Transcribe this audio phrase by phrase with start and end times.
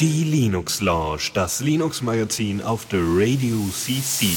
[0.00, 4.28] Die Linux Lounge, das Linux Magazin auf der Radio CC.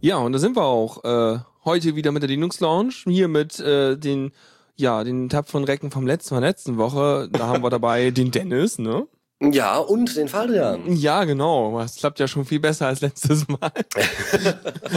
[0.00, 3.60] Ja, und da sind wir auch äh, heute wieder mit der Linux Lounge, hier mit
[3.60, 4.32] äh, den
[4.74, 7.28] ja, den tapferen Recken vom letzten von letzten Woche.
[7.30, 9.06] Da haben wir dabei den Dennis, ne?
[9.42, 10.92] Ja, und den Fadrian.
[10.92, 11.78] Ja, genau.
[11.78, 13.72] Das klappt ja schon viel besser als letztes Mal.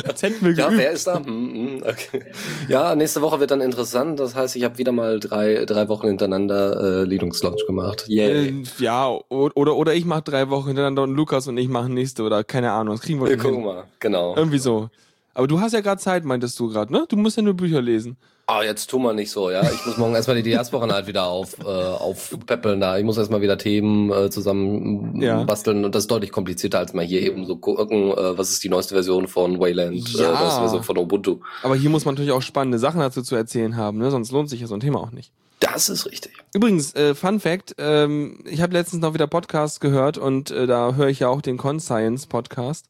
[0.05, 1.19] das hätten wir ja, wer ist da?
[1.19, 2.25] Hm, hm, okay.
[2.67, 4.19] Ja, nächste Woche wird dann interessant.
[4.19, 8.03] Das heißt, ich habe wieder mal drei, drei Wochen hintereinander äh, Linux Launch gemacht.
[8.09, 8.49] Yay.
[8.49, 12.23] Äh, ja, oder, oder ich mache drei Wochen hintereinander und Lukas und ich machen nächste
[12.23, 12.95] oder keine Ahnung.
[12.95, 14.35] Das kriegen wir, wir gucken mal, genau.
[14.35, 14.89] Irgendwie so.
[15.33, 17.05] Aber du hast ja gerade Zeit, meintest du gerade, ne?
[17.07, 18.17] Du musst ja nur Bücher lesen.
[18.53, 19.63] Ah, jetzt tu mal nicht so, ja.
[19.63, 22.99] Ich muss morgen erstmal die Diasporen halt wieder auf, äh, aufpeppeln da.
[22.99, 25.43] Ich muss erstmal wieder Themen äh, zusammen ja.
[25.43, 28.63] basteln und das ist deutlich komplizierter, als mal hier eben so gucken, äh, was ist
[28.63, 30.29] die neueste Version von Wayland, ja.
[30.29, 31.39] äh, neueste Version von Ubuntu.
[31.63, 34.11] Aber hier muss man natürlich auch spannende Sachen dazu zu erzählen haben, ne?
[34.11, 35.31] Sonst lohnt sich ja so ein Thema auch nicht.
[35.59, 36.33] Das ist richtig.
[36.53, 40.93] Übrigens, äh, Fun Fact, ähm, ich habe letztens noch wieder Podcasts gehört und äh, da
[40.93, 42.85] höre ich ja auch den Conscience Podcast.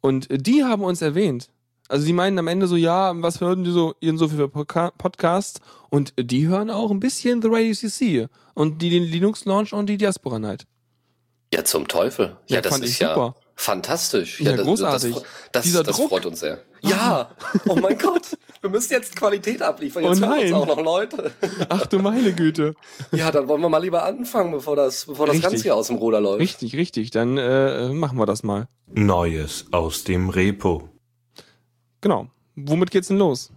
[0.00, 1.48] Und äh, die haben uns erwähnt.
[1.90, 5.60] Also die meinen am Ende so, ja, was hören die so, ihren so für Podcasts?
[5.88, 9.86] Und die hören auch ein bisschen The Radio CC und die den Linux Launch und
[9.86, 10.66] die Diaspora Night.
[11.52, 12.36] Ja, zum Teufel.
[12.46, 13.34] Ja, ja das ist ja super.
[13.56, 14.40] fantastisch.
[14.40, 15.14] Ja, ja das, großartig.
[15.14, 16.10] Das, das, Dieser das Druck.
[16.10, 16.62] freut uns sehr.
[16.82, 17.30] Ja,
[17.66, 20.04] oh mein Gott, wir müssen jetzt Qualität abliefern.
[20.04, 20.44] Jetzt oh nein.
[20.44, 21.32] uns auch noch Leute.
[21.68, 22.76] Ach du meine Güte.
[23.10, 25.96] Ja, dann wollen wir mal lieber anfangen, bevor das, bevor das Ganze hier aus dem
[25.96, 26.40] Ruder läuft.
[26.40, 27.10] Richtig, richtig.
[27.10, 28.68] Dann äh, machen wir das mal.
[28.86, 30.89] Neues aus dem Repo.
[32.00, 32.28] Genau.
[32.56, 33.50] Womit geht's denn los?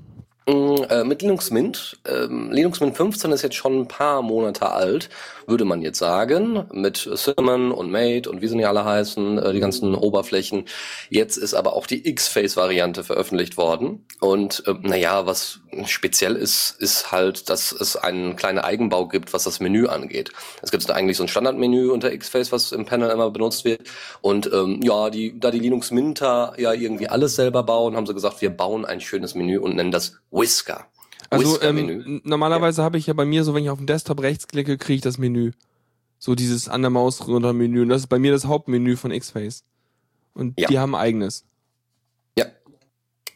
[0.48, 1.98] Mm, äh, mit Linux Mint.
[2.06, 5.10] Ähm, Linux Mint 15 ist jetzt schon ein paar Monate alt,
[5.48, 9.62] würde man jetzt sagen, mit Cinnamon und Mate und wie sie alle heißen, äh, die
[9.62, 10.66] ganzen Oberflächen.
[11.10, 14.06] Jetzt ist aber auch die X-Face-Variante veröffentlicht worden.
[14.20, 19.44] Und äh, naja, was speziell ist, ist halt, dass es einen kleinen Eigenbau gibt, was
[19.44, 20.32] das Menü angeht.
[20.62, 23.82] Es gibt eigentlich so ein Standardmenü unter X-Face, was im Panel immer benutzt wird.
[24.22, 28.14] Und ähm, ja, die, da die Linux Minter ja irgendwie alles selber bauen, haben sie
[28.14, 30.88] gesagt, wir bauen ein schönes Menü und nennen das Whisker.
[31.30, 32.86] Also ähm, normalerweise ja.
[32.86, 35.02] habe ich ja bei mir so, wenn ich auf den Desktop rechts klicke, kriege ich
[35.02, 35.52] das Menü.
[36.20, 37.82] So dieses an der Maus runter Menü.
[37.82, 39.64] Und das ist bei mir das Hauptmenü von X-Face.
[40.34, 40.68] Und ja.
[40.68, 41.46] die haben eigenes.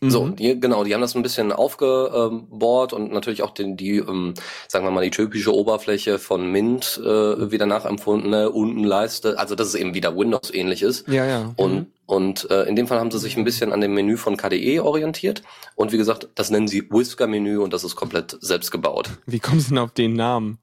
[0.01, 0.09] Mhm.
[0.09, 4.33] So, die, genau, die haben das ein bisschen aufgebohrt und natürlich auch den, die, ähm,
[4.67, 8.49] sagen wir mal, die typische Oberfläche von Mint äh, wieder nachempfunden, ne?
[8.49, 11.07] unten Leiste, also dass es eben wieder Windows ähnlich ist.
[11.07, 11.53] Ja, ja.
[11.55, 11.85] Und mhm.
[12.07, 14.79] Und äh, in dem Fall haben sie sich ein bisschen an dem Menü von KDE
[14.79, 15.43] orientiert.
[15.75, 19.09] Und wie gesagt, das nennen sie Whisker-Menü und das ist komplett selbst gebaut.
[19.25, 20.57] Wie kommen sie denn auf den Namen?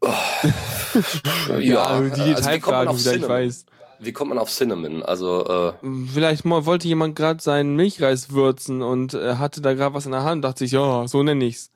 [0.00, 0.08] Oh,
[1.50, 3.66] ja, ja, die Detailfragen also wieder, ich weiß.
[3.98, 5.02] Wie kommt man auf Cinnamon?
[5.02, 5.46] Also
[5.82, 10.06] äh vielleicht mal wollte jemand gerade seinen Milchreis würzen und äh, hatte da gerade was
[10.06, 11.70] in der Hand, dachte sich, ja, so nenne ich's.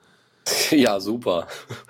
[0.70, 1.46] Ja, super.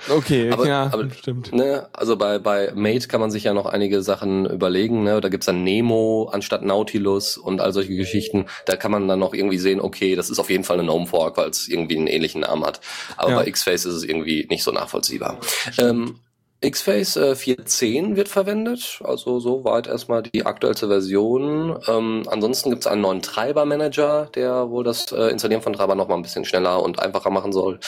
[0.08, 1.52] Okay, aber, ja, aber, stimmt.
[1.52, 5.04] Ne, also bei, bei Mate kann man sich ja noch einige Sachen überlegen.
[5.04, 5.20] Ne?
[5.20, 8.46] Da gibt's dann Nemo anstatt Nautilus und all solche Geschichten.
[8.66, 11.06] Da kann man dann noch irgendwie sehen, okay, das ist auf jeden Fall ein Gnome
[11.06, 12.80] Fork, weil es irgendwie einen ähnlichen Namen hat.
[13.16, 13.36] Aber ja.
[13.36, 15.38] bei X-Face ist es irgendwie nicht so nachvollziehbar.
[15.78, 16.18] Ähm,
[16.60, 21.78] X-Face äh, 4.10 wird verwendet, also soweit erstmal die aktuellste Version.
[21.86, 26.08] Ähm, ansonsten gibt es einen neuen Treiber-Manager, der wohl das äh, Installieren von Treiber noch
[26.08, 27.78] mal ein bisschen schneller und einfacher machen soll.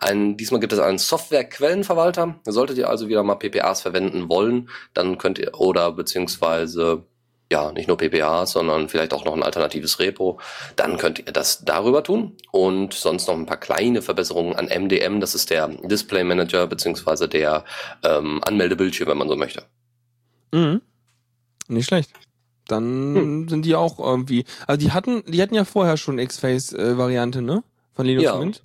[0.00, 2.38] Ein, diesmal gibt es einen Software-Quellenverwalter.
[2.44, 7.04] Solltet ihr also wieder mal PPAs verwenden wollen, dann könnt ihr oder beziehungsweise
[7.50, 10.38] ja, nicht nur PPA, sondern vielleicht auch noch ein alternatives Repo,
[10.76, 15.20] dann könnt ihr das darüber tun und sonst noch ein paar kleine Verbesserungen an MDM,
[15.20, 17.64] das ist der Display Manager beziehungsweise der
[18.02, 19.64] ähm, Anmeldebildschirm, wenn man so möchte.
[20.52, 20.82] Mhm.
[21.68, 22.10] Nicht schlecht.
[22.66, 23.48] Dann hm.
[23.48, 27.64] sind die auch irgendwie, also die hatten, die hatten ja vorher schon X-Face-Variante, ne?
[27.94, 28.36] Von Linux ja.
[28.36, 28.62] Mint.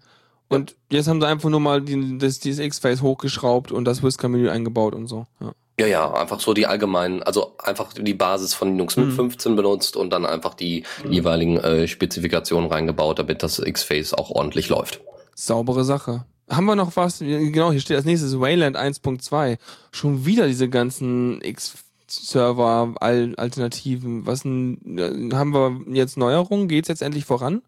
[0.49, 0.97] Und ja.
[0.97, 4.93] jetzt haben sie einfach nur mal die, das, dieses X-Face hochgeschraubt und das Whisker-Menü eingebaut
[4.93, 5.25] und so.
[5.39, 5.53] Ja.
[5.79, 9.15] Ja, ja, einfach so die allgemeinen, also einfach die Basis von Linux Mint mhm.
[9.15, 11.11] 15 benutzt und dann einfach die mhm.
[11.11, 15.01] jeweiligen äh, Spezifikationen reingebaut, damit das X-Face auch ordentlich läuft.
[15.33, 16.25] Saubere Sache.
[16.49, 17.17] Haben wir noch was?
[17.19, 19.57] Genau, hier steht als nächstes Wayland 1.2.
[19.91, 24.27] Schon wieder diese ganzen X-Server-Alternativen.
[24.27, 26.67] Was denn, äh, haben wir jetzt Neuerungen?
[26.67, 27.63] Geht's jetzt endlich voran?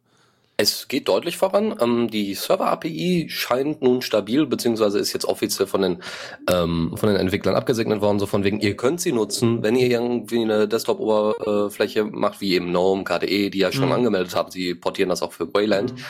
[0.57, 1.75] Es geht deutlich voran.
[1.81, 6.03] Ähm, die Server-API scheint nun stabil, beziehungsweise ist jetzt offiziell von den,
[6.49, 9.87] ähm, von den Entwicklern abgesegnet worden, so von wegen, ihr könnt sie nutzen, wenn ihr
[9.87, 13.93] irgendwie eine Desktop-Oberfläche macht, wie eben GNOME, KDE, die ja schon mhm.
[13.93, 15.93] angemeldet haben, sie portieren das auch für Wayland.
[15.93, 16.05] Mhm.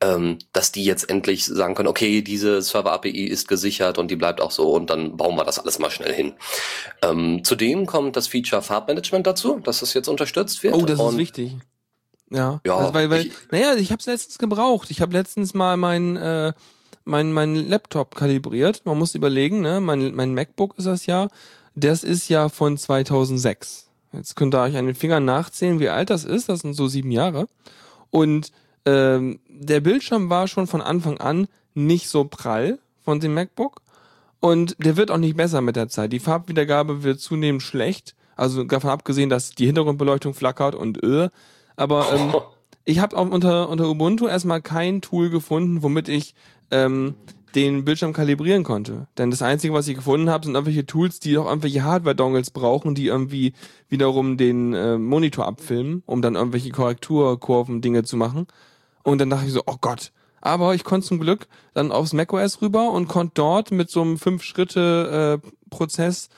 [0.00, 4.40] Ähm, dass die jetzt endlich sagen können, okay, diese Server-API ist gesichert und die bleibt
[4.40, 6.34] auch so und dann bauen wir das alles mal schnell hin.
[7.00, 10.74] Ähm, zudem kommt das Feature Farbmanagement dazu, dass das jetzt unterstützt wird.
[10.74, 11.52] Oh, das ist wichtig.
[12.34, 14.90] Ja, Ja, also weil, weil, ich- naja, ich habe es letztens gebraucht.
[14.90, 16.52] Ich habe letztens mal mein, äh,
[17.04, 18.82] mein, mein Laptop kalibriert.
[18.84, 21.28] Man muss überlegen, ne, mein, mein MacBook ist das ja.
[21.74, 23.88] Das ist ja von 2006.
[24.12, 26.48] Jetzt könnt ihr euch an den Fingern nachzählen, wie alt das ist.
[26.48, 27.48] Das sind so sieben Jahre.
[28.10, 28.52] Und
[28.86, 33.80] ähm, der Bildschirm war schon von Anfang an nicht so prall von dem MacBook.
[34.40, 36.12] Und der wird auch nicht besser mit der Zeit.
[36.12, 38.14] Die Farbwiedergabe wird zunehmend schlecht.
[38.36, 41.28] Also davon abgesehen, dass die Hintergrundbeleuchtung flackert und äh.
[41.76, 42.34] Aber ähm,
[42.84, 46.34] ich habe auch unter, unter Ubuntu erstmal kein Tool gefunden, womit ich
[46.70, 47.14] ähm,
[47.54, 49.06] den Bildschirm kalibrieren konnte.
[49.16, 52.94] Denn das Einzige, was ich gefunden habe, sind irgendwelche Tools, die auch irgendwelche Hardware-Dongles brauchen,
[52.94, 53.52] die irgendwie
[53.88, 58.46] wiederum den äh, Monitor abfilmen, um dann irgendwelche Korrekturkurven, Dinge zu machen.
[59.02, 60.12] Und dann dachte ich so, oh Gott.
[60.40, 64.18] Aber ich konnte zum Glück dann aufs macOS rüber und konnte dort mit so einem
[64.18, 66.28] Fünf-Schritte-Prozess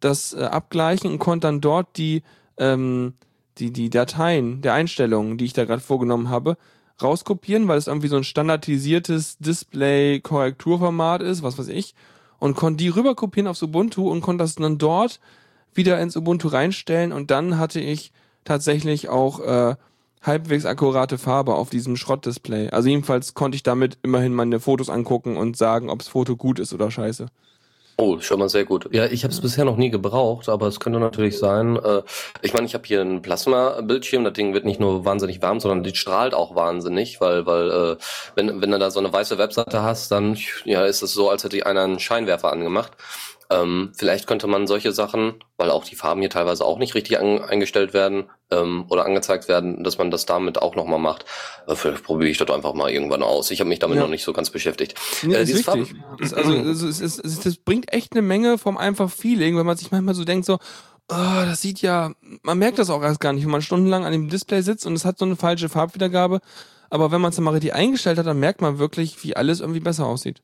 [0.00, 2.22] das äh, abgleichen und konnte dann dort die,
[2.58, 3.14] ähm,
[3.58, 6.56] die, die Dateien der Einstellungen, die ich da gerade vorgenommen habe,
[7.02, 11.94] rauskopieren, weil es irgendwie so ein standardisiertes Display-Korrekturformat ist, was weiß ich,
[12.38, 15.20] und konnte die rüberkopieren aufs Ubuntu und konnte das dann dort
[15.72, 18.12] wieder ins Ubuntu reinstellen und dann hatte ich
[18.44, 19.76] tatsächlich auch äh,
[20.22, 22.70] halbwegs akkurate Farbe auf diesem Schrottdisplay.
[22.70, 26.58] Also jedenfalls konnte ich damit immerhin meine Fotos angucken und sagen, ob das Foto gut
[26.58, 27.26] ist oder scheiße.
[27.96, 28.88] Oh, schon mal sehr gut.
[28.92, 31.76] Ja, ich habe es bisher noch nie gebraucht, aber es könnte natürlich sein.
[31.76, 32.02] Äh,
[32.42, 34.24] ich meine, ich habe hier einen Plasma-Bildschirm.
[34.24, 37.96] Das Ding wird nicht nur wahnsinnig warm, sondern die strahlt auch wahnsinnig, weil, weil äh,
[38.34, 41.44] wenn, wenn du da so eine weiße Webseite hast, dann ja, ist es so, als
[41.44, 42.92] hätte einer einen Scheinwerfer angemacht.
[43.50, 47.18] Ähm, vielleicht könnte man solche Sachen, weil auch die Farben hier teilweise auch nicht richtig
[47.18, 51.24] an, eingestellt werden ähm, oder angezeigt werden, dass man das damit auch nochmal macht.
[51.66, 53.50] Äh, vielleicht probiere ich das einfach mal irgendwann aus.
[53.50, 54.02] Ich habe mich damit Ja.
[54.02, 54.94] noch nicht so ganz beschäftigt.
[55.22, 55.94] Nee, Äh, ist wichtig.
[56.20, 59.90] Also, also es, es, das bringt echt eine Menge vom einfach Feeling, wenn man sich
[59.90, 62.12] manchmal so denkt, so, oh, das sieht ja,
[62.42, 64.94] man merkt das auch erst gar nicht, wenn man stundenlang an dem Display sitzt und
[64.94, 66.40] es hat so eine falsche Farbwiedergabe.
[66.90, 69.60] Aber wenn man es dann mal richtig eingestellt hat, dann merkt man wirklich, wie alles
[69.60, 70.42] irgendwie besser aussieht.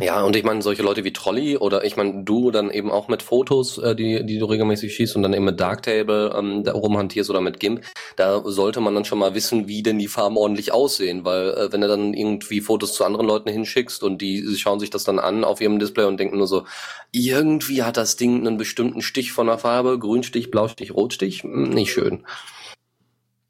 [0.00, 3.08] Ja, und ich meine, solche Leute wie Trolley oder ich meine, du dann eben auch
[3.08, 6.72] mit Fotos, äh, die, die du regelmäßig schießt und dann eben mit Darktable ähm, da
[6.72, 7.82] rumhantierst oder mit GIMP,
[8.16, 11.72] da sollte man dann schon mal wissen, wie denn die Farben ordentlich aussehen, weil äh,
[11.72, 15.18] wenn du dann irgendwie Fotos zu anderen Leuten hinschickst und die schauen sich das dann
[15.18, 16.66] an auf ihrem Display und denken nur so,
[17.12, 21.92] irgendwie hat das Ding einen bestimmten Stich von der Farbe, Grünstich, Blaustich, Rotstich, hm, nicht
[21.92, 22.26] schön.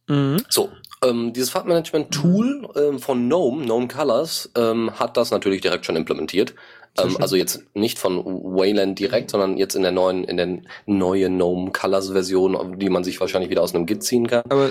[0.09, 0.37] Mhm.
[0.49, 0.71] So,
[1.09, 6.55] ähm, dieses Farbmanagement-Tool ähm, von GNOME, GNOME Colors, ähm, hat das natürlich direkt schon implementiert.
[6.99, 11.37] Ähm, also jetzt nicht von Wayland direkt, sondern jetzt in der neuen, in der neuen
[11.37, 14.45] GNOME Colors Version, die man sich wahrscheinlich wieder aus einem Git ziehen kann.
[14.49, 14.71] Aber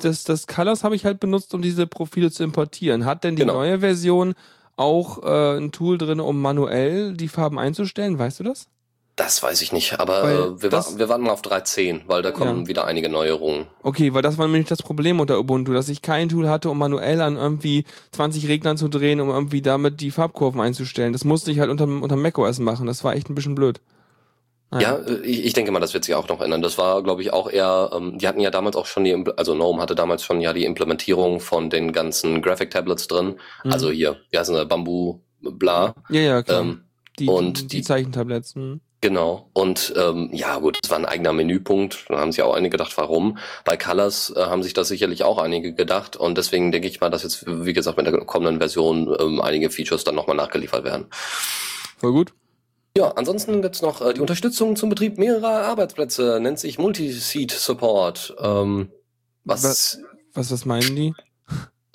[0.00, 3.04] das, das Colors habe ich halt benutzt, um diese Profile zu importieren.
[3.04, 3.54] Hat denn die Genau.
[3.54, 4.34] neue Version
[4.76, 8.18] auch äh, ein Tool drin, um manuell die Farben einzustellen?
[8.18, 8.68] Weißt du das?
[9.16, 12.20] Das weiß ich nicht, aber äh, wir, das- wa wir warten mal auf 3.10, weil
[12.20, 12.66] da kommen Ja.
[12.68, 13.66] wieder einige Neuerungen.
[13.82, 16.76] Okay, weil das war nämlich das Problem unter Ubuntu, dass ich kein Tool hatte, um
[16.76, 21.14] manuell an irgendwie 20 Reglern zu drehen, um irgendwie damit die Farbkurven einzustellen.
[21.14, 22.86] Das musste ich halt unter, unter macOS machen.
[22.86, 23.80] Das war echt ein bisschen blöd.
[24.78, 26.60] Ja, äh, ich, ich denke mal, das wird sich auch noch ändern.
[26.60, 29.54] Das war, glaube ich, auch eher, ähm, die hatten ja damals auch schon die, also
[29.54, 33.36] GNOME hatte damals schon ja die Implementierung von den ganzen Graphic Tablets drin.
[33.64, 33.72] Mhm.
[33.72, 35.94] Also hier, wie heißt denn Bamboo, bla.
[36.10, 36.60] Ja, ja, klar.
[36.62, 36.82] Ähm,
[37.18, 38.56] die, und die, die- die Zeichentabletts.
[38.56, 38.80] Hm.
[39.02, 39.50] Genau.
[39.52, 42.06] Und ähm, ja, gut, das war ein eigener Menüpunkt.
[42.08, 43.38] Da haben sich auch einige gedacht, warum.
[43.64, 46.16] Bei Colors äh, haben sich das sicherlich auch einige gedacht.
[46.16, 49.70] Und deswegen denke ich mal, dass jetzt, wie gesagt, mit der kommenden Version ähm, einige
[49.70, 51.06] Features dann nochmal nachgeliefert werden.
[51.98, 52.32] Voll gut.
[52.96, 58.34] Ja, ansonsten gibt's noch äh, die Unterstützung zum Betrieb mehrerer Arbeitsplätze, nennt sich Multi-Seat Support.
[58.40, 58.90] Ähm,
[59.44, 59.98] was,
[60.32, 61.14] Was, was meinen die?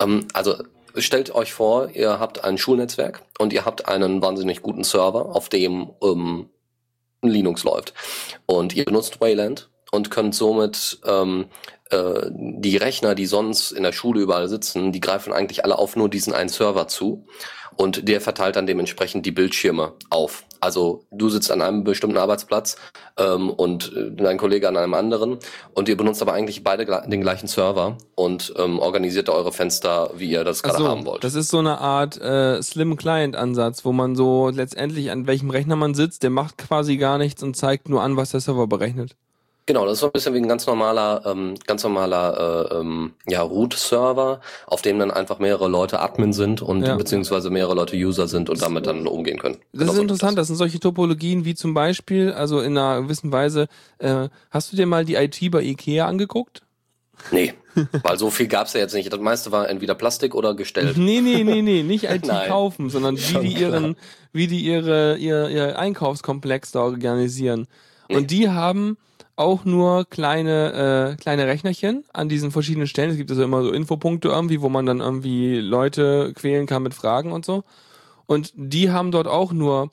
[0.00, 0.54] ähm, also
[0.96, 5.48] stellt euch vor, ihr habt ein Schulnetzwerk und ihr habt einen wahnsinnig guten Server, auf
[5.48, 6.48] dem ähm,
[7.22, 7.94] Linux läuft.
[8.46, 11.46] Und ihr benutzt Wayland und könnt somit ähm,
[11.90, 15.96] äh, die Rechner, die sonst in der Schule überall sitzen, die greifen eigentlich alle auf
[15.96, 17.26] nur diesen einen Server zu.
[17.76, 20.44] Und der verteilt dann dementsprechend die Bildschirme auf.
[20.62, 22.76] Also du sitzt an einem bestimmten Arbeitsplatz
[23.16, 25.38] ähm, und äh, dein Kollege an einem anderen
[25.74, 30.12] und ihr benutzt aber eigentlich beide den gleichen Server und ähm, organisiert da eure Fenster,
[30.14, 31.24] wie ihr das gerade so, haben wollt.
[31.24, 35.50] das ist so eine Art äh, Slim Client Ansatz, wo man so letztendlich an welchem
[35.50, 38.68] Rechner man sitzt, der macht quasi gar nichts und zeigt nur an, was der Server
[38.68, 39.16] berechnet.
[39.66, 43.12] Genau, das ist so ein bisschen wie ein ganz normaler, ähm, ganz normaler äh, ähm,
[43.28, 46.96] ja, Root-Server, auf dem dann einfach mehrere Leute Admin sind und Ja.
[46.96, 49.58] beziehungsweise mehrere Leute User sind und damit dann umgehen können.
[49.72, 53.30] Das Genau ist interessant, das sind solche Topologien wie zum Beispiel, also in einer gewissen
[53.30, 56.62] Weise, äh, hast du dir mal die IT bei Ikea angeguckt?
[57.30, 57.54] Nee,
[58.02, 59.12] weil so viel gab's ja jetzt nicht.
[59.12, 60.96] Das meiste war entweder Plastik oder gestellt.
[60.96, 63.96] Nee, nee, nee, nee, nicht IT kaufen, sondern wie die ihren,
[64.32, 67.68] wie die ihre, ihr, ihr Einkaufskomplex da organisieren.
[68.08, 68.16] Nee.
[68.16, 68.96] Und die haben
[69.36, 73.10] auch nur kleine, äh, kleine Rechnerchen an diesen verschiedenen Stellen.
[73.10, 76.94] Es gibt also immer so Infopunkte irgendwie, wo man dann irgendwie Leute quälen kann mit
[76.94, 77.64] Fragen und so.
[78.26, 79.90] Und die haben dort auch nur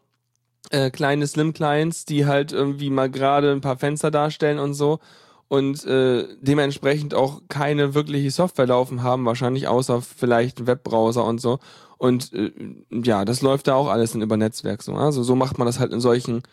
[0.72, 5.00] äh, kleine Slim-Clients, die halt irgendwie mal gerade ein paar Fenster darstellen und so.
[5.48, 11.60] Und äh, dementsprechend auch keine wirkliche Software laufen haben, wahrscheinlich außer vielleicht Webbrowser und so.
[11.98, 12.51] Und äh,
[12.91, 14.93] ja, das läuft da auch alles in über Netzwerk so.
[14.93, 16.43] Also so macht man das halt in solchen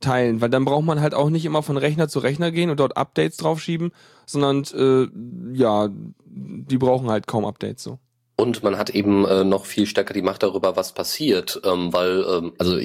[0.00, 2.80] teilen, weil dann braucht man halt auch nicht immer von Rechner zu Rechner gehen und
[2.80, 3.92] dort Updates draufschieben,
[4.26, 5.08] sondern äh,
[5.56, 5.88] ja,
[6.26, 7.98] die brauchen halt kaum Updates so.
[8.36, 12.24] Und man hat eben äh, noch viel stärker die Macht darüber, was passiert, ähm, weil,
[12.28, 12.76] ähm, also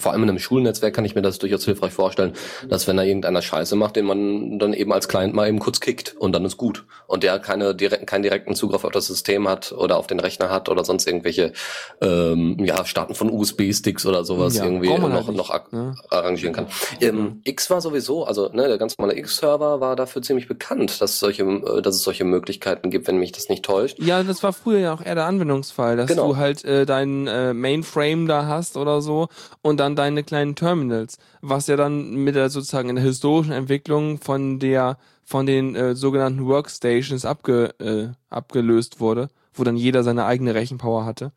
[0.00, 2.32] vor allem in einem Schulnetzwerk kann ich mir das durchaus hilfreich vorstellen,
[2.68, 5.78] dass wenn da irgendeiner Scheiße macht, den man dann eben als Client mal eben kurz
[5.78, 6.84] kickt und dann ist gut.
[7.06, 10.50] Und der keine direkten, keinen direkten Zugriff auf das System hat oder auf den Rechner
[10.50, 11.52] hat oder sonst irgendwelche
[12.00, 15.94] ähm, ja, Starten von USB-Sticks oder sowas Ja, irgendwie noch, halt noch ak- ne?
[16.10, 16.66] arrangieren kann.
[17.00, 21.20] Ähm, X war sowieso, also ne, der ganz normale X-Server war dafür ziemlich bekannt, dass
[21.20, 23.98] solche, äh, dass es solche Möglichkeiten gibt, wenn mich das nicht täuscht.
[24.00, 26.28] Ja, das war früher ja auch eher der Anwendungsfall, dass Genau.
[26.28, 29.28] du halt äh, deinen äh, Mainframe da hast oder so
[29.62, 34.18] und dann deine kleinen Terminals, was ja dann mit der sozusagen in der historischen Entwicklung
[34.18, 34.96] von der
[35.28, 41.04] von den äh, sogenannten Workstations abge, äh, abgelöst wurde, wo dann jeder seine eigene Rechenpower
[41.04, 41.32] hatte.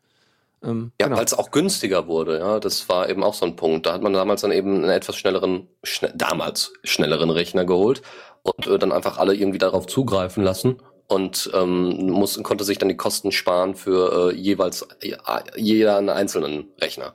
[0.62, 1.18] Ähm, Ja, genau.
[1.18, 3.86] weil es auch günstiger wurde, ja, das war eben auch so ein Punkt.
[3.86, 8.02] Da hat man damals dann eben einen etwas schnelleren, schne damals schnelleren Rechner geholt
[8.42, 10.76] und äh, dann einfach alle irgendwie darauf zugreifen lassen
[11.10, 15.16] und ähm, muss, konnte sich dann die Kosten sparen für äh, jeweils äh,
[15.56, 17.14] jeder einen einzelnen Rechner.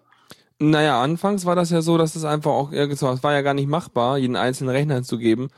[0.60, 3.70] Naja, anfangs war das ja so, dass es einfach auch, es war ja gar nicht
[3.70, 5.50] machbar, jeden einzelnen Rechner zu geben,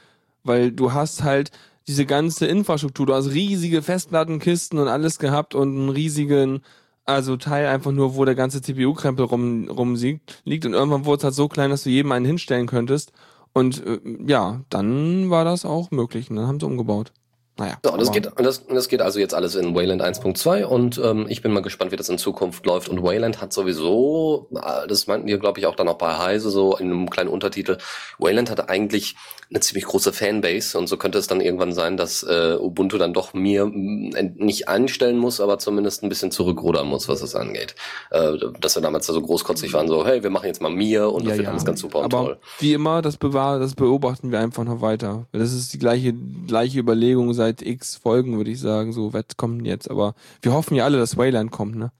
[0.43, 1.51] weil du hast halt
[1.87, 6.61] diese ganze Infrastruktur, du hast riesige Festplattenkisten und alles gehabt und einen riesigen,
[7.05, 11.23] also Teil einfach nur, wo der ganze CPU-Krempel rum, rumsiegt, liegt und irgendwann wurde es
[11.23, 13.13] halt so klein, dass du jedem einen hinstellen könntest
[13.53, 17.11] und äh, ja, dann war das auch möglich und dann haben sie umgebaut.
[17.57, 17.77] Naja.
[17.83, 20.63] So, und das geht, und das, und das geht also jetzt alles in Wayland 1.2
[20.63, 22.89] und ähm, ich bin mal gespannt, wie das in Zukunft läuft.
[22.89, 26.49] Und Wayland hat sowieso, äh, das meinten wir, glaube ich, auch dann auch bei Heise
[26.49, 27.77] so in einem kleinen Untertitel,
[28.19, 29.15] Wayland hatte eigentlich
[29.49, 33.13] eine ziemlich große Fanbase und so könnte es dann irgendwann sein, dass äh, Ubuntu dann
[33.13, 37.75] doch mir mm, nicht einstellen muss, aber zumindest ein bisschen zurückrudern muss, was das angeht.
[38.11, 41.09] Äh, dass wir damals da so großkotzig waren, so, hey, wir machen jetzt mal mir
[41.09, 42.37] und das wird alles ganz super und Aber toll.
[42.59, 45.27] wie immer, das, bewahr, das beobachten wir einfach noch weiter.
[45.31, 46.13] Das ist die gleiche,
[46.45, 48.93] gleiche Überlegung seit x Folgen, würde ich sagen.
[48.93, 49.89] So, was kommt denn jetzt?
[49.89, 51.91] Aber wir hoffen ja alle, dass Wayland kommt, ne?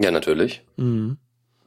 [0.00, 0.62] Ja, natürlich.
[0.76, 1.18] Mhm.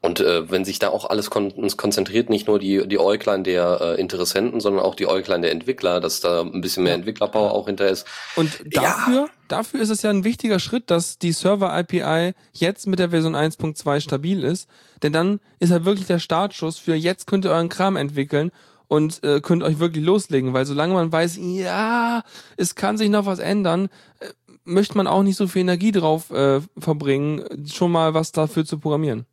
[0.01, 3.79] Und äh, wenn sich da auch alles kon konzentriert, nicht nur die, die Äuglein der
[3.81, 7.65] äh, Interessenten, sondern auch die Äuglein der Entwickler, dass da ein bisschen mehr Entwicklerpower auch
[7.67, 8.07] hinter ist.
[8.37, 8.81] Und Ja.
[8.83, 13.35] dafür, dafür ist es ja ein wichtiger Schritt, dass die Server-API jetzt mit der Version
[13.35, 14.69] 1.2 stabil ist.
[15.03, 18.51] Denn dann ist halt wirklich der Startschuss für jetzt könnt ihr euren Kram entwickeln
[18.89, 20.53] und äh, könnt euch wirklich loslegen.
[20.53, 22.23] Weil solange man weiß, ja,
[22.57, 23.85] es kann sich noch was ändern,
[24.19, 24.25] äh,
[24.65, 28.77] möchte man auch nicht so viel Energie drauf äh, verbringen, schon mal was dafür zu
[28.79, 29.25] programmieren.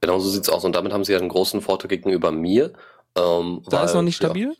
[0.00, 0.64] Genau so sieht's aus.
[0.64, 2.72] Und damit haben sie ja einen großen Vorteil gegenüber mir.
[3.16, 4.54] Ähm, Da weil- ist noch nicht stabil?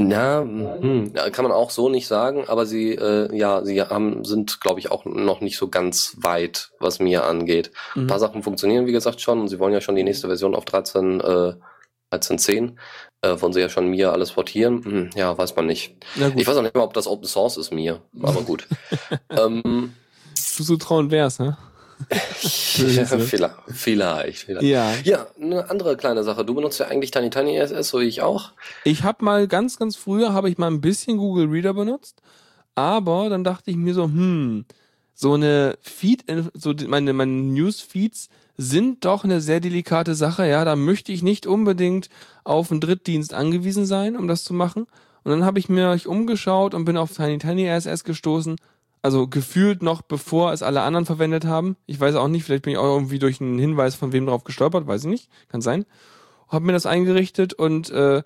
[0.00, 4.24] Ja, hm, ja, kann man auch so nicht sagen, aber sie, äh, ja, sie haben,
[4.24, 7.72] sind, glaube ich, auch noch nicht so ganz weit, was mir angeht.
[7.96, 8.06] Ein Mhm.
[8.06, 10.64] paar Sachen funktionieren, wie gesagt, schon, und sie wollen ja schon die nächste Version auf
[10.64, 11.54] 13, äh,
[12.12, 12.76] 13.10,
[13.22, 14.84] äh, wollen sie ja schon mir alles portieren.
[14.84, 15.96] Hm, ja, weiß man nicht.
[16.36, 18.66] Ich weiß auch nicht mal, ob das Open Source ist, mir, aber gut.
[19.30, 19.94] ähm,
[20.56, 21.56] du so trauen wär's, ne?
[22.10, 22.18] ja,
[23.04, 24.62] vielleicht, vielleicht, vielleicht.
[24.62, 24.94] Ja.
[25.02, 26.44] Ja, eine andere kleine Sache.
[26.44, 28.52] Du benutzt ja eigentlich Tiny Tiny SS, so wie ich auch.
[28.84, 32.22] Ich habe mal ganz, ganz früher habe ich mal ein bisschen Google Reader benutzt,
[32.76, 34.64] aber dann dachte ich mir so, hm,
[35.20, 40.76] so eine Feed, so meine, meine Newsfeeds sind doch eine sehr delikate Sache, ja, da
[40.76, 42.08] möchte ich nicht unbedingt
[42.44, 44.86] auf einen Drittdienst angewiesen sein, um das zu machen.
[45.24, 48.56] Und dann habe ich mir mich umgeschaut und bin auf Tiny Tiny RSS gestoßen.
[49.02, 51.76] Also gefühlt noch bevor es alle anderen verwendet haben.
[51.86, 54.44] Ich weiß auch nicht, vielleicht bin ich auch irgendwie durch einen Hinweis von wem drauf
[54.44, 55.30] gestolpert, weiß ich nicht.
[55.48, 55.84] Kann sein.
[56.46, 58.22] Hab mir das eingerichtet und äh,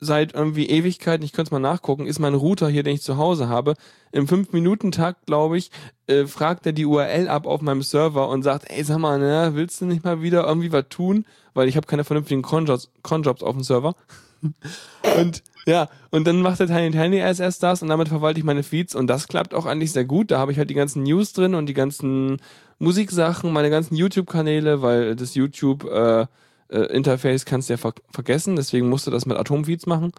[0.00, 3.16] seit irgendwie Ewigkeiten, ich könnte es mal nachgucken, ist mein Router hier, den ich zu
[3.16, 3.74] Hause habe,
[4.12, 5.70] im 5-Minuten-Takt, glaube ich,
[6.06, 9.50] äh, fragt er die URL ab auf meinem Server und sagt, ey, sag mal, ne,
[9.54, 11.24] willst du nicht mal wieder irgendwie was tun?
[11.54, 13.94] Weil ich habe keine vernünftigen Cronjobs, Cronjobs auf dem Server.
[15.18, 18.62] und ja, und dann macht der Tiny Tiny RSS das und damit verwalte ich meine
[18.62, 20.30] Feeds und das klappt auch eigentlich sehr gut.
[20.30, 22.38] Da habe ich halt die ganzen News drin und die ganzen
[22.78, 26.26] Musiksachen, meine ganzen YouTube-Kanäle, weil das YouTube äh,
[26.70, 30.12] äh, Interface kannst du ja ver vergessen, deswegen musst du das mit Atomfeeds machen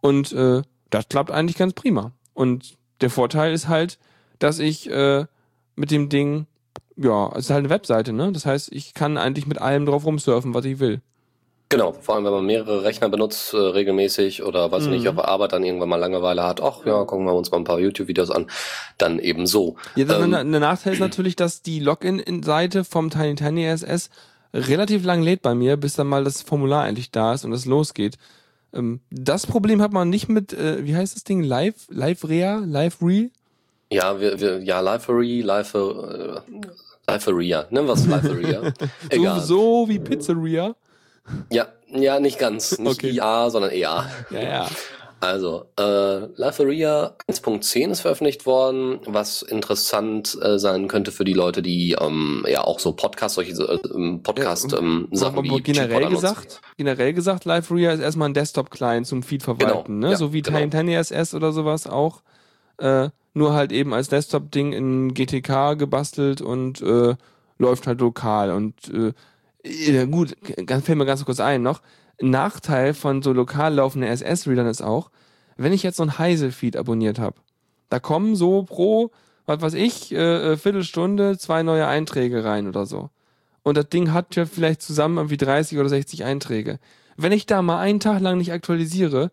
[0.00, 2.12] und äh, das klappt eigentlich ganz prima.
[2.34, 3.98] Und der Vorteil ist halt,
[4.38, 5.24] dass ich äh,
[5.76, 6.46] mit dem Ding,
[6.96, 8.32] ja, es ist halt eine Webseite, ne?
[8.32, 11.00] Das heißt, ich kann eigentlich mit allem drauf rumsurfen, was ich will.
[11.70, 14.90] Genau, vor allem wenn man mehrere Rechner benutzt, äh, regelmäßig oder weiß Mhm.
[14.90, 17.56] nicht, auf der Arbeit dann irgendwann mal Langeweile hat, ach ja, gucken wir uns mal
[17.56, 18.46] ein paar YouTube-Videos an,
[18.98, 19.76] dann eben so.
[19.96, 24.10] Ja, das Ähm, der Nachteil ist natürlich, dass die Login-Seite vom Tiny Tiny SS
[24.52, 27.66] relativ lang lädt bei mir, bis dann mal das Formular endlich da ist und es
[27.66, 28.16] losgeht.
[28.72, 31.42] Ähm, das Problem hat man nicht mit, äh, wie heißt das Ding?
[31.42, 33.30] Live, Live Rea, Live Re?
[33.92, 36.42] Ja, wir, wir, ja, Lifery, Lifer,
[37.06, 38.72] äh, Liferia, nennen wir es Liferia.
[39.10, 39.40] Egal.
[39.40, 40.74] So, so wie Pizzeria.
[41.50, 42.78] Ja, ja, nicht ganz.
[42.78, 43.10] Nicht Okay.
[43.10, 44.10] IA, sondern EA.
[44.30, 44.68] Ja, ja.
[45.22, 51.62] Also, äh, Liferia 1.10 ist veröffentlicht worden, was interessant äh, sein könnte für die Leute,
[51.62, 55.88] die ähm, ja auch so Podcast, solche äh, ähm, Podcast ähm, Sachen Aber wie generell
[55.90, 56.14] Chipoda nutzen.
[56.22, 60.10] gesagt, generell gesagt, Live Rea ist erstmal ein Desktop-Client zum Feed verwalten, Genau, ne?
[60.10, 60.58] ja, so wie genau.
[60.58, 62.22] Tiny Tiny SS oder sowas auch.
[62.78, 67.14] Äh, nur halt eben als Desktop-Ding in GTK gebastelt und äh,
[67.58, 68.50] läuft halt lokal.
[68.50, 69.12] Und äh,
[69.64, 70.36] ja, gut,
[70.82, 71.80] fällt mir ganz kurz ein noch.
[72.20, 75.10] Nachteil von so lokal laufenden SS-Readern ist auch,
[75.56, 77.36] wenn ich jetzt so ein Heise-Feed abonniert habe,
[77.88, 79.10] da kommen so pro,
[79.46, 83.10] was weiß ich, äh, äh, Viertelstunde zwei neue Einträge rein oder so.
[83.62, 86.78] Und das Ding hat ja vielleicht zusammen irgendwie 30 oder 60 Einträge.
[87.16, 89.30] Wenn ich da mal einen Tag lang nicht aktualisiere,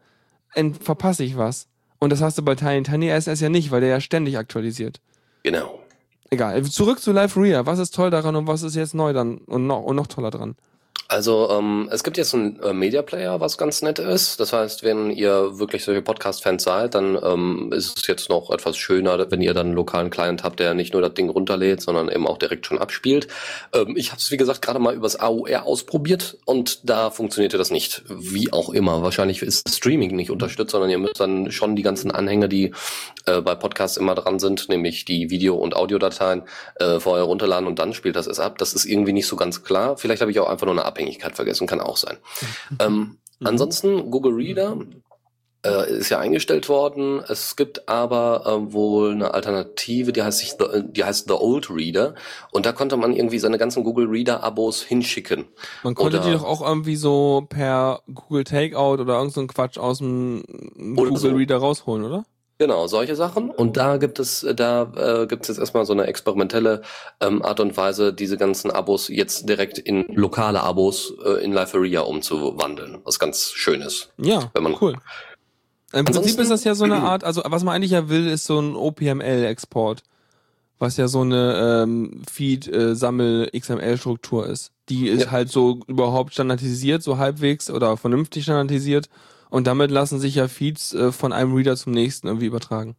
[0.81, 1.67] verpasse ich was.
[1.99, 5.01] Und das hast du bei Tiny Tiny SS ja nicht, weil der ja ständig aktualisiert.
[5.43, 5.79] Genau.
[6.29, 6.63] Egal.
[6.63, 7.65] Zurück zu Live Rea.
[7.65, 10.29] Was ist toll daran und was ist jetzt neu dann und noch, und noch toller
[10.29, 10.55] dran?
[11.11, 14.39] Also ähm, es gibt jetzt einen äh, Media Player, was ganz nett ist.
[14.39, 18.77] Das heißt, wenn ihr wirklich solche Podcast-Fans seid, dann ähm, ist es jetzt noch etwas
[18.77, 22.09] schöner, wenn ihr dann einen lokalen Client habt, der nicht nur das Ding runterlädt, sondern
[22.09, 23.27] eben auch direkt schon abspielt.
[23.73, 27.71] Ähm, ich habe es wie gesagt gerade mal übers AOR ausprobiert und da funktionierte das
[27.71, 28.03] nicht.
[28.07, 29.01] Wie auch immer.
[29.01, 32.71] Wahrscheinlich ist Streaming nicht unterstützt, sondern ihr müsst dann schon die ganzen Anhänge, die
[33.25, 36.43] äh, bei Podcasts immer dran sind, nämlich die Video- und Audiodateien,
[36.75, 38.59] äh, vorher runterladen und dann spielt das erst ab.
[38.59, 39.97] Das ist irgendwie nicht so ganz klar.
[39.97, 42.17] Vielleicht habe ich auch einfach nur eine Abhängigkeit vergessen, kann auch sein.
[42.79, 44.77] ähm, ansonsten, Google Reader
[45.65, 47.21] äh, ist ja eingestellt worden.
[47.27, 51.69] Es gibt aber äh, wohl eine Alternative, die heißt, sich the, die heißt The Old
[51.69, 52.15] Reader.
[52.51, 55.45] Und da konnte man irgendwie seine ganzen Google Reader-Abos hinschicken.
[55.83, 59.47] Man konnte Oder- die doch auch irgendwie so per Google Takeout oder irgend so ein
[59.47, 60.43] Quatsch aus dem
[60.95, 61.29] Google so.
[61.29, 62.25] Reader rausholen, oder?
[62.61, 63.51] Genau, solche Sachen.
[63.51, 66.81] Und da gibt es, da äh, gibt es jetzt erstmal so eine experimentelle
[67.21, 72.01] ähm, Art und Weise, diese ganzen Abos jetzt direkt in lokale Abos äh, in Liferia
[72.01, 72.97] umzuwandeln.
[73.05, 74.09] Was ganz schön ist.
[74.17, 74.95] Ja, Wenn man- cool.
[75.93, 78.27] Im Prinzip Ansonsten- ist das ja so eine Art, also was man eigentlich ja will,
[78.27, 80.03] ist so ein OPML-Export,
[80.79, 84.71] was ja so eine ähm, Feed-Sammel-XML-Struktur ist.
[84.89, 85.31] Die ist Ja.
[85.31, 89.07] halt so überhaupt standardisiert, so halbwegs oder vernünftig standardisiert
[89.49, 92.95] und damit lassen sich ja Feeds äh, von einem Reader zum nächsten irgendwie übertragen.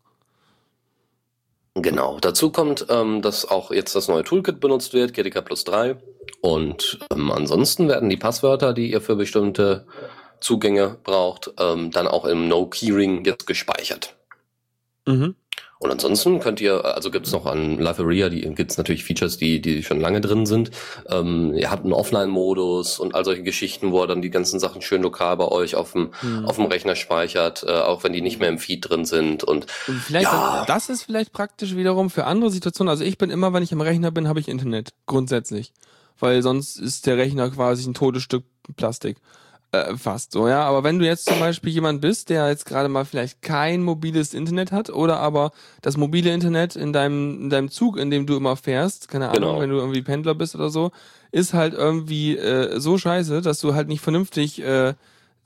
[1.75, 2.19] Genau.
[2.21, 5.97] Dazu kommt, ähm, dass auch jetzt das neue Toolkit benutzt wird, GTK plus 3.
[6.41, 9.87] Und ähm, ansonsten werden die Passwörter, die ihr für bestimmte
[10.41, 14.17] Zugänge braucht, ähm, dann auch im No-Keyring jetzt gespeichert.
[15.07, 15.37] Mhm.
[15.83, 19.39] Und ansonsten könnt ihr, also gibt es noch an Liferia, die gibt es natürlich Features,
[19.39, 20.71] die, die schon lange drin sind.
[21.09, 24.83] Ähm, ihr habt einen Offline-Modus und all solche Geschichten, wo er dann die ganzen Sachen
[24.83, 26.45] schön lokal bei euch auf dem, Mhm.
[26.45, 29.43] auf dem Rechner speichert, äh, auch wenn die nicht mehr im Feed drin sind.
[29.43, 30.65] Und Und vielleicht, Ja.
[30.67, 32.91] das ist vielleicht praktisch wiederum für andere Situationen.
[32.91, 34.91] Also ich bin immer, wenn ich am Rechner bin, habe ich Internet.
[35.07, 35.73] Grundsätzlich.
[36.19, 38.45] Weil sonst ist der Rechner quasi ein totes Stück
[38.77, 39.17] Plastik.
[39.73, 40.63] Äh, fast so, ja.
[40.63, 44.35] Aber wenn du jetzt zum Beispiel jemand bist, der jetzt gerade mal vielleicht kein mobiles
[44.35, 48.37] Internet hat oder aber das mobile Internet in deinem, in deinem Zug, in dem du
[48.37, 49.61] immer fährst, keine Ahnung, Genau.
[49.61, 50.91] wenn du irgendwie Pendler bist oder so,
[51.31, 54.95] ist halt irgendwie äh, so scheiße, dass du halt nicht vernünftig äh,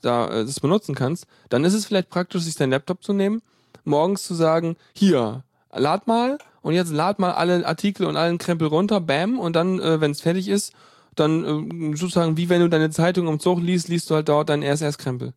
[0.01, 3.41] da äh, das benutzen kannst, dann ist es vielleicht praktisch, sich deinen Laptop zu nehmen,
[3.83, 8.67] morgens zu sagen, hier, lad mal und jetzt lad mal alle Artikel und allen Krempel
[8.67, 10.73] runter, bam, und dann, äh, wenn es fertig ist,
[11.15, 14.49] dann äh, sozusagen, wie wenn du deine Zeitung im Zug liest, liest du halt dort
[14.49, 15.33] deinen RSS-Krempel.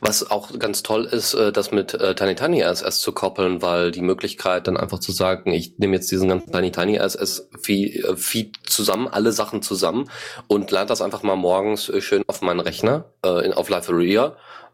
[0.00, 3.90] was auch ganz toll ist, äh, das mit äh, Tiny Tiny RSS zu koppeln, weil
[3.90, 8.04] die Möglichkeit dann einfach zu sagen, ich nehme jetzt diesen ganzen Tiny Tiny RSS Feed,
[8.04, 10.08] äh, Feed zusammen, alle Sachen zusammen
[10.46, 13.68] und lade das einfach mal morgens schön auf meinen Rechner, auf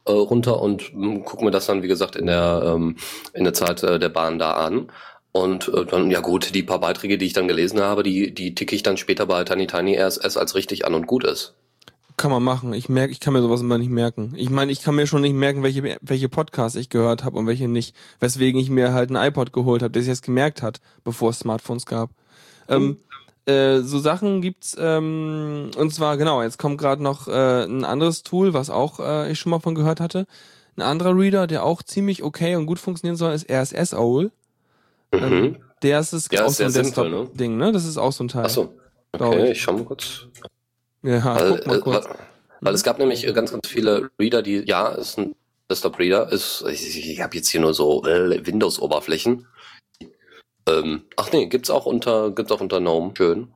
[0.09, 2.97] äh, runter und mh, guck mir das dann, wie gesagt, in der, ähm,
[3.35, 4.91] in der Zeit der Bahn da an.
[5.33, 8.55] Und äh, dann, ja gut, die paar Beiträge, die ich dann gelesen habe, die, die
[8.55, 11.55] ticke ich dann später bei Tiny Tiny RSS als richtig an und gut ist.
[12.17, 12.73] Kann man machen.
[12.73, 14.35] Ich merke, ich kann mir sowas immer nicht merken.
[14.37, 17.47] Ich meine, ich kann mir schon nicht merken, welche, welche Podcasts ich gehört habe und
[17.47, 17.95] welche nicht.
[18.19, 21.39] Weswegen ich mir halt ein iPod geholt habe, der sich jetzt gemerkt hat, bevor es
[21.39, 22.11] Smartphones gab.
[22.69, 22.97] Ähm,
[23.47, 28.23] äh, so Sachen gibt's, ähm, und zwar, genau, jetzt kommt gerade noch äh, ein anderes
[28.23, 30.27] Tool, was auch äh, ich schon mal von gehört hatte.
[30.77, 34.33] Ein anderer Reader, der auch ziemlich okay und gut funktionieren soll, ist RSS Owl.
[35.13, 35.23] Mhm.
[35.23, 37.73] Ähm, Der ist, ist Ja, auch ist so ein Desktop-Ding, ne?
[37.73, 38.45] Das ist auch so ein Teil.
[38.47, 38.75] Ach so.
[39.13, 39.51] glaub Okay, ich.
[39.53, 40.27] ich schau mal kurz.
[41.03, 42.05] Ja, Weil, guck mal äh, kurz.
[42.07, 42.17] wa-
[42.61, 45.35] Weil es gab nämlich äh, ganz, ganz viele Reader, die, ja, ist ein
[45.71, 49.47] Desktop-Reader, ist, ich, ich habe jetzt hier nur so äh, Windows-Oberflächen.
[50.69, 53.55] Ähm, ach nee, gibt's auch unter, gibt's auch unter GNOME, schön.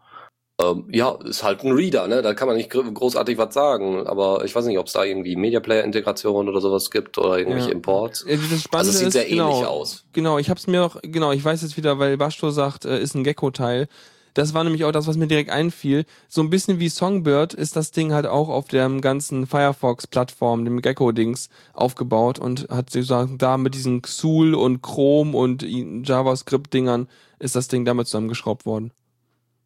[0.61, 2.23] Ähm, ja, ist halt ein Reader, ne?
[2.23, 4.07] Da kann man nicht großartig was sagen.
[4.07, 7.69] Aber ich weiß nicht, ob es da irgendwie Media Player-Integration oder sowas gibt oder irgendwelche
[7.69, 7.75] ja.
[7.75, 8.25] Imports.
[8.29, 10.05] Ja, das Spannende also es sieht ist, sehr genau, ähnlich aus.
[10.13, 13.15] Genau, ich hab's mir auch, genau, ich weiß jetzt wieder, weil Bashto sagt, äh, ist
[13.15, 13.89] ein Gecko-Teil.
[14.35, 16.07] Das war nämlich auch das, was mir direkt einfiel.
[16.29, 20.81] So ein bisschen wie Songbird ist das Ding halt auch auf der ganzen Firefox-Plattform, dem
[20.81, 27.09] Gecko-Dings, aufgebaut und hat sozusagen da mit diesen Xul und Chrome und JavaScript-Dingern
[27.41, 28.93] ist das Ding damit zusammengeschraubt worden.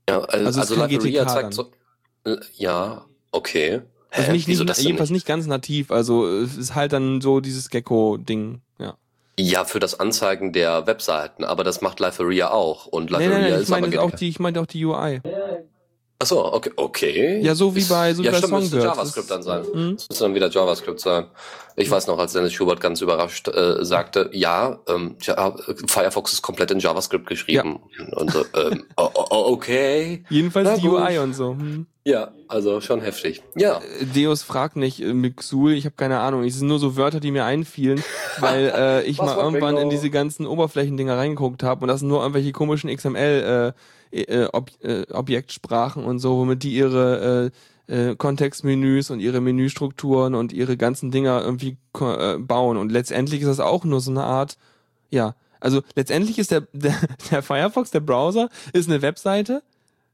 [0.09, 1.71] Ja, also, also, also Library zeigt so,
[2.55, 3.83] ja, okay.
[4.11, 8.63] Also nicht, nicht, jedenfalls nicht ganz nativ, also es ist halt dann so dieses Gecko-Ding,
[8.79, 8.97] ja.
[9.39, 12.87] Ja, für das Anzeigen der Webseiten, aber das macht Liferia auch.
[12.87, 15.21] Und Liferia nee, nee, nee, ich meine auch die, ich meine auch die UI.
[16.19, 17.41] Ach so, okay, okay.
[17.43, 19.65] Ja, so wie bei so ja, wie bei stimmt, müsste JavaScript dann sein.
[19.73, 19.97] Mhm.
[19.97, 21.27] Das müsste dann wieder JavaScript sein.
[21.77, 25.17] Ich weiß noch, als Dennis Schubert ganz überrascht äh, sagte, ja, ähm,
[25.87, 27.81] Firefox ist komplett in JavaScript geschrieben.
[27.99, 28.17] Ja.
[28.17, 30.25] Und so, ähm, oh, oh, okay.
[30.31, 31.01] Jedenfalls Na, die gut.
[31.01, 31.51] UI und so.
[31.51, 31.87] Hm.
[32.07, 33.43] Ja, also schon heftig.
[33.57, 33.81] Ja.
[34.01, 36.45] Äh, Deus fragt nicht äh, mit Xul, ich habe keine Ahnung.
[36.45, 38.03] Es sind nur so Wörter, die mir einfielen,
[38.39, 42.21] weil äh, ich mal irgendwann in diese ganzen Oberflächendinger reingeguckt habe und das sind nur
[42.21, 43.81] irgendwelche komischen XML äh,
[44.25, 47.51] äh, Ob äh, Objektsprachen und so, womit die ihre
[47.89, 52.77] äh, äh, Kontextmenüs und ihre Menüstrukturen und ihre ganzen Dinger irgendwie äh, bauen.
[52.77, 54.57] Und letztendlich ist das auch nur so eine Art,
[55.11, 56.97] ja, also letztendlich ist der, der,
[57.31, 59.63] der Firefox, der Browser, ist eine Webseite,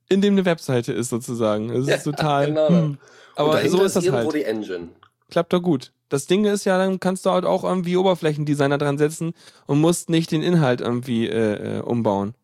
[0.08, 1.68] in dem eine Webseite ist sozusagen.
[1.68, 2.46] Das ja, ist total.
[2.46, 2.68] Genau.
[2.68, 2.98] Hm.
[3.34, 4.34] Aber so ist das halt.
[4.34, 4.88] Die Engine.
[5.30, 5.92] Klappt doch gut.
[6.10, 9.32] Das Ding ist ja, dann kannst du halt auch irgendwie Oberflächendesigner dran setzen
[9.66, 12.34] und musst nicht den Inhalt irgendwie äh, äh, umbauen.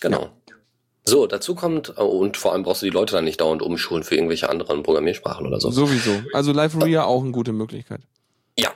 [0.00, 0.22] Genau.
[0.22, 0.30] Ja.
[1.04, 4.04] So, dazu kommt, oh, und vor allem brauchst du die Leute dann nicht dauernd umschulen
[4.04, 5.70] für irgendwelche anderen Programmiersprachen oder so.
[5.70, 6.22] Sowieso.
[6.32, 8.00] Also Live-Rea auch eine gute Möglichkeit.
[8.58, 8.70] Ja.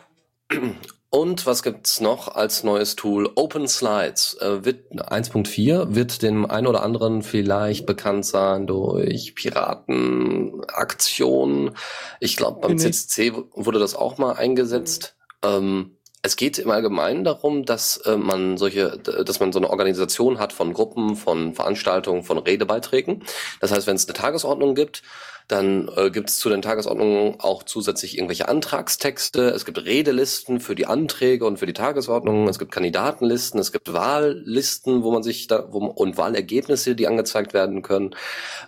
[1.11, 3.31] Und was gibt's noch als neues Tool?
[3.37, 11.77] Open Slides äh, wird 1.4 wird dem einen oder anderen vielleicht bekannt sein durch Piratenaktionen.
[12.19, 15.15] Ich glaube beim CCC wurde das auch mal eingesetzt.
[15.45, 15.94] Ähm,
[16.25, 20.55] es geht im Allgemeinen darum, dass äh, man solche, dass man so eine Organisation hat
[20.55, 23.23] von Gruppen, von Veranstaltungen, von Redebeiträgen.
[23.61, 25.03] Das heißt, wenn es eine Tagesordnung gibt,
[25.49, 29.51] dann äh, gibt es zu den Tagesordnungen auch zusätzlich irgendwelche Antragstexte.
[29.51, 32.49] Es gibt Redelisten für die Anträge und für die Tagesordnungen.
[32.49, 33.61] Es gibt Kandidatenlisten.
[33.61, 38.15] Es gibt Wahllisten, wo man sich da wo, und Wahlergebnisse, die angezeigt werden können.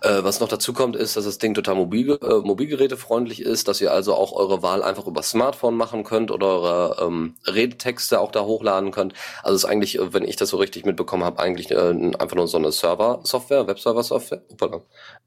[0.02, 3.80] Äh, was noch dazu kommt, ist, dass das Ding total mobil, äh, mobilgerätefreundlich ist, dass
[3.80, 8.32] ihr also auch eure Wahl einfach über Smartphone machen könnt oder eure ähm, Redetexte auch
[8.32, 9.14] da hochladen könnt.
[9.42, 11.76] Also ist eigentlich, wenn ich das so richtig mitbekommen habe, eigentlich äh,
[12.18, 14.42] einfach nur so eine Server-Software, Webserver-Software,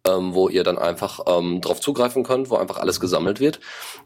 [0.08, 3.60] ähm, wo ihr dann einfach äh, ähm, drauf zugreifen könnt, wo einfach alles gesammelt wird.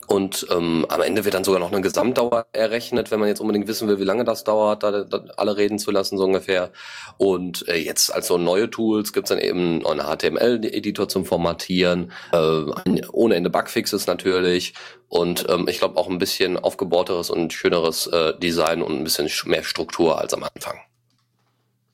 [0.07, 3.67] Und ähm, am Ende wird dann sogar noch eine Gesamtdauer errechnet, wenn man jetzt unbedingt
[3.67, 6.71] wissen will, wie lange das dauert, da, da alle reden zu lassen, so ungefähr.
[7.17, 12.63] Und äh, jetzt als so neue Tools gibt's dann eben einen HTML-Editor zum Formatieren, äh,
[13.11, 14.73] ohne Ende Bugfixes natürlich
[15.13, 19.29] und ähm, ich glaube auch ein bisschen aufgebohrteres und schöneres äh, Design und ein bisschen
[19.45, 20.79] mehr Struktur als am Anfang.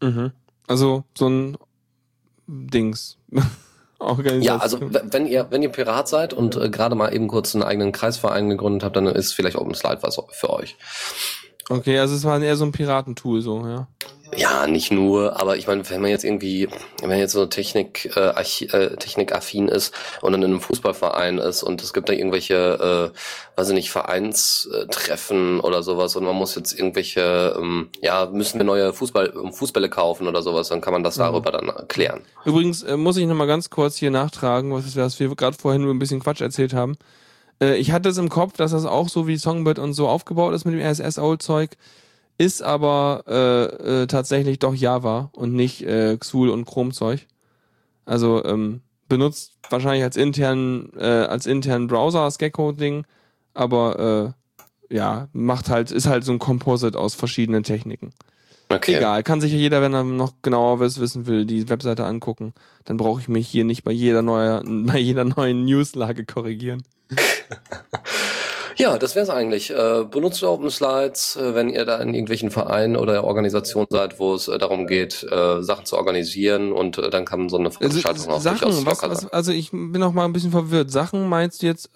[0.02, 0.32] Mhm.
[0.68, 1.58] Also so ein
[2.48, 3.18] Dings.
[4.42, 7.64] Ja, also wenn ihr wenn ihr Pirat seid und äh, gerade mal eben kurz einen
[7.64, 10.78] eigenen Kreisverein gegründet habt, dann ist vielleicht Open Slide was für euch.
[11.70, 13.88] Okay, also es war eher so ein Piratentool so, ja.
[14.36, 16.68] Ja, nicht nur, aber ich meine, wenn man jetzt irgendwie,
[17.00, 21.64] wenn man jetzt so Technik, äh, äh, technikaffin ist und dann in einem Fußballverein ist
[21.64, 26.56] und es gibt da irgendwelche, äh, weiß ich nicht, Vereinstreffen oder sowas und man muss
[26.56, 31.04] jetzt irgendwelche, ähm, ja, müssen wir neue Fußball, Fußbälle kaufen oder sowas, dann kann man
[31.04, 31.22] das mhm.
[31.22, 32.22] darüber dann klären.
[32.46, 35.94] Übrigens äh, muss ich nochmal ganz kurz hier nachtragen, was, was wir gerade vorhin nur
[35.94, 36.98] ein bisschen Quatsch erzählt haben.
[37.62, 40.54] Äh, ich hatte es im Kopf, dass das auch so wie Songbird und so aufgebaut
[40.54, 41.78] ist mit dem RSS-Old-Zeug
[42.40, 47.28] ist aber äh, äh, tatsächlich doch Java und nicht äh, Xul und Chrome-Zeug.
[48.06, 53.06] Also ähm, benutzt wahrscheinlich als internen äh, als internen Browser das Gecko-Ding,
[53.54, 54.34] aber
[54.90, 58.14] äh, ja macht halt ist halt so ein Composite aus verschiedenen Techniken.
[58.70, 58.96] Okay.
[58.96, 62.54] Egal, kann sich ja jeder, wenn er noch genauer wissen will, die Webseite angucken.
[62.86, 66.84] Dann brauche ich mich hier nicht bei jeder neuer, bei jeder neuen Newslage korrigieren.
[68.80, 69.72] Ja, das wäre es eigentlich.
[69.72, 74.34] Äh, benutzt Open Slides, äh, wenn ihr da in irgendwelchen Vereinen oder Organisationen seid, wo
[74.34, 78.32] es äh, darum geht, äh, Sachen zu organisieren und dann kann so eine Veranstaltung also,
[78.32, 80.92] auch Sachen, was, was, Also ich bin noch mal ein bisschen verwirrt.
[80.92, 81.90] Sachen meinst du jetzt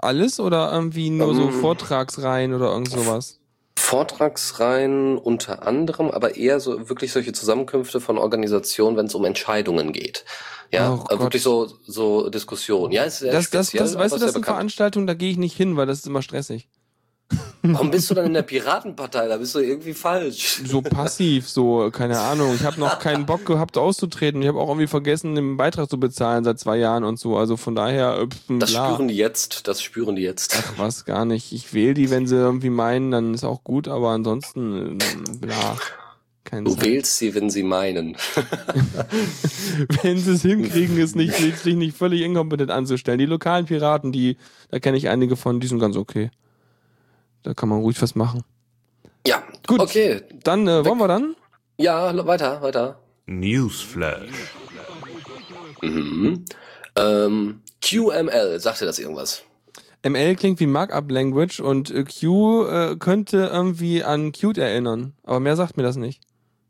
[0.00, 3.38] alles oder irgendwie nur um, so ähm, Vortragsreihen oder irgend sowas?
[3.76, 9.92] Vortragsreihen unter anderem, aber eher so wirklich solche Zusammenkünfte von Organisationen, wenn es um Entscheidungen
[9.92, 10.24] geht.
[10.72, 12.92] Ja, Oh äh, wirklich so, so Diskussion.
[12.92, 14.44] Ja, ist Das, das, das, weißt du, das sind.
[14.44, 16.68] Veranstaltungen, da gehe ich nicht hin, weil das ist immer stressig.
[17.62, 19.28] Warum bist du dann in der Piratenpartei?
[19.28, 20.62] Da bist du irgendwie falsch.
[20.64, 22.54] So passiv, so, keine Ahnung.
[22.54, 24.40] Ich habe noch keinen Bock gehabt auszutreten.
[24.40, 27.36] Ich habe auch irgendwie vergessen, den Beitrag zu bezahlen seit zwei Jahren und so.
[27.36, 30.56] Also von daher, äh, Das spüren die jetzt, das spüren die jetzt.
[30.58, 31.52] Ach was, gar nicht.
[31.52, 35.76] Ich wähle die, wenn sie irgendwie meinen, dann ist auch gut, aber ansonsten, äh, bla.
[36.50, 36.84] Kein Du Zeit.
[36.84, 38.16] wählst sie, wenn sie meinen.
[40.02, 43.18] Wenn sie es hinkriegen, ist nicht, sich nicht völlig inkompetent anzustellen.
[43.18, 44.36] Die lokalen Piraten, die,
[44.70, 46.30] da kenne ich einige von, die sind ganz okay.
[47.44, 48.42] Da kann man ruhig was machen.
[49.26, 49.80] Ja, Gut.
[49.80, 50.22] Okay.
[50.42, 51.36] Dann, äh, wollen wir dann?
[51.78, 52.98] Ja, weiter, weiter.
[53.26, 54.28] Newsflash.
[55.82, 56.44] Mhm.
[56.96, 59.44] Ähm, QML, sagt dir das irgendwas?
[60.02, 65.12] ML klingt wie Markup Language und äh, Q äh, könnte irgendwie an Qt erinnern.
[65.22, 66.20] Aber mehr sagt mir das nicht.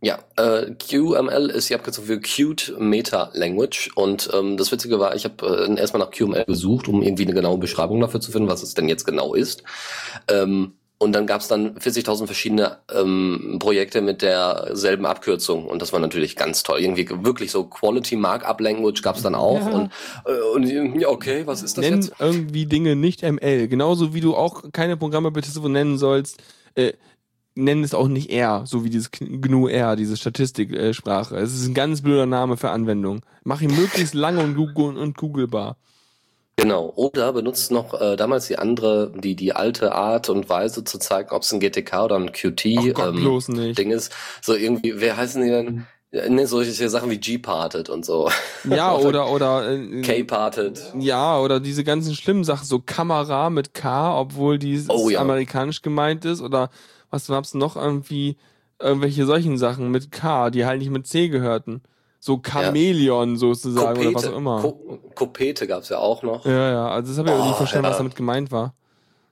[0.02, 5.14] Ja, äh, QML ist die Abkürzung für Cute Meta Language und ähm, das Witzige war,
[5.14, 8.48] ich habe äh, erstmal nach QML gesucht, um irgendwie eine genaue Beschreibung dafür zu finden,
[8.48, 9.62] was es denn jetzt genau ist.
[10.28, 15.92] Ähm, und dann gab es dann 40.000 verschiedene ähm, Projekte mit derselben Abkürzung und das
[15.94, 16.80] war natürlich ganz toll.
[16.80, 19.68] Irgendwie wirklich so Quality Markup Language gab es dann auch Ja.
[19.68, 19.90] und,
[20.26, 22.12] äh, und ja, okay, was ist das Nenn jetzt?
[22.18, 23.68] irgendwie Dinge nicht ML.
[23.68, 26.38] Genauso wie du auch keine Programme bitte so nennen sollst.
[26.74, 26.92] Äh,
[27.60, 31.36] nenn es auch nicht R, so wie dieses GNU R, diese Statistiksprache.
[31.36, 33.20] Es ist ein ganz blöder Name für Anwendung.
[33.44, 35.76] Mach ihn möglichst lang und, Google und googlebar.
[36.56, 36.92] Genau.
[36.96, 41.30] Oder benutzt noch äh, damals die andere, die die alte Art und Weise zu zeigen,
[41.30, 43.74] ob es ein GTK oder ein Qt Gott, ähm.
[43.74, 44.12] Ding ist.
[44.42, 45.86] So irgendwie, wer heißen die denn?
[46.12, 48.28] Ja, Ne, solche Sachen wie G-Parted und so.
[48.68, 50.92] Ja, oder, oder, äh, K-Parted.
[50.98, 55.20] ja, oder diese ganzen schlimmen Sachen, so Kamera mit K, obwohl die Oh, ja.
[55.20, 56.68] amerikanisch gemeint ist, oder
[57.10, 58.36] was gab's noch irgendwie,
[58.78, 61.82] irgendwelche solchen Sachen mit K, die halt nicht mit C gehörten.
[62.18, 64.60] So Chamäleon sozusagen, oder was auch immer.
[64.60, 66.44] Ko Kopete gab's ja auch noch.
[66.44, 67.90] Ja, ja, also das habe ich aber Oh, nicht verstanden, ja.
[67.90, 68.74] was damit gemeint war.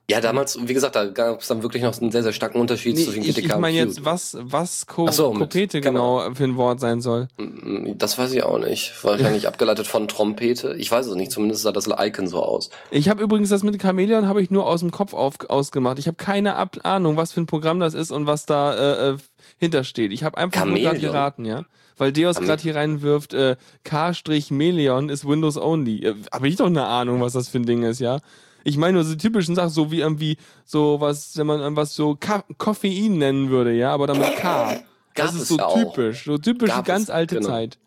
[0.09, 3.03] Ja, damals, wie gesagt, da gab's dann wirklich noch einen sehr, sehr starken Unterschied Nee,
[3.03, 6.55] zwischen ich GTK ich meine und jetzt, was, was Ach so, Kopete genau für ein
[6.55, 7.27] Wort sein soll.
[7.37, 8.91] Mm, Das weiß ich auch nicht.
[9.03, 10.73] Wahrscheinlich abgeleitet von Trompete.
[10.77, 11.31] Ich weiß es nicht.
[11.31, 12.71] Zumindest sah das Icon so aus.
[12.89, 15.99] Ich habe übrigens das mit Chamäleon habe ich nur aus dem Kopf auf, ausgemacht.
[15.99, 19.09] Ich habe keine Ab Ahnung, was für ein Programm das ist und was da äh,
[19.11, 19.17] äh,
[19.59, 20.11] hintersteht.
[20.11, 21.65] Ich habe einfach nur gerade geraten, ja.
[21.97, 26.03] Weil Deus gerade hier reinwirft, äh, K-Melion ist Windows only.
[26.03, 28.19] Äh, habe ich doch eine Ahnung, was das für ein Ding ist, ja.
[28.63, 31.95] Ich meine nur so die typischen Sachen, so wie irgendwie so was, wenn man was
[31.95, 34.79] so Ka Koffein nennen würde, ja, aber dann mit K.
[35.15, 37.49] Das ist so ja typisch, so typisch Gab ganz es, alte genau.
[37.49, 37.77] Zeit.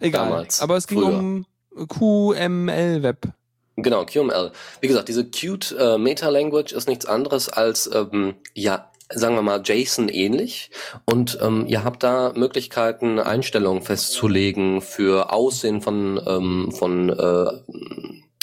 [0.00, 0.28] Egal.
[0.28, 1.18] Damals, aber es ging früher.
[1.18, 1.46] um
[1.88, 3.28] QML-Web.
[3.76, 4.52] Genau, QML.
[4.80, 9.42] Wie gesagt, diese Qt äh, Meta Language ist nichts anderes als, ähm, ja, sagen wir
[9.42, 10.70] mal, JSON ähnlich.
[11.04, 17.46] Und ähm, ihr habt da Möglichkeiten, Einstellungen festzulegen für Aussehen von, ähm, von äh,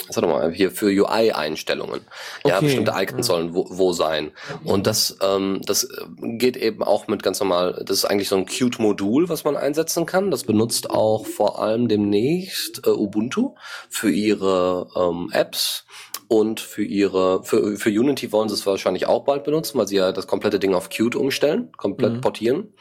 [0.09, 2.01] sag doch mal, hier für UI-Einstellungen.
[2.45, 3.33] Ja, Okay, bestimmte Icons ja.
[3.33, 4.31] sollen wo, wo sein.
[4.63, 6.05] Und das, ähm, das äh,
[6.37, 10.05] geht eben auch mit ganz normal, das ist eigentlich so ein Qt-Modul, was man einsetzen
[10.05, 10.31] kann.
[10.31, 13.55] Das benutzt auch vor allem demnächst äh, Ubuntu
[13.89, 15.85] für ihre ähm, Apps
[16.29, 19.95] und für ihre, für, für Unity wollen sie es wahrscheinlich auch bald benutzen, weil sie
[19.95, 22.21] ja das komplette Ding auf Qt umstellen, komplett Mhm.
[22.21, 22.73] portieren.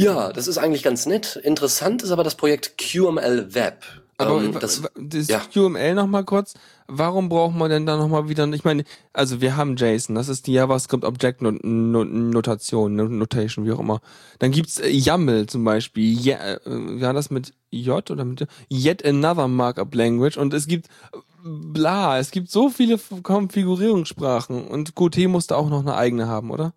[0.00, 1.36] Ja, das ist eigentlich ganz nett.
[1.36, 3.84] Interessant ist aber das Projekt QML Web.
[4.18, 5.40] Aber Ähm, das, das ja.
[5.40, 6.54] QML noch mal kurz.
[6.86, 8.46] Warum braucht man denn da noch mal wieder?
[8.52, 13.10] Ich meine, also wir haben JSON, das ist die JavaScript Object Not Not Notation, Not-
[13.10, 14.00] Notation, wie auch immer.
[14.38, 16.18] Dann gibt's äh, YAML zum Beispiel.
[16.18, 16.60] Ja, äh,
[17.00, 20.36] war das mit J oder mit Yet Another Markup Language?
[20.36, 25.80] Und es gibt äh, bla, es gibt so viele Konfigurierungssprachen und Qt musste auch noch
[25.80, 26.72] eine eigene haben, oder?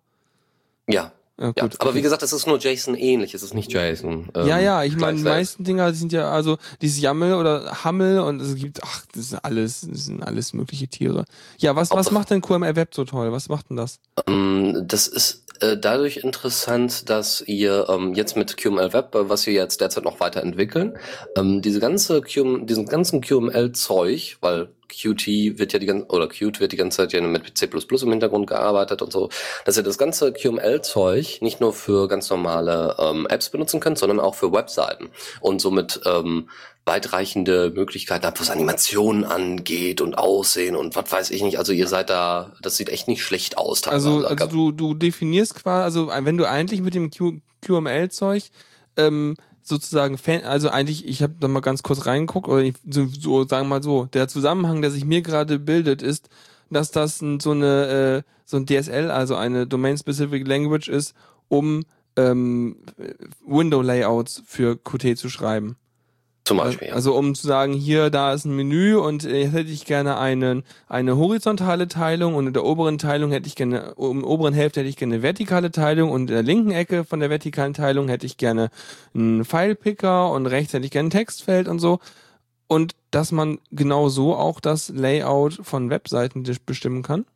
[0.90, 1.62] ja, Ja, ja.
[1.62, 1.98] gut, aber okay.
[1.98, 4.28] wie gesagt, es ist nur JSON ähnlich, es ist nicht JSON.
[4.34, 8.20] ähm, ja, ja, ich meine, die meisten Dinger sind ja, also dieses Yammel oder Hammel
[8.20, 11.24] und es gibt, ach, das ist alles, das sind alles mögliche Tiere.
[11.58, 13.30] Ja, was, was macht denn QML Web so toll?
[13.30, 14.00] Was macht denn das?
[14.26, 19.46] Ähm, Das ist äh, dadurch interessant, dass ihr ähm, jetzt mit QML Web, äh, was
[19.46, 20.96] wir jetzt derzeit noch weiterentwickeln,
[21.36, 26.60] ähm, diese ganze QM, diesen ganzen QML-Zeug, weil Qt wird ja die ganze, oder Qt
[26.60, 29.28] wird die ganze Zeit ja mit C++ im Hintergrund gearbeitet und so,
[29.64, 34.20] dass ihr das ganze QML-Zeug nicht nur für ganz normale ähm, Apps benutzen könnt, sondern
[34.20, 36.48] auch für Webseiten und somit ähm,
[36.88, 41.58] weitreichende Möglichkeiten habt, was Animationen angeht und Aussehen und was weiß ich nicht.
[41.58, 43.86] Also ihr seid da, das sieht echt nicht schlecht aus.
[43.86, 48.44] Also, also du, du definierst quasi, also wenn du eigentlich mit dem Q, QML-Zeug
[48.96, 49.36] ähm,
[49.68, 53.46] sozusagen Fan, also eigentlich, ich habe da mal ganz kurz reingeguckt, oder ich, so, so
[53.46, 56.28] sagen wir mal so, der Zusammenhang, der sich mir gerade bildet, ist,
[56.70, 61.14] dass das ein, so eine äh, so ein DSL, also eine Domain-Specific Language ist,
[61.48, 61.84] um
[62.16, 62.76] ähm,
[63.46, 65.76] Window-Layouts für Qt zu schreiben.
[66.48, 66.94] Zum Beispiel, ja.
[66.94, 70.16] Also um zu sagen, hier, da ist ein Menü und äh, jetzt hätte ich gerne
[70.16, 74.80] einen, eine horizontale Teilung und in der oberen Teilung hätte ich gerne, um oberen Hälfte
[74.80, 78.08] hätte ich gerne eine vertikale Teilung und in der linken Ecke von der vertikalen Teilung
[78.08, 78.70] hätte ich gerne
[79.14, 81.98] einen Filepicker und rechts hätte ich gerne ein Textfeld und so.
[82.66, 87.26] Und dass man genau so auch das Layout von Webseiten bestimmen kann.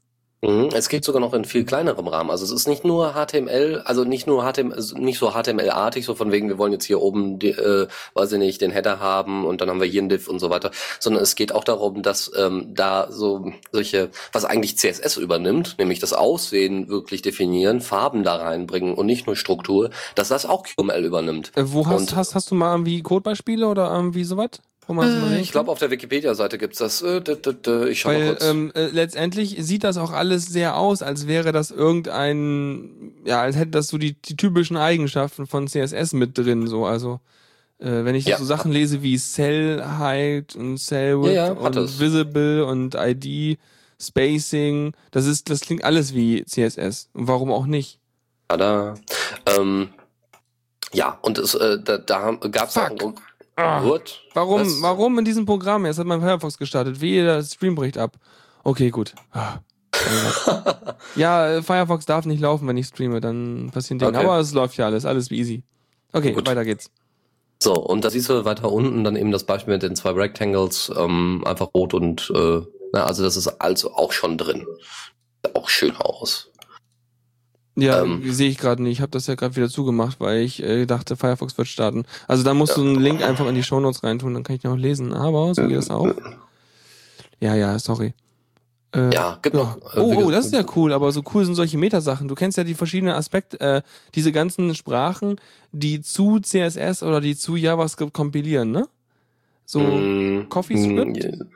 [0.44, 2.30] Mhm, Es geht sogar noch in viel kleinerem Rahmen.
[2.30, 6.16] Also es ist nicht nur HTML, also nicht nur HTML, also nicht so HTML-artig, so
[6.16, 9.46] von wegen, wir wollen jetzt hier oben, die, äh, weiß ich nicht, den Header haben
[9.46, 12.02] und dann haben wir hier ein Div und so weiter, sondern es geht auch darum,
[12.02, 18.24] dass ähm, da so solche, was eigentlich CSS übernimmt, nämlich das Aussehen wirklich definieren, Farben
[18.24, 21.52] da reinbringen und nicht nur Struktur, dass das auch QML übernimmt.
[21.54, 24.50] Äh, wo hast, Und- hast, hast du mal irgendwie Codebeispiele oder irgendwie sowas?
[24.88, 27.02] Mal sehen Ich glaube, auf der Wikipedia-Seite gibt's das.
[27.02, 28.44] Äh, d -d -d ich schau mal Weil kurz.
[28.44, 33.56] ähm, äh, letztendlich sieht das auch alles sehr aus, als wäre das irgendein, ja, als
[33.56, 37.20] hätte das so die, die typischen Eigenschaften von CSS mit drin, so, also
[37.78, 38.38] äh, wenn ich Ja.
[38.38, 41.98] so Sachen lese wie Cell Height und Cell Width Ja, ja, und es.
[41.98, 43.58] Visible und ID,
[44.00, 47.08] Spacing, das ist, das klingt alles wie CSS.
[47.14, 47.98] Und warum auch nicht?
[48.48, 48.94] Tada.
[49.46, 49.88] Ähm,
[50.92, 53.02] ja, und es, äh, da, da gab's Fuck.
[53.02, 53.12] auch.
[53.56, 53.84] Ah.
[53.84, 54.20] What?
[54.34, 54.82] Warum, Was?
[54.82, 55.84] warum in diesem Programm?
[55.86, 57.00] Jetzt hat mein Firefox gestartet.
[57.00, 58.16] Wie der Stream bricht ab.
[58.64, 59.14] Okay, gut.
[59.32, 59.58] Ah.
[61.16, 64.12] ja, Firefox darf nicht laufen, wenn ich streame, dann passieren Dinge.
[64.12, 64.26] Okay.
[64.26, 65.62] Aber es läuft ja alles, alles easy.
[66.12, 66.46] Okay, Gut.
[66.46, 66.90] weiter geht's.
[67.62, 70.92] So, und da siehst du weiter unten dann eben das Beispiel mit den zwei Rectangles,
[70.96, 72.60] ähm, einfach rot und, äh,
[72.92, 74.66] na, also das ist also auch schon drin.
[75.54, 76.51] Auch schön aus.
[77.74, 78.22] Ja, Ähm.
[78.32, 78.92] sehe ich gerade nicht.
[78.92, 82.04] Ich habe das ja gerade wieder zugemacht, weil ich äh, dachte, Firefox wird starten.
[82.28, 82.82] Also da musst Ja.
[82.82, 85.14] du einen Link einfach in die Shownotes reintun, dann kann ich noch lesen.
[85.14, 86.08] Aber so geht das auch.
[87.40, 88.12] Ja, ja, sorry.
[88.94, 89.76] Äh, Ja, gibt noch.
[89.96, 92.28] äh, Oh, oh, das ist ja cool, aber so cool sind solche Metasachen.
[92.28, 93.82] Du kennst ja die verschiedenen Aspekte, äh,
[94.14, 95.36] diese ganzen Sprachen,
[95.72, 98.86] die zu CSS oder die zu JavaScript kompilieren, ne?
[99.64, 101.24] So mm, CoffeeScript?
[101.24, 101.46] mm,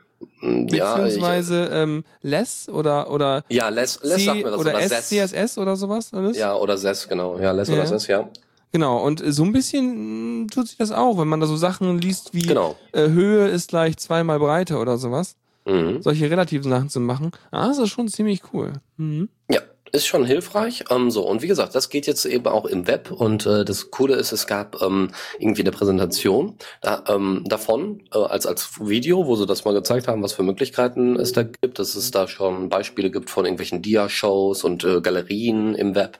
[0.41, 4.59] Ja, ich, beziehungsweise ähm, Less oder oder ja, Les, Les C sagt mir das.
[4.59, 5.09] oder Zess.
[5.09, 6.37] SCSS oder sowas alles?
[6.37, 7.37] Ja, oder Sess, genau.
[7.39, 7.75] Ja, Les Ja.
[7.75, 8.29] oder Sess, ja.
[8.71, 11.99] Genau, und so ein bisschen mh, tut sich das auch, wenn man da so Sachen
[11.99, 12.75] liest wie Genau.
[12.91, 15.35] äh, Höhe ist gleich zweimal Breite oder sowas.
[15.65, 16.01] Mhm.
[16.01, 17.31] Solche relativen Sachen zu machen.
[17.51, 18.73] Ah, das ist schon ziemlich cool.
[18.97, 19.29] Mhm.
[19.49, 20.85] Ja, ist schon hilfreich.
[20.89, 23.11] Ähm, so, und wie gesagt, das geht jetzt eben auch im Web.
[23.11, 28.17] Und äh, das Coole ist, es gab ähm, irgendwie eine Präsentation da, ähm, davon, äh,
[28.19, 31.79] als, als Video, wo sie das mal gezeigt haben, was für Möglichkeiten es da gibt,
[31.79, 36.19] dass es da schon Beispiele gibt von irgendwelchen Dia-Shows und äh, Galerien im Web.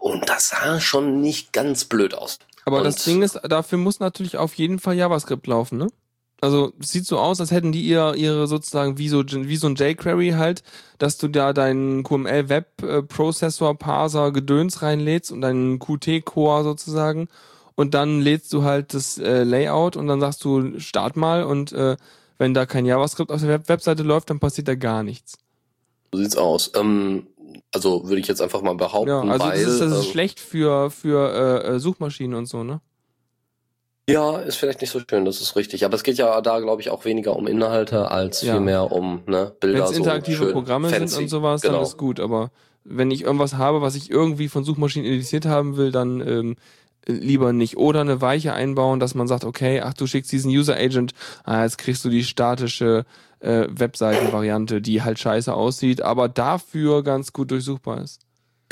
[0.00, 2.38] Und das sah schon nicht ganz blöd aus.
[2.64, 5.88] Aber Und- das Ding ist, dafür muss natürlich auf jeden Fall JavaScript laufen, ne?
[6.42, 9.76] Also sieht so aus, als hätten die ihr, ihre sozusagen wie so, wie so ein
[9.76, 10.64] jQuery halt,
[10.98, 16.64] dass du da deinen QML Web äh, Processor Parser Gedöns reinlädst und deinen Qt Core
[16.64, 17.28] sozusagen
[17.76, 21.70] und dann lädst du halt das äh, Layout und dann sagst du Start mal und
[21.70, 21.96] äh,
[22.38, 25.38] wenn da kein JavaScript auf der Web Webseite läuft, dann passiert da gar nichts.
[26.12, 26.72] So sieht's aus.
[26.74, 27.28] Ähm,
[27.72, 30.10] also würde ich jetzt einfach mal behaupten, Ja, also weil das ist, das ist ähm,
[30.10, 32.80] schlecht für für äh, äh, Suchmaschinen und so, ne?
[34.12, 35.84] Ja, ist vielleicht nicht so schön, das ist richtig.
[35.84, 38.54] Aber es geht ja da, glaube ich, auch weniger um Inhalte als Ja.
[38.54, 39.84] vielmehr um ne, Wenn Bilder.
[39.84, 41.14] es interaktive so schön Programme fancy.
[41.14, 41.74] sind und sowas, genau.
[41.74, 42.20] dann ist gut.
[42.20, 42.50] Aber
[42.84, 46.56] wenn ich irgendwas habe, was ich irgendwie von Suchmaschinen indiziert haben will, dann ähm,
[47.06, 47.76] lieber nicht.
[47.76, 51.12] Oder eine Weiche einbauen, dass man sagt, okay, ach, du schickst diesen User Agent,
[51.44, 53.04] ah, jetzt kriegst du die statische
[53.40, 58.20] äh, Webseitenvariante, die halt scheiße aussieht, aber dafür ganz gut durchsuchbar ist.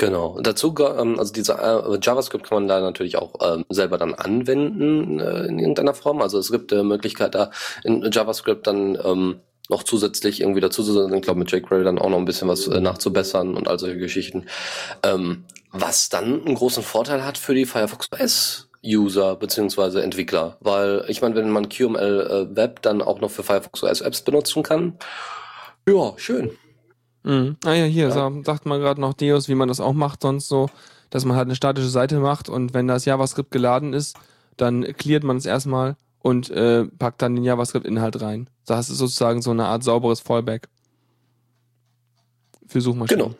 [0.01, 0.39] Genau.
[0.41, 5.19] Dazu, ähm, also diese äh, JavaScript kann man da natürlich auch ähm, selber dann anwenden
[5.19, 6.23] äh, in irgendeiner Form.
[6.23, 7.51] Also es gibt äh, Möglichkeit da
[7.83, 11.13] in JavaScript dann ähm, noch zusätzlich irgendwie dazu zu setzen.
[11.13, 13.99] Ich glaube mit jQuery dann auch noch ein bisschen was äh, nachzubessern und all solche
[13.99, 14.47] Geschichten.
[15.03, 21.05] Ähm, was dann einen großen Vorteil hat für die Firefox OS User beziehungsweise Entwickler, weil
[21.09, 24.63] ich meine, wenn man QML äh, Web dann auch noch für Firefox OS Apps benutzen
[24.63, 24.97] kann,
[25.87, 26.57] ja, schön.
[27.23, 27.55] Mhm.
[27.65, 28.11] Ah ja, hier Ja.
[28.11, 30.69] sa- sagt man gerade noch Deus, wie man das auch macht sonst so,
[31.09, 34.17] dass man halt eine statische Seite macht und wenn das JavaScript geladen ist,
[34.57, 38.49] dann cleart man es erstmal und äh, packt dann den JavaScript-Inhalt rein.
[38.65, 40.67] Das ist sozusagen so eine Art sauberes Fallback
[42.67, 43.23] für Suchmaschinen.
[43.25, 43.35] Genau.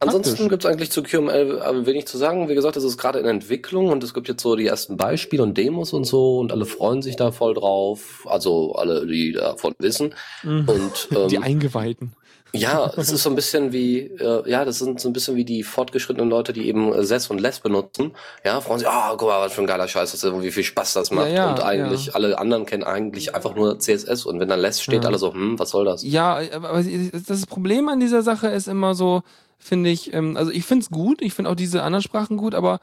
[0.00, 0.48] Ansonsten Praktisch.
[0.50, 2.48] gibt's eigentlich zu QML wenig zu sagen.
[2.48, 5.42] Wie gesagt, es ist gerade in Entwicklung und es gibt jetzt so die ersten Beispiele
[5.42, 8.24] und Demos und so und alle freuen sich da voll drauf.
[8.28, 10.14] Also alle, die davon wissen.
[10.44, 10.68] Mhm.
[10.68, 12.12] Und ähm, Die Eingeweihten.
[12.54, 15.44] Ja, es ist so ein bisschen wie, äh, ja, das sind so ein bisschen wie
[15.44, 18.12] die fortgeschrittenen Leute, die eben äh, Sess und Less benutzen.
[18.44, 20.50] Ja, freuen sich, ah, guck mal, was für ein geiler Scheiß das ist und wie
[20.50, 21.30] viel Spaß das macht.
[21.30, 22.12] ja, und eigentlich, ja.
[22.14, 25.08] alle anderen kennen eigentlich einfach nur CSS und wenn dann Less steht, Ja.
[25.08, 26.02] alle so, hm, was soll das?
[26.02, 29.22] Ja, aber das Problem an dieser Sache ist immer so,
[29.58, 32.54] finde ich, ähm, also ich finde es gut, ich finde auch diese anderen Sprachen gut,
[32.54, 32.80] aber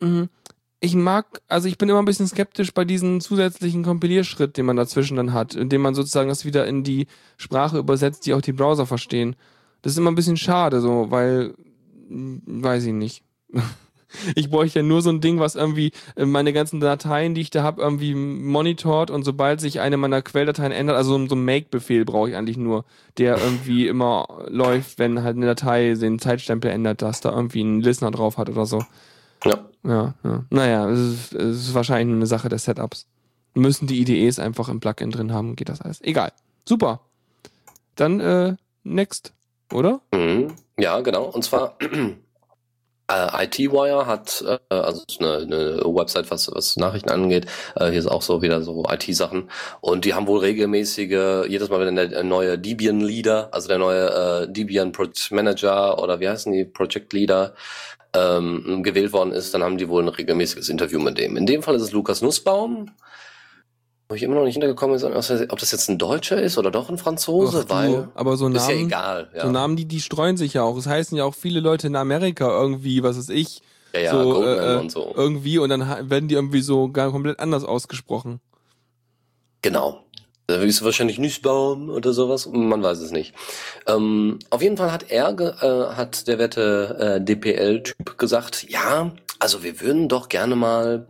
[0.00, 0.28] mh,
[0.84, 4.76] ich mag, also ich bin immer ein bisschen skeptisch bei diesem zusätzlichen Kompilierschritt, den man
[4.76, 7.06] dazwischen dann hat, indem man sozusagen das wieder in die
[7.36, 9.36] Sprache übersetzt, die auch die Browser verstehen.
[9.82, 11.54] Das ist immer ein bisschen schade, so, weil,
[12.08, 13.22] hm, weiß ich nicht.
[14.34, 17.48] Ich bräuchte ja nur so ein Ding, was irgendwie äh, meine ganzen Dateien, die ich
[17.48, 22.04] da habe, irgendwie monitort und sobald sich eine meiner Quelldateien ändert, also so ein Make-Befehl
[22.04, 22.84] brauche ich eigentlich nur,
[23.16, 27.80] der irgendwie immer läuft, wenn halt eine Datei den Zeitstempel ändert, dass da irgendwie ein
[27.80, 28.84] Listener drauf hat oder so.
[29.84, 29.92] Ja.
[29.92, 30.44] Ja, ja.
[30.50, 33.06] Naja, es ist, es ist wahrscheinlich nur eine Sache des Setups.
[33.54, 36.00] Müssen die IDEs einfach im Plugin drin haben, geht das alles.
[36.02, 36.32] Egal.
[36.66, 37.00] Super.
[37.96, 39.32] Dann äh, next,
[39.72, 40.00] oder?
[40.12, 40.54] Mhm.
[40.78, 41.24] Ja, genau.
[41.24, 41.76] Und zwar
[43.10, 47.46] äh, IT-Wire hat, äh, also eine, eine Website, was, was Nachrichten angeht.
[47.76, 49.50] Äh, hier ist auch so wieder so IT-Sachen.
[49.80, 54.52] Und die haben wohl regelmäßige, jedes Mal, wenn der neue Debian-Leader, also der neue äh,
[54.52, 57.54] Debian Project Manager oder wie heißen die, Project Leader,
[58.14, 61.36] ähm, gewählt worden ist, dann haben die wohl ein regelmäßiges Interview mit dem.
[61.36, 62.90] In dem Fall ist es Lukas Nussbaum,
[64.08, 65.06] wo ich immer noch nicht hintergekommen bin,
[65.48, 68.56] ob das jetzt ein Deutscher ist oder doch ein Franzose, Ach, weil aber so Namen,
[68.56, 69.30] ist ja egal.
[69.34, 69.42] Ja.
[69.42, 70.76] so Namen, die, die streuen sich ja auch.
[70.76, 73.62] Es heißen ja auch viele Leute in Amerika irgendwie, was weiß ich,
[73.94, 75.12] ja, ja, so, Goldman äh, und so.
[75.16, 78.40] irgendwie und dann werden die irgendwie so gar komplett anders ausgesprochen.
[79.62, 80.04] Genau.
[80.60, 83.34] Ist wahrscheinlich Nussbaum oder sowas, man weiß es nicht.
[83.86, 89.64] Ähm, auf jeden Fall hat er, äh, hat der werte äh, DPL-Typ gesagt, ja, also
[89.64, 91.06] wir würden doch gerne mal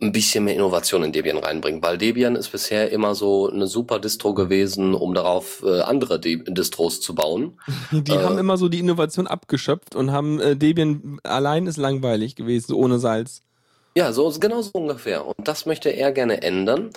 [0.00, 3.98] ein bisschen mehr Innovation in Debian reinbringen, weil Debian ist bisher immer so eine super
[3.98, 7.58] Distro gewesen, um darauf äh, andere De Distros zu bauen.
[7.90, 8.18] Die Äh.
[8.22, 13.00] haben immer so die Innovation abgeschöpft und haben äh, Debian allein ist langweilig gewesen, ohne
[13.00, 13.42] Salz.
[13.96, 15.24] Ja, so genau so ungefähr.
[15.24, 16.90] Und das möchte er gerne ändern.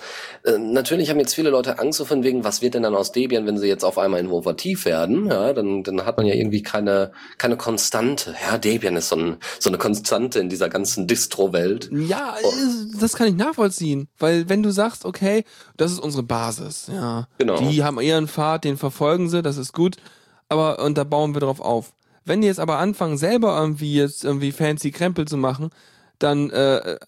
[0.44, 3.12] Äh, natürlich haben jetzt viele Leute Angst so von wegen, was wird denn dann aus
[3.12, 5.26] Debian, wenn sie jetzt auf einmal innovativ werden?
[5.28, 8.34] Ja, dann, dann hat man ja irgendwie keine, keine Konstante.
[8.44, 11.88] Ja, Debian ist so, ein, so eine Konstante in dieser ganzen Distro-Welt.
[11.92, 12.48] Ja, Oh.
[12.48, 15.44] äh, das kann ich nachvollziehen, weil wenn du sagst, okay,
[15.76, 17.60] das ist unsere Basis, ja, Genau.
[17.60, 19.96] die haben ihren Pfad, den verfolgen sie, das ist gut,
[20.48, 21.92] aber und da bauen wir drauf auf.
[22.24, 25.70] Wenn die jetzt aber anfangen, selber irgendwie jetzt irgendwie fancy Krempel zu machen,
[26.18, 26.98] dann äh,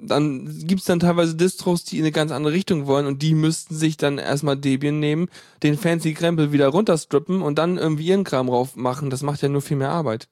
[0.00, 3.74] dann gibt's dann teilweise Distros, die in eine ganz andere Richtung wollen und die müssten
[3.74, 5.28] sich dann erstmal Debian nehmen,
[5.62, 9.10] den fancy Krempel wieder runterstrippen und dann irgendwie ihren Kram drauf machen.
[9.10, 10.28] Das macht ja nur viel mehr Arbeit.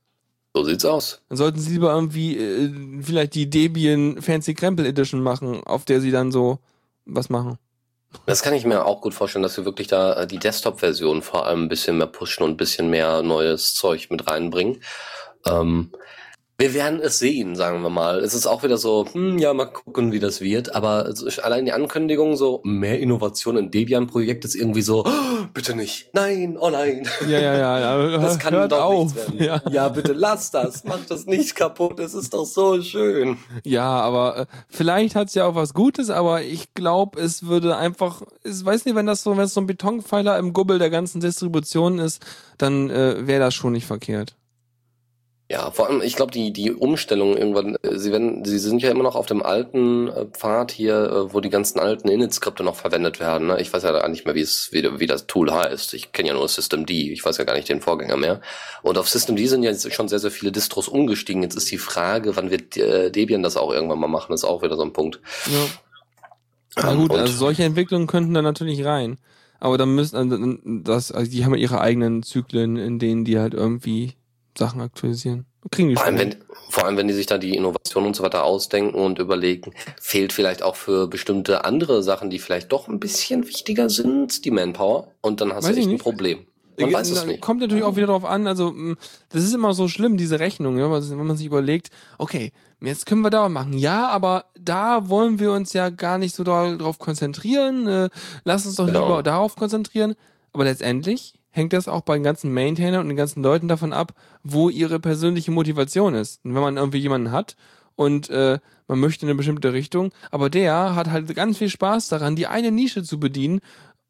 [0.55, 1.21] So sieht's aus.
[1.29, 2.73] Dann sollten sie lieber irgendwie äh,
[3.03, 6.59] vielleicht die Debian Fancy Krempel Edition machen, auf der sie dann so
[7.05, 7.59] was machen.
[8.25, 11.47] Das kann ich mir auch gut vorstellen, dass wir wirklich da äh, die Desktop-Version vor
[11.47, 14.81] allem ein bisschen mehr pushen und ein bisschen mehr neues Zeug mit reinbringen.
[15.45, 15.93] Ähm,
[16.59, 18.21] wir werden es sehen, sagen wir mal.
[18.21, 20.75] Es ist auch wieder so, hm, ja, mal gucken, wie das wird.
[20.75, 26.09] Aber allein die Ankündigung, so mehr Innovation im Debian-Projekt ist irgendwie so, oh, bitte nicht,
[26.15, 27.07] nein, oh nein.
[27.29, 27.99] Ja, ja, ja.
[27.99, 29.15] ja Das kann hört doch auf.
[29.15, 29.43] nichts werden.
[29.43, 29.61] Ja.
[29.71, 33.37] ja, bitte lass das, mach das nicht kaputt, es ist doch so schön.
[33.63, 38.23] ja, aber äh, vielleicht hat's ja auch was Gutes, aber ich glaube, es würde einfach,
[38.45, 41.21] ich weiß nicht, wenn das so, wenn es so ein Betonpfeiler im Gubbel der ganzen
[41.21, 42.25] Distribution ist,
[42.57, 44.37] dann äh, wäre das schon nicht verkehrt.
[45.49, 48.91] Ja, vor allem, ich glaube, die, die Umstellung irgendwann, äh, sie werden, sie sind ja
[48.91, 52.75] immer noch auf dem alten äh, Pfad hier, äh, wo die ganzen alten Init-Skripte noch
[52.75, 53.47] verwendet werden.
[53.47, 53.61] Ne?
[53.61, 55.95] Ich weiß ja gar nicht mehr, wie es, wie, wie das Tool heißt.
[55.95, 58.41] Ich kenne ja nur Systemd, ich weiß ja gar nicht den Vorgänger mehr.
[58.83, 61.43] Und auf Systemd sind ja jetzt schon sehr, sehr viele Distros umgestiegen.
[61.45, 64.63] Jetzt ist die Frage, wann wird äh, Debian das auch irgendwann mal machen, ist auch
[64.65, 65.21] wieder so ein Punkt.
[65.47, 66.83] Ja.
[66.83, 69.19] Na Ähm, gut, und- also solche Entwicklungen könnten da natürlich rein.
[69.61, 73.39] Aber dann müssen, also, das, also die haben ja ihre eigenen Zyklen, in denen die
[73.39, 74.15] halt irgendwie
[74.59, 75.47] Sachen aktualisieren.
[75.71, 76.37] Kriegen die Vor allem, wenn,
[76.71, 80.33] vor allem, wenn die sich da die Innovation und so weiter ausdenken und überlegen, fehlt
[80.33, 85.09] vielleicht auch für bestimmte andere Sachen, die vielleicht doch ein bisschen wichtiger sind, die Manpower.
[85.23, 85.99] Und dann hast Weiß du echt ein.
[85.99, 86.47] Problem.
[86.79, 87.41] Man weiß es nicht.
[87.41, 88.97] Kommt natürlich auch wieder drauf an, also mh,
[89.31, 91.89] das ist immer so schlimm, diese Rechnung, ja, wenn man sich überlegt,
[92.19, 92.53] okay,
[92.83, 96.45] jetzt können wir da machen, ja, aber da wollen wir uns ja gar nicht so
[96.45, 98.09] doll drauf konzentrieren, äh,
[98.45, 99.07] lass uns doch Genau.
[99.07, 100.17] lieber darauf konzentrieren,
[100.53, 104.13] aber letztendlich hängt das auch bei den ganzen Maintainern und den ganzen Leuten davon ab,
[104.45, 106.45] wo ihre persönliche Motivation ist.
[106.45, 107.57] Und wenn man irgendwie jemanden hat
[107.97, 112.09] und äh, man möchte in eine bestimmte Richtung, aber der hat halt ganz viel Spaß
[112.09, 113.61] daran, die eine Nische zu bedienen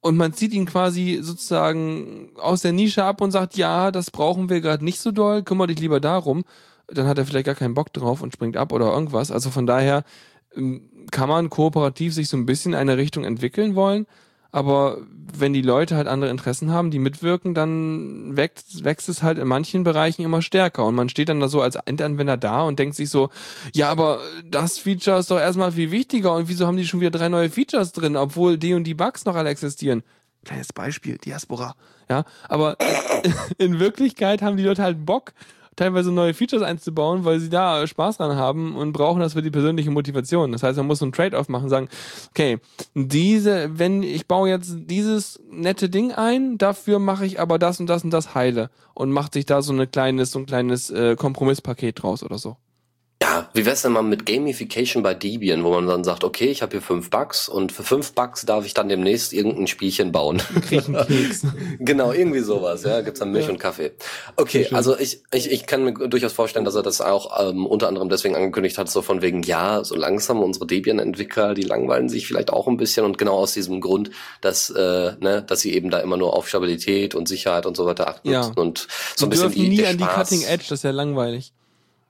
[0.00, 4.48] und man zieht ihn quasi sozusagen aus der Nische ab und sagt, ja, das brauchen
[4.48, 6.44] wir gerade nicht so doll, kümmere dich lieber darum.
[6.88, 9.30] Dann hat er vielleicht gar keinen Bock drauf und springt ab oder irgendwas.
[9.30, 10.04] Also von daher
[10.54, 14.06] ähm, kann man kooperativ sich so ein bisschen in eine Richtung entwickeln wollen.
[14.52, 14.98] Aber
[15.38, 19.48] wenn die Leute halt andere Interessen haben, die mitwirken, dann wächst, wächst es halt in
[19.48, 20.84] manchen Bereichen immer stärker.
[20.84, 23.30] Und man steht dann da so als Endanwender da und denkt sich so,
[23.74, 27.10] ja, aber das Feature ist doch erstmal viel wichtiger und wieso haben die schon wieder
[27.10, 30.02] drei neue Features drin, obwohl die und die Bugs noch alle existieren?
[30.44, 31.74] Kleines Beispiel, Diaspora.
[32.08, 32.76] Ja, aber
[33.58, 35.32] in Wirklichkeit haben die Leute halt Bock,
[35.76, 39.50] teilweise neue Features einzubauen, weil sie da Spaß dran haben und brauchen das für die
[39.50, 40.52] persönliche Motivation.
[40.52, 41.88] Das heißt, man muss so ein Trade-off machen, sagen,
[42.30, 42.58] okay,
[42.94, 47.86] diese, wenn ich baue jetzt dieses nette Ding ein, dafür mache ich aber das und
[47.86, 51.16] das und das heile und macht sich da so ein kleines, so ein kleines äh,
[51.16, 52.56] Kompromisspaket draus oder so.
[53.22, 56.60] Ja, wie wär's denn mal mit Gamification bei Debian, wo man dann sagt, okay, ich
[56.60, 60.42] habe hier fünf Bucks und für fünf Bucks darf ich dann demnächst irgendein Spielchen bauen.
[61.78, 63.52] Genau, irgendwie sowas, ja, gibt's dann Milch Ja.
[63.52, 63.92] und Kaffee.
[64.36, 67.88] Okay, also ich, ich, ich kann mir durchaus vorstellen, dass er das auch ähm, unter
[67.88, 72.26] anderem deswegen angekündigt hat, so von wegen, ja, so langsam unsere Debian-Entwickler, die langweilen sich
[72.26, 74.10] vielleicht auch ein bisschen und genau aus diesem Grund,
[74.40, 77.86] dass, äh, ne, dass sie eben da immer nur auf Stabilität und Sicherheit und so
[77.86, 78.52] weiter achten Ja.
[78.56, 78.86] und
[79.16, 80.28] so ein Die bisschen die, nie der an die Spaß.
[80.30, 81.52] Cutting Edge, das ist ja langweilig.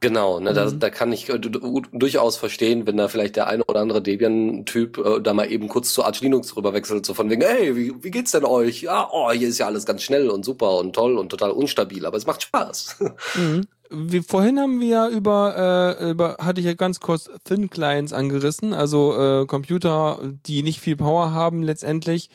[0.01, 0.79] Genau, ne, da, Mhm.
[0.79, 4.03] da kann ich äh, du- du- durchaus verstehen, wenn da vielleicht der eine oder andere
[4.03, 7.95] Debian-Typ äh, da mal eben kurz zu Arch Linux rüberwechselt, so von wegen, hey, wie,
[8.05, 8.83] wie geht's denn euch?
[8.83, 12.05] Ja, oh, hier ist ja alles ganz schnell und super und toll und total unstabil,
[12.05, 12.97] aber es macht Spaß.
[13.37, 13.63] Mhm.
[13.89, 18.13] Wir, vorhin haben wir ja über, äh, über, hatte ich ja ganz kurz Thin Clients
[18.13, 22.29] angerissen, also äh, Computer, die nicht viel Power haben letztendlich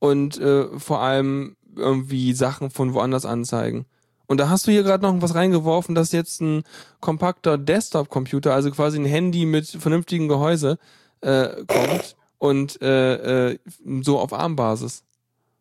[0.00, 3.86] und äh, vor allem irgendwie Sachen von woanders anzeigen.
[4.28, 6.62] Und da hast du hier gerade noch was reingeworfen, dass jetzt ein
[7.00, 10.78] kompakter Desktop-Computer, also quasi ein Handy mit vernünftigem Gehäuse,
[11.22, 13.58] äh, kommt und äh, äh,
[14.02, 15.02] so auf ARM-Basis.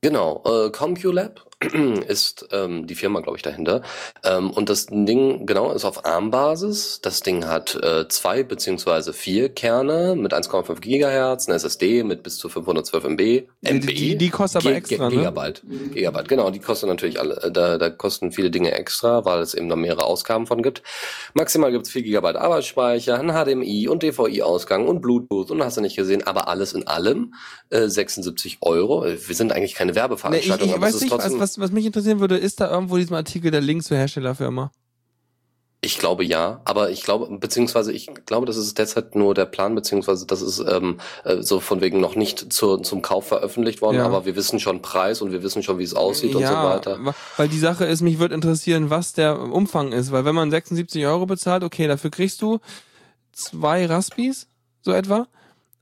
[0.01, 1.46] Genau, äh, CompuLab
[2.07, 3.81] ist ähm, die Firma, glaube ich, dahinter.
[4.23, 6.99] Ähm, und das Ding, genau, ist auf ARM-Basis.
[7.01, 12.37] Das Ding hat äh, zwei beziehungsweise vier Kerne mit 1,5 Gigahertz, eine SSD mit bis
[12.37, 13.17] zu 512 MB.
[13.17, 13.87] Die, MB.
[13.87, 15.21] die, die kostet aber extra, Ge- ne?
[15.23, 15.63] Gigabyte.
[15.93, 19.55] Gigabyte, genau, die kosten natürlich alle, äh, da, da kosten viele Dinge extra, weil es
[19.55, 20.83] eben da mehrere Ausgaben von gibt.
[21.33, 25.95] Maximal gibt's 4 Gigabyte Arbeitsspeicher, ein HDMI und DVI-Ausgang und Bluetooth und hast du nicht
[25.95, 27.33] gesehen, aber alles in allem
[27.71, 29.05] äh, 76 Euro.
[29.05, 31.59] Wir sind eigentlich keine Nee, ich, Werbeveranstaltung, ich aber es ist nicht, was, trotzdem, was,
[31.59, 34.71] was mich interessieren würde, ist da irgendwo in diesem Artikel der Link zur Herstellerfirma?
[35.79, 39.75] ich glaube ja, aber ich glaube, beziehungsweise ich glaube, das ist derzeit nur der Plan,
[39.75, 43.97] beziehungsweise das ist ähm, äh, so von wegen noch nicht zu, zum Kauf veröffentlicht worden,
[43.97, 44.05] Ja.
[44.05, 47.13] aber wir wissen schon Preis und wir wissen schon, wie es aussieht und so weiter.
[47.37, 51.05] weil die Sache ist, mich würde interessieren, was der Umfang ist, weil wenn man 76
[51.05, 52.59] Euro bezahlt, okay, dafür kriegst du
[53.31, 54.47] zwei Raspis,
[54.81, 55.27] so etwa.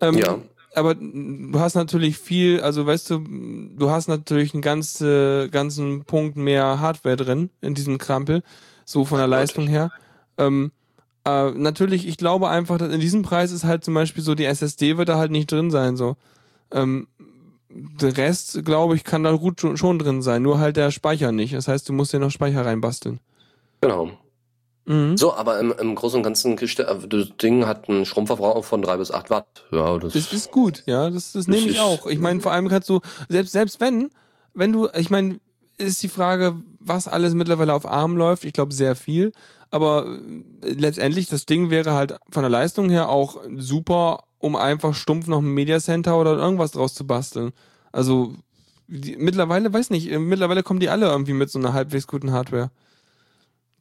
[0.01, 0.38] Ähm, Ja.
[0.76, 6.36] Aber du hast natürlich viel, also weißt du, du hast natürlich einen ganzen, ganzen Punkt
[6.36, 8.43] mehr Hardware drin in diesem Krampel,
[8.84, 9.28] so von der.
[9.28, 9.91] Leistung her.
[10.38, 10.71] Ähm,
[11.26, 14.45] äh, natürlich, ich glaube einfach, dass in diesem Preis ist halt zum Beispiel so, die
[14.45, 16.17] SSD wird da halt nicht drin sein, so.
[16.71, 17.07] Ähm,
[17.69, 21.32] der Rest, glaube ich, kann da gut schon, schon drin sein, nur halt der Speicher
[21.32, 21.53] nicht.
[21.53, 23.19] Das heißt, du musst dir noch Speicher reinbasteln.
[23.82, 24.11] Genau.
[24.86, 25.17] Mhm.
[25.17, 28.97] So, aber im, im Großen und Ganzen, äh, das Ding hat einen Stromverbrauch von drei
[28.97, 29.47] bis acht Watt.
[29.71, 32.05] Ja, das, Das ist gut, ja, das, das nehme ich auch.
[32.05, 34.09] Ich meine, vor allem kannst du, selbst, selbst wenn,
[34.53, 35.39] wenn du, ich meine,
[35.77, 38.45] ist die Frage, was alles mittlerweile auf ARM läuft.
[38.45, 39.31] Ich glaube, sehr viel.
[39.71, 40.19] Aber
[40.61, 45.27] äh, letztendlich, das Ding wäre halt von der Leistung her auch super, um einfach stumpf
[45.27, 47.51] noch ein Media Center oder irgendwas draus zu basteln.
[47.91, 48.36] Also,
[48.88, 52.31] die, mittlerweile, weiß nicht, äh, mittlerweile kommen die alle irgendwie mit so einer halbwegs guten
[52.31, 52.69] Hardware.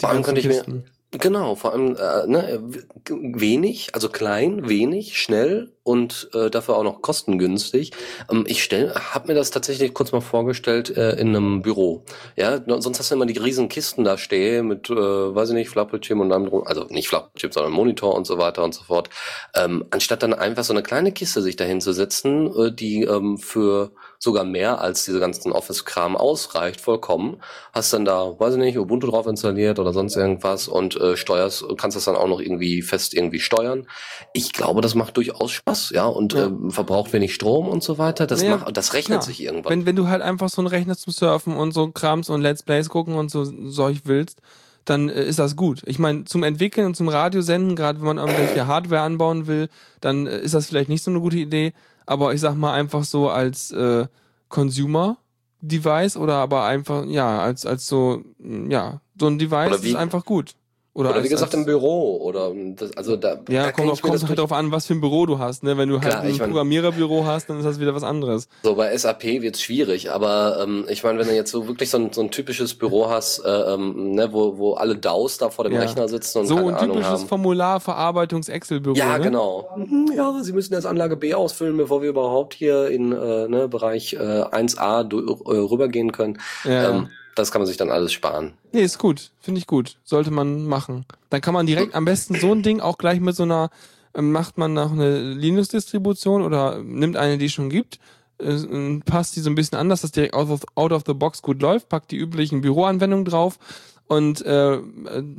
[0.01, 0.85] Die Vor allem könnte ich mir-.
[1.19, 2.61] Genau, vor allem äh, ne,
[3.09, 7.93] wenig, also klein, wenig, schnell und äh, dafür auch noch kostengünstig.
[8.31, 12.05] Ähm, ich habe mir das tatsächlich kurz mal vorgestellt äh, in einem Büro.
[12.37, 15.69] Ja, sonst hast du immer die riesen Kisten da stehen mit, äh, weiß ich nicht,
[15.69, 19.11] Flappelchip und allem also nicht Flappelchip, sondern Monitor und so weiter und so fort.
[19.55, 23.39] Ähm, anstatt dann einfach so eine kleine Kiste sich dahin zu setzen, äh, die ähm,
[23.39, 23.93] für
[24.25, 27.43] sogar mehr als diese ganzen Office-Kram ausreicht, vollkommen.
[27.73, 31.65] Hast dann da, weiß ich nicht, Ubuntu drauf installiert oder sonst irgendwas und äh, steuerst,
[31.77, 33.87] kannst das dann auch noch irgendwie fest irgendwie steuern.
[34.33, 36.47] Ich glaube, das macht durchaus Spaß, ja, und Ja.
[36.47, 38.27] ähm, verbraucht wenig Strom und so weiter.
[38.27, 39.23] Das Naja, macht, das rechnet klar.
[39.27, 39.71] sich irgendwann.
[39.71, 42.63] Wenn, wenn du halt einfach so einen Rechner zum Surfen und so Krams und Let's
[42.63, 44.41] Plays gucken und so solch willst,
[44.85, 45.83] dann äh, ist das gut.
[45.87, 49.69] Ich meine, zum Entwickeln und zum Radiosenden, gerade wenn man irgendwelche Hardware anbauen will,
[50.01, 51.73] dann äh, ist das vielleicht nicht so eine gute Idee.
[52.07, 54.07] Aber ich sag mal einfach so als äh,
[54.51, 58.23] Consumer-Device oder aber einfach, ja, als, als so,
[58.69, 60.53] ja, so ein Device ist einfach gut.
[60.97, 63.73] Oder, Oder, als, wie gesagt als, im Büro oder ähm, das, also da, Ja, da
[63.73, 65.65] kommt, mir kommt das halt darauf an, was für ein Büro du hast.
[65.65, 65.77] Ne?
[65.77, 68.47] Wenn du Klar, halt ein ich mein- Programmiererbüro hast, dann ist das wieder was anderes.
[68.63, 71.99] So, bei SAP wird's schwierig, aber ähm, ich meine, wenn du jetzt so wirklich so
[71.99, 75.65] ein, so ein typisches Büro hast, äh, ähm, ne, wo, wo alle DAOs da vor
[75.65, 75.81] dem Ja.
[75.81, 77.29] Rechner sitzen und So keine ein Ahnung typisches haben.
[77.29, 78.95] Formular-Verarbeitungs-Excel-Büro.
[78.97, 79.25] Ja, ne?
[79.25, 79.69] genau.
[79.77, 83.69] Mhm, Ja, Sie müssen erst Anlage B ausfüllen, bevor wir überhaupt hier in äh, ne,
[83.69, 86.39] Bereich äh, 1a du- äh, rübergehen können.
[86.65, 86.91] Ja.
[86.91, 88.55] Ähm, das kann man sich dann alles sparen.
[88.73, 89.31] Nee, ist gut.
[89.41, 89.99] Finde ich gut.
[90.05, 91.05] Sollte man machen.
[91.31, 93.71] Dann kann man direkt am besten so ein Ding auch gleich mit so einer,
[94.15, 97.99] ähm, macht man noch eine Linux-Distribution oder nimmt eine, die es schon gibt,
[98.39, 101.15] äh, passt die so ein bisschen an, dass das direkt out of, out of the
[101.15, 103.59] box gut läuft, packt die üblichen Büroanwendungen drauf
[104.07, 104.79] und äh,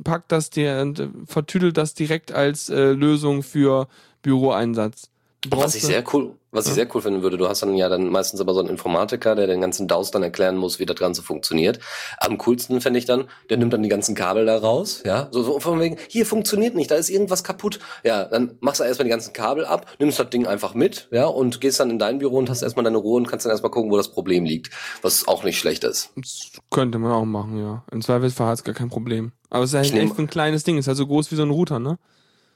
[0.04, 3.88] packt das dir und vertüdelt das direkt als äh, Lösung für
[4.22, 5.10] Büroeinsatz.
[5.50, 8.10] Was ich sehr cool, was ich sehr cool finden würde, du hast dann ja dann
[8.10, 11.22] meistens aber so einen Informatiker, der den ganzen DAOs dann erklären muss, wie das Ganze
[11.22, 11.80] funktioniert.
[12.20, 15.44] Am coolsten fände ich dann, der nimmt dann die ganzen Kabel da raus, ja, so,
[15.44, 17.80] so von wegen, hier funktioniert nicht, da ist irgendwas kaputt.
[18.04, 21.26] Ja, dann machst du erstmal die ganzen Kabel ab, nimmst das Ding einfach mit, ja,
[21.26, 23.72] und gehst dann in dein Büro und hast erstmal deine Ruhe und kannst dann erstmal
[23.72, 24.70] gucken, wo das Problem liegt,
[25.02, 26.12] was auch nicht schlecht ist.
[26.16, 27.84] Das könnte man auch machen, ja.
[27.92, 29.32] Im Zweifelsfall hat es gar kein Problem.
[29.50, 31.44] Aber es ist Ich halt echt ein kleines Ding, ist halt so groß wie so
[31.44, 31.98] ein Router, ne?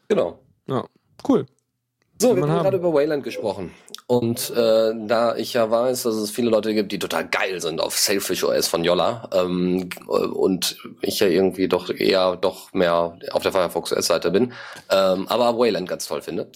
[0.08, 0.40] Genau.
[0.68, 0.86] Ja,
[1.28, 1.46] cool.
[2.22, 3.74] So, wir haben gerade über Wayland gesprochen.
[4.06, 7.80] Und äh, da ich ja weiß, dass es viele Leute gibt, die total geil sind
[7.80, 13.44] auf Sailfish OS von Yolla ähm, und ich ja irgendwie doch eher doch mehr auf
[13.44, 14.52] der Firefox OS Seite bin,
[14.90, 16.52] ähm, aber Wayland ganz toll finde,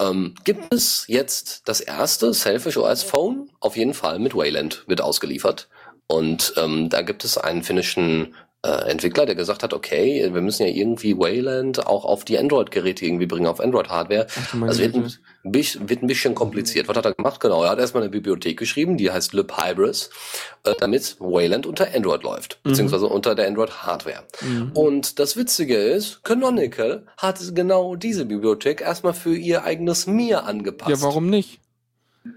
[0.00, 3.48] ähm, gibt es jetzt das erste Selfish OS Phone?
[3.60, 5.68] Auf jeden Fall mit Wayland wird ausgeliefert.
[6.08, 8.34] Und ähm, da gibt es einen finnischen
[8.66, 13.04] äh, Entwickler, der gesagt hat, okay, wir müssen ja irgendwie Wayland auch auf die Android-Geräte
[13.04, 14.26] irgendwie bringen, auf Android-Hardware.
[14.62, 15.02] Also wird ein,
[15.44, 16.88] bisschen- wird ein bisschen kompliziert.
[16.88, 17.40] Was hat er gemacht?
[17.40, 20.10] Genau, er hat erstmal eine Bibliothek geschrieben, die heißt libhybris,
[20.64, 22.70] äh, damit Wayland unter Android läuft, Mhm.
[22.70, 24.24] beziehungsweise unter der Android-Hardware.
[24.42, 24.72] Mhm.
[24.74, 30.90] Und das Witzige ist, Canonical hat genau diese Bibliothek erstmal für ihr eigenes Mir angepasst.
[30.90, 31.60] Ja, warum nicht?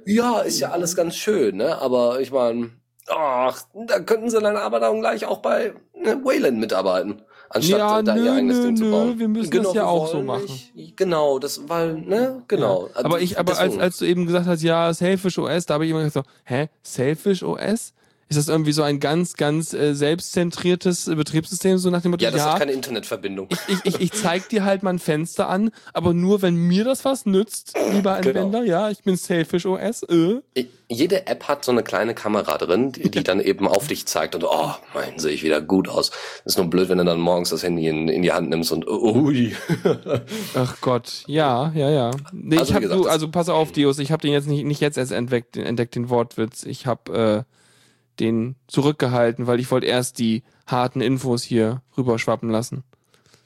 [0.06, 1.80] Ja, ist ja alles ganz schön, ne?
[1.82, 2.70] Aber ich meine,
[3.10, 8.01] ach, da könnten sie dann aber dann gleich auch bei ne, Wayland mitarbeiten, anstatt Ja,
[8.01, 9.20] da nö, ihr eigenes nö, Ding zu nö, bauen.
[9.20, 10.45] wir müssen das ja auch so machen.
[10.76, 12.88] nicht- Genau, das, weil, ne, genau.
[12.95, 13.03] Ja.
[13.05, 13.82] Aber ich, aber als, Deswegen.
[13.82, 16.68] als du eben gesagt hast, ja, Selfish OS, da habe ich immer gesagt so, hä,
[16.84, 17.93] Selfish OS?
[18.30, 22.24] Ist das irgendwie so ein ganz, ganz äh, selbstzentriertes äh, Betriebssystem, so nach dem Motto,
[22.24, 23.48] ja, das hat keine Internetverbindung.
[23.68, 27.06] ich, ich, ich zeig dir halt mal ein Fenster an, aber nur wenn mir das
[27.06, 28.40] was nützt, lieber Genau.
[28.42, 30.42] Anwender, ja, ich bin Selfish OS, äh.
[30.88, 34.36] Jede App hat so eine kleine Kamera drin, die, die dann eben auf dich zeigt
[34.36, 36.12] und oh, mein, sehe ich wieder gut aus.
[36.46, 38.88] ist nur blöd, wenn du dann morgens das Handy in, in die Hand nimmst und
[38.88, 39.56] ui.
[40.56, 42.12] Ach Gott, ja, ja, ja.
[42.32, 44.66] Nee, Also, ich hab, gesagt, du, also pass auf, Dios, ich habe den jetzt nicht,
[44.66, 46.64] nicht jetzt erst entdeckt, entdeckt, den Wortwitz.
[46.64, 47.56] Ich habe äh,
[48.20, 52.84] den zurückgehalten, weil ich wollte erst die harten Infos hier rüberschwappen lassen.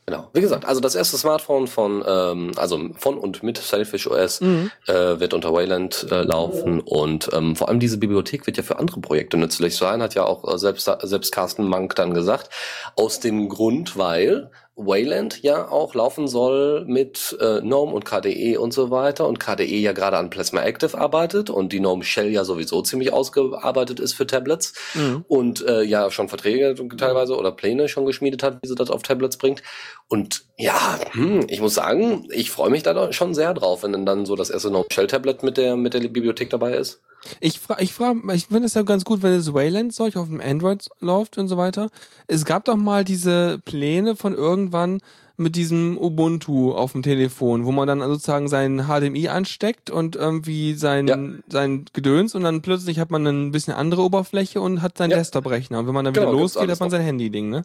[0.05, 0.30] Genau.
[0.34, 4.69] Wie gesagt, also das erste Smartphone von, ähm, also von und mit Selfish OS Mhm.
[4.88, 8.80] äh, wird unter Wayland äh, laufen und ähm, vor allem diese Bibliothek wird ja für
[8.80, 12.49] andere Projekte nützlich sein, hat ja auch äh, selbst, selbst Carsten Mank dann gesagt.
[12.97, 18.74] Aus dem Grund, weil Wayland ja auch laufen soll mit äh, GNOME und KDE und
[18.74, 22.43] so weiter und KDE ja gerade an Plasma Active arbeitet und die GNOME Shell ja
[22.43, 25.26] sowieso ziemlich ausgearbeitet ist für Tablets Mhm.
[25.28, 29.03] und äh, ja schon Verträge teilweise oder Pläne schon geschmiedet hat, wie sie das auf
[29.03, 29.61] Tablets bringt.
[30.07, 34.26] Und ja, hm, ich muss sagen, ich freue mich da schon sehr drauf, wenn dann
[34.26, 37.01] so das erste No Shell Tablet mit der mit der Bibliothek dabei ist.
[37.39, 40.28] Ich frage, ich frage, ich finde es ja ganz gut, wenn es Wayland Zeug auf
[40.28, 41.89] dem Android läuft und so weiter.
[42.28, 44.99] Es gab doch mal diese Pläne von irgendwann
[45.36, 50.74] mit diesem Ubuntu auf dem Telefon, wo man dann sozusagen sein HDMI ansteckt und irgendwie
[50.76, 51.17] sein, Ja.
[51.49, 55.17] sein Gedöns und dann plötzlich hat man ein bisschen andere Oberfläche und hat seinen Ja.
[55.17, 55.80] Desktop-Rechner.
[55.80, 57.63] Und wenn man dann Genau, wieder losgeht, hat man sein Handy-Ding, ne?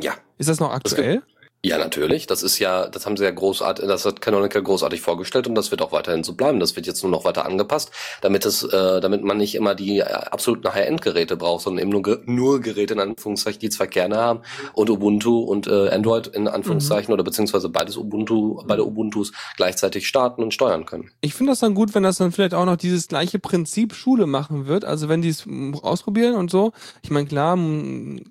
[0.00, 0.12] Ja.
[0.36, 1.22] Ist das noch aktuell?
[1.66, 2.28] Ja, natürlich.
[2.28, 5.72] Das ist ja, das haben sie ja großartig, das hat Canonical großartig vorgestellt und das
[5.72, 6.60] wird auch weiterhin so bleiben.
[6.60, 7.90] Das wird jetzt nur noch weiter angepasst,
[8.20, 12.20] damit es, äh, damit man nicht immer die äh, absoluten High-End-Geräte braucht, sondern eben nur,
[12.26, 14.42] nur Geräte in Anführungszeichen, die zwei Kerne haben
[14.74, 20.44] und Ubuntu und äh, Android in Anführungszeichen oder beziehungsweise beides Ubuntu, beide Ubuntus gleichzeitig starten
[20.44, 21.10] und steuern können.
[21.20, 24.26] Ich finde das dann gut, wenn das dann vielleicht auch noch dieses gleiche Prinzip Schule
[24.26, 24.84] machen wird.
[24.84, 25.44] Also wenn die es
[25.82, 26.70] ausprobieren und so.
[27.02, 27.58] Ich meine, klar,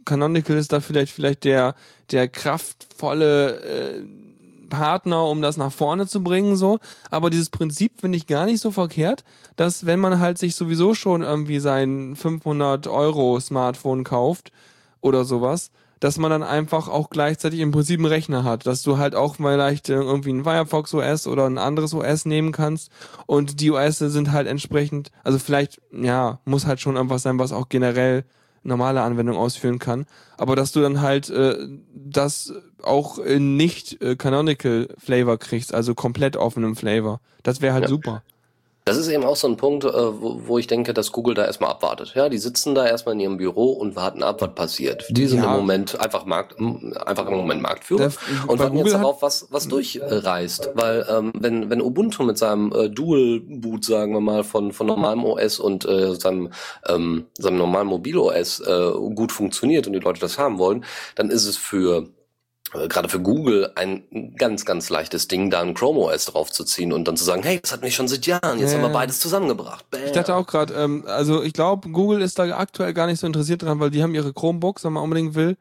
[0.06, 1.76] Canonical ist da vielleicht vielleicht der
[2.12, 4.02] der kraftvolle äh,
[4.70, 6.80] Partner, um das nach vorne zu bringen, so.
[7.12, 9.24] Aber dieses Prinzip finde ich gar nicht so verkehrt,
[9.56, 14.52] dass wenn man halt sich sowieso schon irgendwie sein 500 Euro Smartphone kauft
[15.02, 18.98] oder sowas, dass man dann einfach auch gleichzeitig im Prinzip einen Rechner hat, dass du
[18.98, 22.92] halt auch vielleicht irgendwie ein Firefox OS oder ein anderes OS nehmen kannst
[23.26, 27.54] und die OS sind halt entsprechend, also vielleicht, ja, muss halt schon irgendwas sein, was
[27.54, 28.26] auch generell
[28.66, 30.06] normale Anwendung ausführen kann,
[30.38, 31.56] aber dass du dann halt äh,
[31.94, 37.22] das auch in nicht äh, canonical Flavor kriegst, also komplett offenem Flavor.
[37.44, 37.90] Das wäre halt Ja.
[37.90, 38.24] super.
[38.88, 41.44] Das ist eben auch so ein Punkt, äh, wo, wo ich denke, dass Google da
[41.44, 42.14] erstmal abwartet.
[42.14, 45.06] Ja, die sitzen da erstmal in ihrem Büro und warten ab, was passiert.
[45.10, 45.46] Die sind Ja.
[45.46, 49.22] im Moment einfach Markt, einfach im Moment Marktführer Das- und warten jetzt Google hat- darauf,
[49.24, 50.70] was, was durchreißt.
[50.76, 54.86] Weil ähm, wenn, wenn Ubuntu mit seinem äh, Dual Boot, sagen wir mal, von, von
[54.86, 56.52] normalem OS und äh, seinem,
[56.88, 61.48] ähm, seinem normalen Mobil-OS äh, gut funktioniert und die Leute das haben wollen, dann ist
[61.48, 62.08] es für
[62.72, 67.16] gerade für Google ein ganz, ganz leichtes Ding, da ein Chrome OS draufzuziehen und dann
[67.16, 69.90] zu sagen, hey, das hat mich schon seit Jahren, jetzt Ja, haben wir beides zusammengebracht.
[69.90, 70.02] Bam.
[70.06, 73.28] Ich dachte auch gerade, ähm, also ich glaube, Google ist da aktuell gar nicht so
[73.28, 75.58] interessiert dran, weil die haben ihre Chromebooks, wenn man unbedingt will.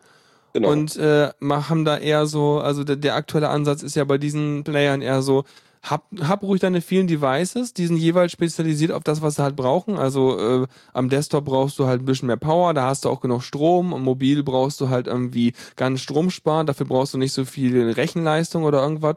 [0.54, 0.70] Genau.
[0.70, 4.62] Und äh, haben da eher so, also der, der aktuelle Ansatz ist ja bei diesen
[4.62, 5.44] Playern eher so,
[5.84, 9.54] hab, hab ruhig deine vielen Devices, die sind jeweils spezialisiert auf das, was sie halt
[9.54, 9.96] brauchen.
[9.98, 13.20] Also äh, am Desktop brauchst du halt ein bisschen mehr Power, da hast du auch
[13.20, 13.92] genug Strom.
[13.92, 17.90] Am Mobil brauchst du halt irgendwie ganz Strom sparen, dafür brauchst du nicht so viel
[17.92, 19.16] Rechenleistung oder irgendwas.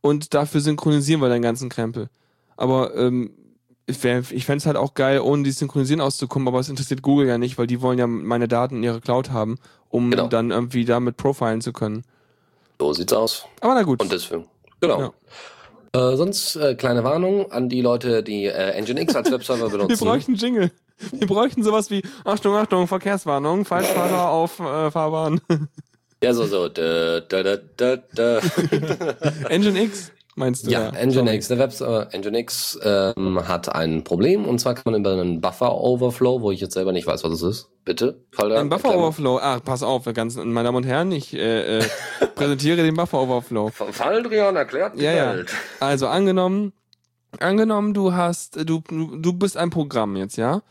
[0.00, 2.08] Und dafür synchronisieren wir deinen ganzen Krempel.
[2.56, 3.30] Aber ähm,
[3.86, 7.26] ich, wär- ich fänd's halt auch geil, ohne die Synchronisieren auszukommen, aber es interessiert Google
[7.26, 9.56] ja nicht, weil die wollen ja meine Daten in ihrer Cloud haben,
[9.88, 10.28] um Genau.
[10.28, 12.04] dann irgendwie damit profilen zu können.
[12.80, 13.46] So sieht's aus.
[13.60, 14.00] Aber na gut.
[14.00, 14.44] Und deswegen.
[14.80, 15.00] Genau.
[15.00, 15.12] Ja.
[15.94, 20.04] Äh, sonst äh, kleine Warnung an die Leute, die äh, Nginx als Webserver Wir benutzen.
[20.04, 20.72] bräuchten Jingle.
[21.12, 25.40] Wir bräuchten sowas wie Achtung, Achtung, Verkehrswarnung, Falschfahrer auf äh, Fahrbahn.
[26.22, 26.68] ja, so, so.
[26.68, 27.42] Da, da,
[27.76, 28.40] da, da.
[29.48, 30.70] Engine X, meinst du?
[30.70, 35.40] Ja, Nginx, der Webserver Nginx ähm, hat ein Problem und zwar kann man über einen
[35.40, 37.70] Buffer Overflow, wo ich jetzt selber nicht weiß, was es ist.
[37.84, 39.38] Bitte, Fall Ein Buffer Overflow.
[39.38, 41.84] Ah, pass auf, ganz, meine Damen und Herren, ich äh, äh,
[42.34, 43.70] präsentiere den Buffer Overflow.
[43.70, 45.34] Faldrian erklärt die Ja, ja.
[45.34, 45.52] Welt.
[45.80, 46.72] Also angenommen,
[47.40, 50.62] angenommen, du hast, du, du du bist ein Programm jetzt, ja?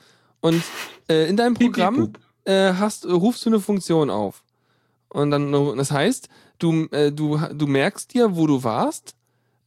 [0.41, 0.63] Und
[1.07, 2.13] äh, in deinem Programm
[2.45, 4.43] äh, hast, rufst du eine Funktion auf.
[5.09, 6.27] Und dann, das heißt,
[6.59, 9.15] du, äh, du, du merkst dir, wo du warst,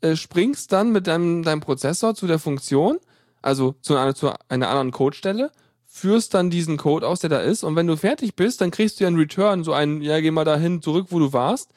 [0.00, 2.98] äh, springst dann mit deinem, deinem Prozessor zu der Funktion,
[3.42, 5.50] also zu einer, zu einer anderen Codestelle,
[5.86, 8.98] führst dann diesen Code aus, der da ist, und wenn du fertig bist, dann kriegst
[9.00, 11.70] du ja einen Return, so ein, ja, geh mal dahin zurück, wo du warst,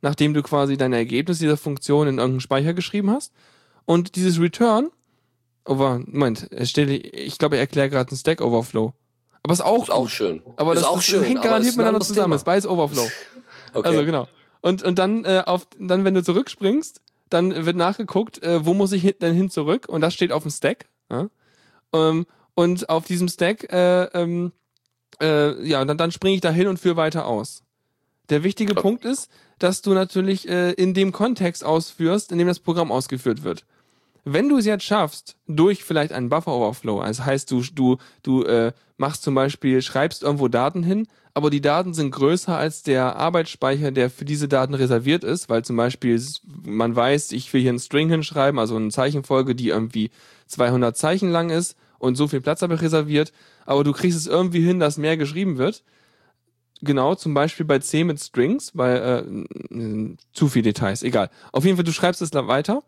[0.00, 3.32] nachdem du quasi deine Ergebnisse dieser Funktion in irgendeinen Speicher geschrieben hast.
[3.86, 4.90] Und dieses Return,
[5.64, 6.96] oh, wa- Moment, ich glaube,
[7.56, 8.92] ich erkläre gerade einen Stack Overflow.
[9.42, 10.42] Aber ist auch, Ist auch schön.
[10.56, 11.22] aber ist das, auch das schön.
[11.22, 12.26] hängt aber garantiert miteinander zusammen.
[12.26, 12.36] Thema.
[12.36, 13.08] Ist beides Overflow.
[13.76, 13.88] Okay.
[13.88, 14.28] Also genau.
[14.60, 17.00] Und, und dann äh, auf, dann, wenn du zurückspringst,
[17.30, 19.88] dann wird nachgeguckt, äh, wo muss ich denn hin zurück?
[19.88, 20.86] Und das steht auf dem Stack.
[21.10, 21.28] Ja?
[21.92, 24.52] Ähm, und auf diesem Stack, äh, ähm,
[25.20, 27.62] äh, ja, dann, dann springe ich da hin und führe weiter aus.
[28.30, 28.82] Der wichtige Okay.
[28.82, 33.44] Punkt ist, dass du natürlich äh, in dem Kontext ausführst, in dem das Programm ausgeführt
[33.44, 33.64] wird.
[34.24, 38.72] Wenn du es jetzt schaffst, durch vielleicht einen Buffer-Overflow, also heißt du, du, du äh,
[38.96, 43.90] machst zum Beispiel, schreibst irgendwo Daten hin, aber die Daten sind größer als der Arbeitsspeicher,
[43.90, 46.22] der für diese Daten reserviert ist, weil zum Beispiel
[46.62, 50.10] man weiß, ich will hier einen String hinschreiben, also eine Zeichenfolge, die irgendwie
[50.46, 53.32] 200 Zeichen lang ist und so viel Platz habe ich reserviert,
[53.66, 55.82] aber du kriegst es irgendwie hin, dass mehr geschrieben wird.
[56.82, 58.96] Genau, zum Beispiel bei C mit Strings, weil
[59.72, 61.30] äh, zu viel Details, egal.
[61.50, 62.82] Auf jeden Fall, du schreibst es weiter,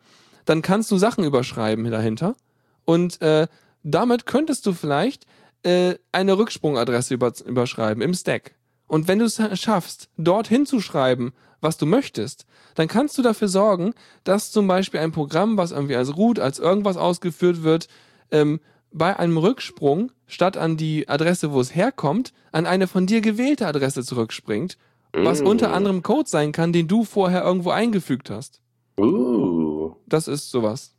[0.44, 2.36] dann kannst du Sachen überschreiben dahinter
[2.84, 3.48] und äh,
[3.82, 5.26] damit könntest du vielleicht
[5.66, 8.54] äh, eine Rücksprungadresse über, überschreiben im Stack.
[8.86, 12.46] Und wenn du es schaffst, dort hinzuschreiben, was du möchtest,
[12.76, 13.92] dann kannst du dafür sorgen,
[14.22, 17.88] dass zum Beispiel ein Programm, was irgendwie als root, als irgendwas ausgeführt wird,
[18.30, 18.60] ähm,
[18.92, 23.66] bei einem Rücksprung statt an die Adresse, wo es herkommt, an eine von dir gewählte
[23.66, 24.78] Adresse zurückspringt,
[25.12, 25.46] was Mm.
[25.46, 28.60] unter anderem Code sein kann, den du vorher irgendwo eingefügt hast.
[28.98, 29.94] Uh.
[30.06, 30.94] Das ist sowas.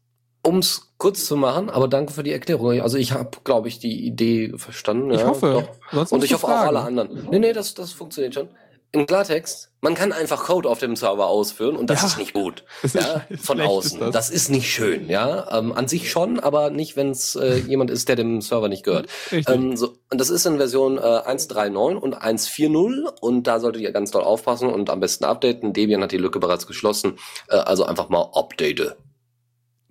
[0.47, 2.79] Um es kurz zu machen, aber danke für die Erklärung.
[2.81, 5.11] Also ich habe, glaube ich, die Idee verstanden.
[5.11, 5.67] Ich ja, hoffe.
[6.09, 6.59] Und ich hoffe fragen.
[6.61, 7.27] auch alle anderen.
[7.29, 8.47] Nee, nee, das, das funktioniert schon.
[8.93, 12.07] Im Klartext, man kann einfach Code auf dem Server ausführen und das Ja.
[12.07, 12.63] ist nicht gut.
[12.83, 13.99] Ist ja, von außen.
[13.99, 14.11] das.
[14.11, 14.29] das.
[14.29, 15.51] ist nicht schön, ja.
[15.59, 18.85] Ähm, an sich schon, aber nicht, wenn es äh, jemand ist, der dem Server nicht
[18.85, 19.07] gehört.
[19.31, 23.91] Ähm, so, und das ist in Version äh, 1.3.9 und 1.4.0 und da solltet ihr
[23.91, 25.73] ganz doll aufpassen und am besten updaten.
[25.73, 27.19] Debian hat die Lücke bereits geschlossen,
[27.49, 28.95] äh, also einfach mal update.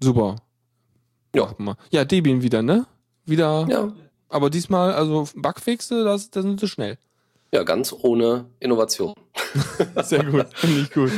[0.03, 0.37] Super.
[1.35, 1.55] Ja.
[1.91, 2.87] Ja, Debian wieder, ne?
[3.25, 3.67] Wieder.
[3.69, 3.93] Ja,
[4.29, 6.99] Aber diesmal, also Bugfixe, das, das sind sie schnell.
[7.53, 9.15] ja, ganz ohne Innovation.
[10.03, 10.47] Sehr gut.
[10.55, 11.11] Finde ich gut.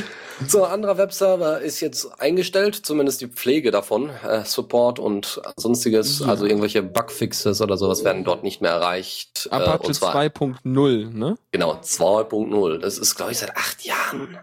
[0.46, 6.26] So, anderer Webserver ist jetzt eingestellt, zumindest die Pflege davon, äh, Support und sonstiges, Ja.
[6.26, 9.48] also irgendwelche Bugfixes oder sowas werden dort nicht mehr erreicht.
[9.50, 11.36] Apache äh, und zwar 2.0, ne?
[11.50, 12.78] genau 2.0.
[12.78, 14.38] Das ist, glaube ich, seit acht Jahren.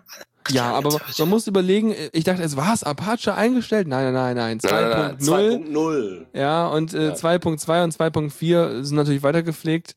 [0.49, 3.87] Ja, aber man muss überlegen, ich dachte, es war es Apache eingestellt?
[3.87, 4.71] Nein, nein, nein, nein.
[4.71, 5.49] Nein, nein, 2.0.
[5.51, 6.25] nein, 2.0.
[6.33, 7.13] Ja, und äh, Ja.
[7.13, 9.95] 2.2 und 2.4 sind natürlich weitergepflegt.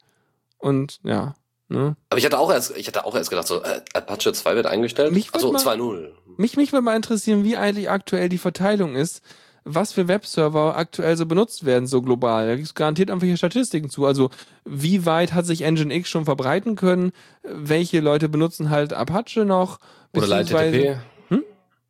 [0.59, 1.35] Und ja,
[1.69, 1.97] ne?
[2.11, 4.67] Aber ich hatte auch erst, ich hatte auch erst gedacht, so äh, Apache 2 wird
[4.67, 5.13] eingestellt.
[5.13, 6.09] Mich also mal- 2.0.
[6.37, 9.23] Mich, mich würde mal interessieren, wie eigentlich aktuell die Verteilung ist,
[9.65, 12.47] was für Webserver aktuell so benutzt werden, so global.
[12.47, 14.07] Da gibt es garantiert irgendwelche Statistiken zu.
[14.07, 14.31] Also,
[14.65, 17.13] wie weit hat sich Nginx schon verbreiten können?
[17.43, 19.79] Welche Leute benutzen halt Apache noch?
[20.15, 20.97] Oder Light Beziehungsweise- TTP.
[21.29, 21.45] Hm?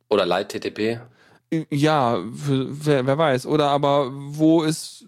[0.09, 0.99] Oder Light TTP.
[1.71, 3.47] Ja, wer, wer weiß.
[3.47, 5.03] Oder aber wo ist,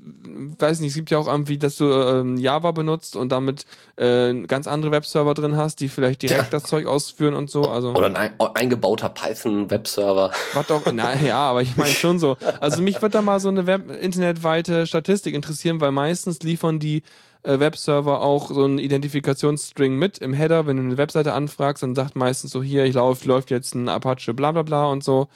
[0.58, 4.34] weiß nicht, es gibt ja auch irgendwie, dass du ähm, Java benutzt und damit äh,
[4.48, 6.48] ganz andere Webserver drin hast, die vielleicht direkt Ja.
[6.50, 7.70] das Zeug ausführen und so.
[7.70, 10.32] Also Oder ein ein eingebauter Python-Webserver.
[10.54, 12.38] was doch, na ja, aber ich meine schon so.
[12.60, 17.04] Also mich würde da mal so eine Web internetweite Statistik interessieren, weil meistens liefern die
[17.44, 21.96] äh, Webserver auch so einen Identifikationsstring mit im Header, wenn du eine Webseite anfragst, dann
[21.96, 25.28] sagt meistens so hier, ich lauf, läuft jetzt ein Apache bla bla bla und so.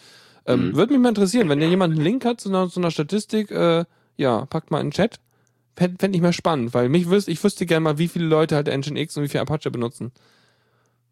[0.45, 0.75] Ähm, Mhm.
[0.75, 3.51] Würde mich mal interessieren, wenn dir jemand einen Link hat zu einer, zu einer Statistik,
[3.51, 3.85] äh,
[4.17, 5.19] ja, packt mal in den Chat.
[5.75, 8.55] Fände fänd ich mal spannend, weil mich wüs ich wüsste gerne mal, wie viele Leute
[8.55, 10.11] halt Nginx und wie viel Apache benutzen.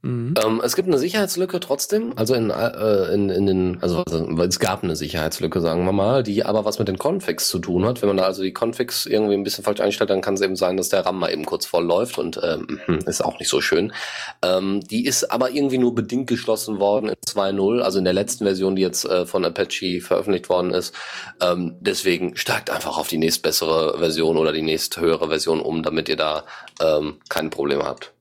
[0.03, 0.33] Mhm.
[0.43, 4.59] Ähm, es gibt eine Sicherheitslücke trotzdem, also in, äh, in, in den, also, also es
[4.59, 8.01] gab eine Sicherheitslücke, sagen wir mal, die aber was mit den Configs zu tun hat.
[8.01, 10.57] Wenn man da also die Configs irgendwie ein bisschen falsch einstellt, dann kann es eben
[10.57, 13.47] sein, dass der RAM mal eben kurz voll läuft und ähm, hm, ist auch nicht
[13.47, 13.93] so schön.
[14.41, 18.43] Ähm, die ist aber irgendwie nur bedingt geschlossen worden in 2.0, also in der letzten
[18.43, 20.93] Version, die jetzt äh, von Apache veröffentlicht worden ist.
[21.41, 26.17] Ähm, deswegen steigt einfach auf die nächstbessere Version oder die nächsthöhere Version um, damit ihr
[26.17, 26.43] da
[26.81, 28.11] ähm, keine Probleme habt.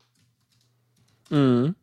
[1.33, 1.75] Mhm.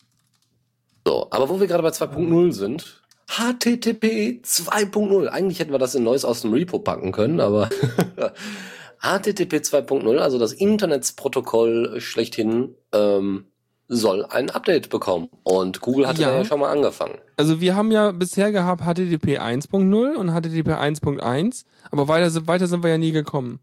[1.05, 5.27] So, aber wo wir gerade bei 2.0 sind, HTTP 2.0.
[5.27, 7.69] Eigentlich hätten wir das in Neues aus dem Repo packen können, aber
[9.01, 13.45] HTTP 2.0, also das Internetsprotokoll schlechthin, ähm,
[13.87, 15.29] soll ein Update bekommen.
[15.43, 16.29] Und Google hatte Ja.
[16.31, 17.17] da ja schon mal angefangen.
[17.37, 22.67] Also wir haben ja bisher gehabt HTTP 1.0 und HTTP 1.1, aber weiter, sind- weiter
[22.67, 23.59] sind wir ja nie gekommen.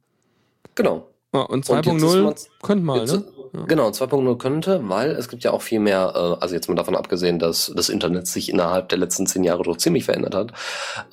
[0.75, 1.09] Genau.
[1.33, 3.25] Ja, und Und jetzt ist 2.0 man's- könnte mal, Jetzt, ne?
[3.67, 6.97] Genau, 2.0 könnte, weil es gibt ja auch viel mehr, äh, also jetzt mal davon
[6.97, 10.53] abgesehen, dass das Internet sich innerhalb der letzten zehn Jahre doch ziemlich verändert hat,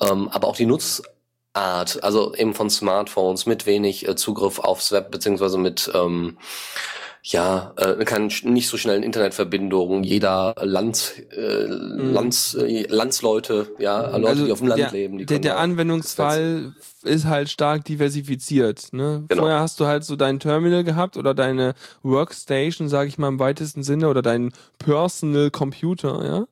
[0.00, 5.10] ähm, aber auch die Nutzart, also eben von Smartphones mit wenig äh, Zugriff aufs Web,
[5.10, 6.36] beziehungsweise mit ähm,
[7.26, 14.44] ja, äh, kann nicht so schnellen Internetverbindungen, jeder Land, äh, Lands, äh, Landsleute, ja, Leute,
[14.44, 14.84] die auf dem Land Mhm.
[14.84, 18.92] Also der, leben, die der, der Anwendungsfall ist halt stark diversifiziert.
[18.92, 19.24] Ne?
[19.28, 19.42] Genau.
[19.42, 23.38] Vorher hast du halt so dein Terminal gehabt oder deine Workstation, sage ich mal im
[23.38, 26.46] weitesten Sinne, oder deinen Personal Computer, ja.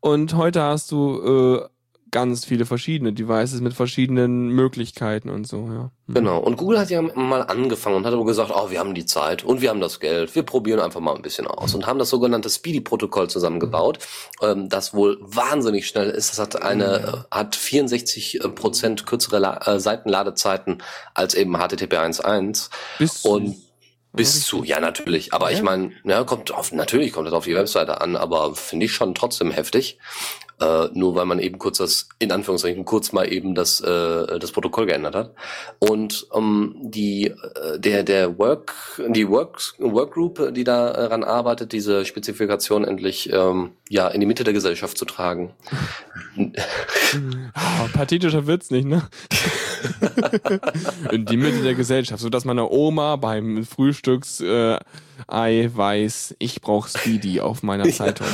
[0.00, 1.68] Und heute hast du äh,
[2.10, 5.90] ganz viele verschiedene Devices mit verschiedenen Möglichkeiten und so, ja.
[6.06, 6.14] Mhm.
[6.14, 6.38] Genau.
[6.38, 9.44] Und Google hat ja mal angefangen und hat aber gesagt, oh, wir haben die Zeit
[9.44, 10.34] und wir haben das Geld.
[10.34, 13.98] Wir probieren einfach mal ein bisschen aus und haben das sogenannte Speedy-Protokoll zusammengebaut,
[14.42, 16.30] ähm, das wohl wahnsinnig schnell ist.
[16.30, 20.82] Das hat eine, äh, hat 64 Prozent kürzere La äh, Seitenladezeiten
[21.14, 23.56] als eben HTTP 1.1 Bis und
[24.12, 25.62] bis zu, ja natürlich, aber ich Ja.
[25.64, 29.14] meine, ja, kommt auf, natürlich kommt das auf die Webseite an, aber finde ich schon
[29.14, 29.98] trotzdem heftig.
[30.60, 34.52] Äh, nur weil man eben kurz das, in Anführungszeichen, kurz mal eben das, äh, das
[34.52, 35.34] Protokoll geändert hat.
[35.78, 38.74] Und ähm, die, äh, der, der Work,
[39.08, 44.52] die Work, Workgroup, die daran arbeitet, diese Spezifikation endlich ähm, ja in die Mitte der
[44.52, 45.54] Gesellschaft zu tragen.
[47.54, 49.02] Ah, pathetischer Witz nicht, ne?
[51.10, 54.78] In die Mitte der Gesellschaft, so dass meine Oma beim Frühstücks äh,
[55.26, 58.28] Ei weiß, ich brauche Speedy auf meiner Zeitung.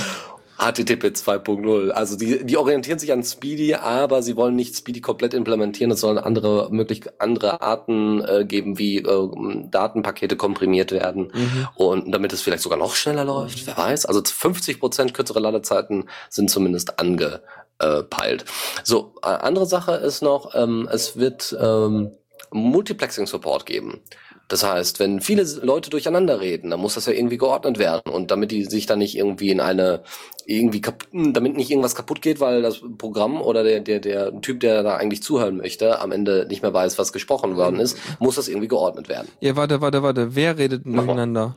[0.59, 1.91] HTTP 2.0.
[1.91, 5.91] Also die, die orientieren sich an Speedy, aber sie wollen nicht Speedy komplett implementieren.
[5.91, 9.29] Es sollen andere möglich andere Arten äh, geben, wie äh,
[9.71, 11.69] Datenpakete komprimiert werden Mhm.
[11.75, 13.67] und damit es vielleicht sogar noch schneller läuft.
[13.67, 14.07] Wer weiß?
[14.07, 18.45] Also 50 Prozent kürzere Ladezeiten sind zumindest angepeilt.
[18.85, 22.13] So äh, andere Sache ist noch, ähm, es wird ähm,
[22.53, 24.01] Multiplexing Support geben.
[24.49, 28.13] Das heißt, wenn viele Leute durcheinander reden, dann muss das ja irgendwie geordnet werden.
[28.13, 30.03] Und damit die sich dann nicht irgendwie in eine,
[30.45, 34.61] irgendwie kap damit nicht irgendwas kaputt geht, weil das Programm oder der, der, der Typ,
[34.61, 38.37] der da eigentlich zuhören möchte, am Ende nicht mehr weiß, was gesprochen worden ist, muss
[38.37, 39.29] das irgendwie geordnet werden.
[39.41, 40.37] Ja, warte, warte, warte.
[40.37, 41.57] Wer redet durcheinander?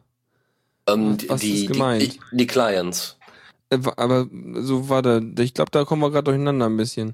[0.88, 2.02] Ähm, Was die, ist gemeint?
[2.02, 3.18] Die, die Clients.
[3.70, 7.14] Äh, Aber so, warte, ich glaube, da kommen wir gerade durcheinander ein bisschen.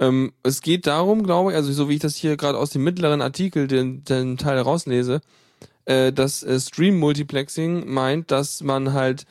[0.00, 2.82] Ähm, es geht darum, glaube ich, also so wie ich das hier gerade aus dem
[2.82, 5.20] mittleren Artikel, den, den Teil rauslese,
[5.84, 9.26] äh, dass äh, Stream Multiplexing meint, dass man halt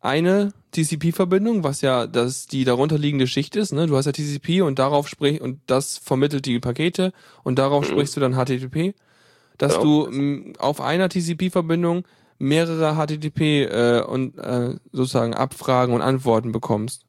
[0.00, 3.86] eine TCP-Verbindung, was ja das die darunterliegende Schicht ist, ne?
[3.86, 7.12] Du hast ja TCP und darauf sprich und das vermittelt die Pakete
[7.42, 7.92] und darauf Mhm.
[7.92, 8.94] sprichst du dann HTTP,
[9.58, 10.06] dass Genau.
[10.06, 12.04] du mh, auf einer TCP-Verbindung
[12.38, 17.04] mehrere HTTP äh, und äh, sozusagen Abfragen und Antworten bekommst.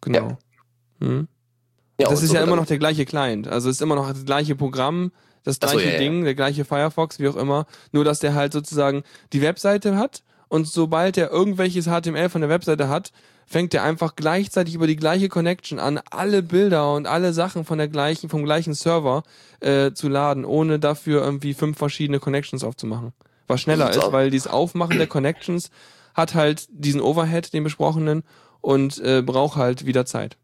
[0.00, 0.38] Genau.
[1.00, 1.28] Hm?
[2.00, 3.48] Ja, das ist so ja immer noch der gleiche Client.
[3.48, 5.12] Also es ist immer noch das gleiche Programm,
[5.44, 6.00] das Ach so, gleiche ja, ja.
[6.00, 7.66] Ding, der gleiche Firefox, wie auch immer.
[7.92, 12.50] Nur dass der halt sozusagen die Webseite hat und sobald er irgendwelches HTML von der
[12.50, 13.12] Webseite hat,
[13.46, 17.78] fängt er einfach gleichzeitig über die gleiche Connection an, alle Bilder und alle Sachen von
[17.78, 19.22] der gleichen, vom gleichen Server
[19.60, 23.12] äh, zu laden, ohne dafür irgendwie fünf verschiedene Connections aufzumachen.
[23.48, 25.70] Was schneller ist weil dieses Aufmachen der Connections
[26.14, 28.22] hat halt diesen Overhead, den besprochenen,
[28.60, 30.36] und äh, braucht halt wieder Zeit.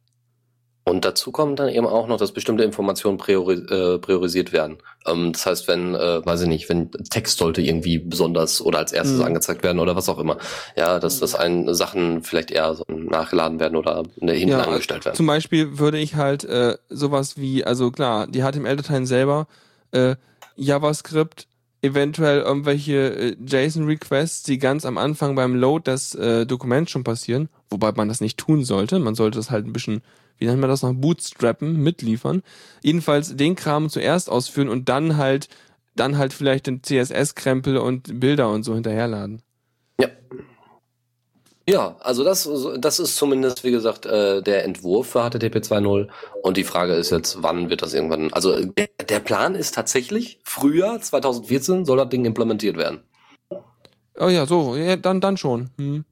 [0.89, 4.79] Und dazu kommt dann eben auch noch, dass bestimmte Informationen priori äh, priorisiert werden.
[5.07, 8.93] Ähm, das heißt, wenn, äh, weiß ich nicht, wenn Text sollte irgendwie besonders oder als
[8.93, 9.25] erstes Mhm.
[9.25, 10.39] angezeigt werden oder was auch immer.
[10.77, 15.05] Ja, dass das ein Sachen vielleicht eher so nachgeladen werden oder ne, hinten Ja, angestellt
[15.05, 15.17] werden.
[15.17, 19.47] Zum Beispiel würde ich halt äh, sowas wie, also klar, die HTML-Dateien selber,
[19.93, 20.17] äh,
[20.57, 21.47] JavaScript
[21.83, 27.49] eventuell irgendwelche äh, JSON-Requests, die ganz am Anfang beim Load des äh, Dokuments schon passieren,
[27.71, 28.99] wobei man das nicht tun sollte.
[28.99, 30.03] Man sollte das halt ein bisschen,
[30.39, 32.43] wie nennt man das noch, bootstrappen, mitliefern.
[32.83, 35.49] Jedenfalls den Kram zuerst ausführen und dann halt,
[35.95, 39.43] dann halt vielleicht den CSS-Krempel und Bilder und so hinterherladen.
[40.01, 40.09] Ja.
[41.69, 42.49] Ja, also das,
[42.79, 46.09] das ist zumindest, wie gesagt, äh, der Entwurf für HTTP 2.0.
[46.43, 50.41] Und die Frage ist jetzt, wann wird das irgendwann, also der, der Plan ist tatsächlich,
[50.45, 53.03] Frühjahr 2014 soll das Ding implementiert werden.
[54.19, 55.69] Oh ja, so, ja, dann, dann schon.
[55.77, 56.07] Hm.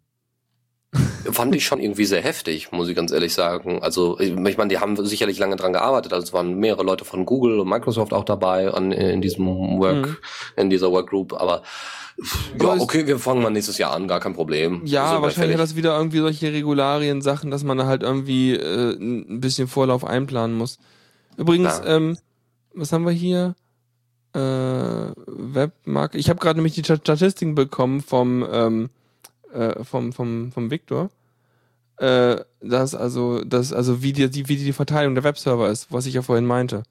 [1.31, 3.83] Fand ich schon irgendwie sehr heftig, muss ich ganz ehrlich sagen.
[3.83, 6.13] Also, ich meine, die haben sicherlich lange dran gearbeitet.
[6.13, 9.47] Also es waren mehrere Leute von Google und Microsoft auch dabei an, in diesem
[9.81, 10.17] Work, mhm.
[10.57, 11.63] in dieser Workgroup, aber
[12.61, 14.81] ja, okay, wir fangen mal nächstes Jahr an, gar kein Problem.
[14.87, 19.41] Ja, wahrscheinlich hat das wieder irgendwie solche Regularien, Sachen, dass man halt irgendwie äh, ein
[19.41, 20.79] bisschen Vorlauf einplanen muss.
[21.37, 21.97] Übrigens, ja.
[21.97, 22.17] ähm,
[22.75, 23.55] was haben wir hier?
[24.33, 26.17] Äh, Webmarke.
[26.17, 28.91] Ich habe gerade nämlich die Statistiken bekommen vom ähm,
[29.57, 31.11] äh, vom vom vom Victor.
[31.99, 36.07] Äh, das also das also wie die, die wie die Verteilung der Webserver ist, was
[36.07, 36.83] ich ja vorhin meinte.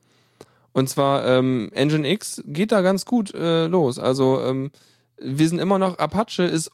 [0.74, 3.98] Und zwar ähm, Nginx geht da ganz gut äh, los.
[3.98, 4.72] Also ähm,
[5.18, 6.70] wir sind immer noch, Apache ist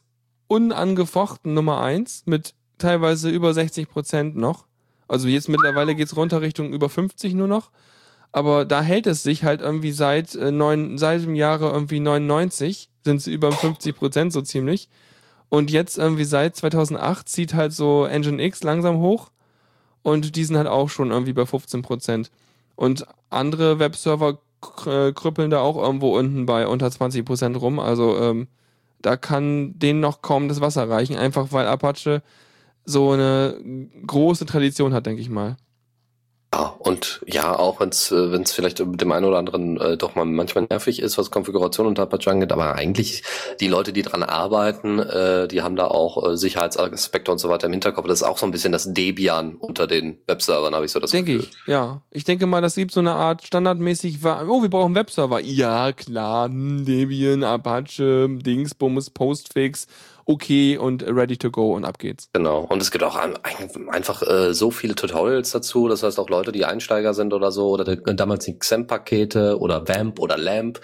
[0.48, 4.66] unangefochten Nummer eins mit teilweise über 60 Prozent noch.
[5.06, 7.70] Also jetzt mittlerweile geht's runter Richtung über 50 nur noch.
[8.32, 12.88] Aber da hält es sich halt irgendwie seit äh, neun, seit dem Jahre irgendwie 99
[13.04, 14.88] sind sie über 50 Prozent so ziemlich.
[15.52, 19.30] Und jetzt irgendwie seit 2008 zieht halt so Engine X langsam hoch.
[20.00, 22.30] Und die sind halt auch schon irgendwie bei 15 Prozent.
[22.74, 24.38] Und andere Webserver
[24.86, 27.80] äh, krüppeln da auch irgendwo unten bei unter 20 Prozent rum.
[27.80, 28.48] Also ähm,
[29.02, 32.22] da kann denen noch kaum das Wasser reichen, einfach weil Apache
[32.86, 33.60] so eine
[34.06, 35.58] große Tradition hat, denke ich mal.
[36.54, 39.80] Ja, und ja, auch wenn es äh, wenn es vielleicht mit dem einen oder anderen
[39.80, 43.22] äh, doch mal manchmal nervig ist, was Konfiguration und Apache angeht, aber eigentlich
[43.60, 47.68] die Leute, die dran arbeiten, äh, die haben da auch äh, Sicherheitsaspekte und so weiter
[47.68, 48.06] im Hinterkopf.
[48.06, 51.12] Das ist auch so ein bisschen das Debian unter den Webservern, habe ich so das
[51.12, 51.48] denke Gefühl.
[51.48, 52.02] Denke ich, ja.
[52.10, 55.40] Ich denke mal, das gibt so eine Art standardmäßig, oh, wir brauchen Webserver.
[55.40, 59.86] Ja, klar, Debian, Apache, Dingsbums, Postfix
[60.32, 62.28] okay und ready to go und ab geht's.
[62.32, 62.60] Genau.
[62.68, 65.88] Und es gibt auch einfach äh, so viele Tutorials dazu.
[65.88, 70.18] Das heißt auch Leute, die Einsteiger sind oder so, oder damals die XAMPP-Pakete oder VAMP
[70.18, 70.80] oder LAMP.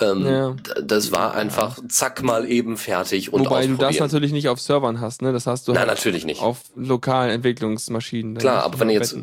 [0.00, 0.56] Ähm, ja.
[0.82, 5.00] Das war einfach zack mal eben fertig und Wobei du das natürlich nicht auf Servern
[5.00, 5.32] hast, ne?
[5.32, 6.42] Das hast du Nein, halt natürlich nicht.
[6.42, 8.36] auf lokalen Entwicklungsmaschinen.
[8.36, 9.16] Klar, aber wenn du jetzt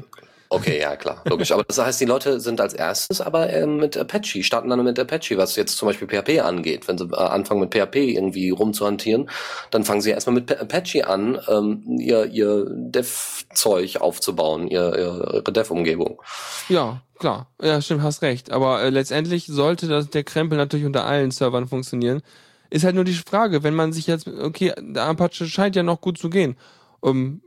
[0.50, 1.52] Okay, ja klar, logisch.
[1.52, 5.00] Aber das heißt, die Leute sind als erstes aber äh, mit Apache, starten dann mit
[5.00, 6.88] Apache, was jetzt zum Beispiel PHP angeht.
[6.88, 9.30] Wenn sie äh, anfangen mit PHP irgendwie rumzuhantieren,
[9.72, 16.22] dann fangen sie erstmal mit Apache an, ähm, ihr, ihr Dev-Zeug aufzubauen, ihr, ihre Dev-Umgebung.
[16.70, 17.52] Ja, klar.
[17.62, 18.52] Ja, stimmt, hast recht.
[18.52, 22.22] Aber äh, letztendlich sollte das, der Krempel natürlich unter allen Servern funktionieren.
[22.70, 26.02] Ist halt nur die Frage, wenn man sich jetzt, okay, der Apache scheint ja noch
[26.02, 26.56] gut zu gehen.
[27.00, 27.42] Um,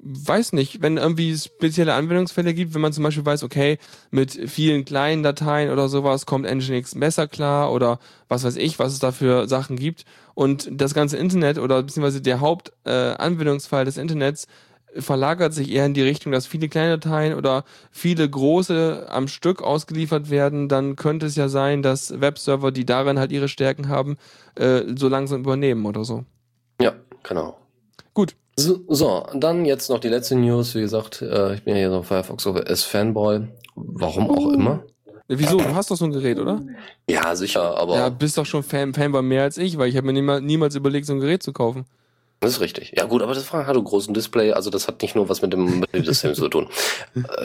[0.00, 3.78] weiß nicht, wenn irgendwie spezielle Anwendungsfälle gibt, wenn man zum Beispiel weiß, okay,
[4.10, 7.98] mit vielen kleinen Dateien oder sowas kommt Nginx besser klar oder
[8.28, 10.04] was weiß ich, was es da für Sachen gibt
[10.34, 14.46] und das ganze Internet oder beziehungsweise der Hauptanwendungsfall äh, des Internets
[14.98, 19.62] verlagert sich eher in die Richtung, dass viele kleine Dateien oder viele große am Stück
[19.62, 24.16] ausgeliefert werden, dann könnte es ja sein, dass Webserver, die darin halt ihre Stärken haben,
[24.54, 26.24] äh, so langsam übernehmen oder so.
[26.80, 27.58] Ja, genau.
[28.14, 30.74] Gut, so, so, dann jetzt noch die letzte News.
[30.74, 33.48] Wie gesagt, äh, ich bin ja hier so ein Firefox OS Fanboy.
[33.74, 34.84] Warum auch immer.
[35.28, 35.58] Wieso?
[35.58, 36.62] Du hast doch so ein Gerät, oder?
[37.08, 37.96] Ja, sicher, aber.
[37.96, 40.74] Ja, bist doch schon Fan, Fanboy mehr als ich, weil ich habe mir niemals, niemals
[40.76, 41.84] überlegt, so ein Gerät zu kaufen.
[42.40, 42.92] Das ist richtig.
[42.94, 45.52] Ja gut, aber das hat einen großen Display, also das hat nicht nur was mit
[45.52, 46.68] dem Betriebssystem zu tun.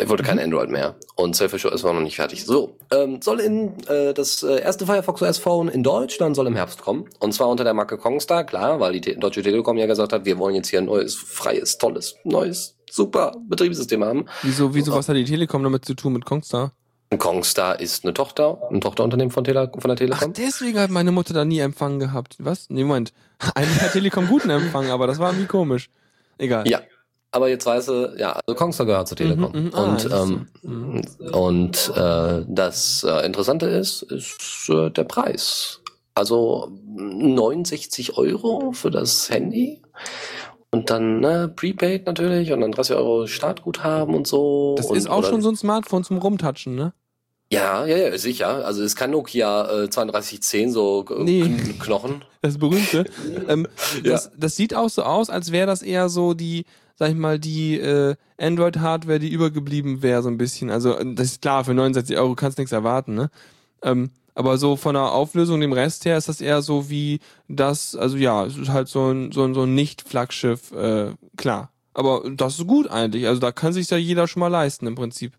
[0.01, 2.45] Ich wollte kein Android mehr und Selfish OS war noch nicht fertig.
[2.45, 6.55] So, ähm, soll in äh, das äh, erste Firefox OS Phone in Deutschland soll im
[6.55, 9.85] Herbst kommen und zwar unter der Marke Kongstar, klar, weil die Te Deutsche Telekom ja
[9.85, 14.25] gesagt hat, wir wollen jetzt hier ein neues, freies, tolles, neues, super Betriebssystem haben.
[14.41, 16.73] Wieso, wieso, was hat die Telekom damit zu tun mit Kongstar?
[17.17, 20.29] Kongstar ist eine Tochter, ein Tochterunternehmen von, Tele von der Telekom.
[20.31, 22.37] Ach, deswegen hat meine Mutter da nie Empfang gehabt.
[22.39, 22.69] Was?
[22.69, 23.13] Nee, Moment.
[23.55, 25.89] Eigentlich hat Telekom guten Empfang, aber das war irgendwie komisch.
[26.37, 26.67] Egal.
[26.67, 26.81] Ja.
[27.33, 29.51] Aber jetzt weiß sie, ja, also Kongstar gehört zur Telekom.
[29.53, 31.01] Mhm, mh, ah, und ähm, mhm.
[31.31, 35.79] und äh, das äh, Interessante ist, ist äh, der Preis.
[36.13, 39.81] Also 69 Euro für das Handy.
[40.71, 44.75] Und dann ne, Prepaid natürlich und dann 30 Euro Startguthaben und so.
[44.77, 46.93] Das und, ist auch schon so ein Smartphone zum Rumtatschen, ne?
[47.51, 48.65] Ja, ja, ja, sicher.
[48.65, 51.73] Also es kann Nokia äh, 3210 so äh, nee.
[51.79, 52.23] Knochen.
[52.41, 53.05] Das berühmte.
[53.49, 53.67] ähm,
[54.03, 54.11] ja.
[54.11, 56.63] das, das sieht auch so aus, als wäre das eher so die,
[56.95, 60.69] sag ich mal, die äh, Android-Hardware, die übergeblieben wäre, so ein bisschen.
[60.69, 63.29] Also das ist klar, für 69 Euro kannst du nichts erwarten, ne?
[63.83, 67.97] Ähm, Aber so von der Auflösung, dem Rest her, ist das eher so wie das,
[67.97, 71.69] also ja, es ist halt so ein, so ein, so ein Nicht-Flaggschiff, äh, klar.
[71.93, 73.27] Aber das ist gut eigentlich.
[73.27, 75.33] Also da kann sich ja jeder schon mal leisten im Prinzip.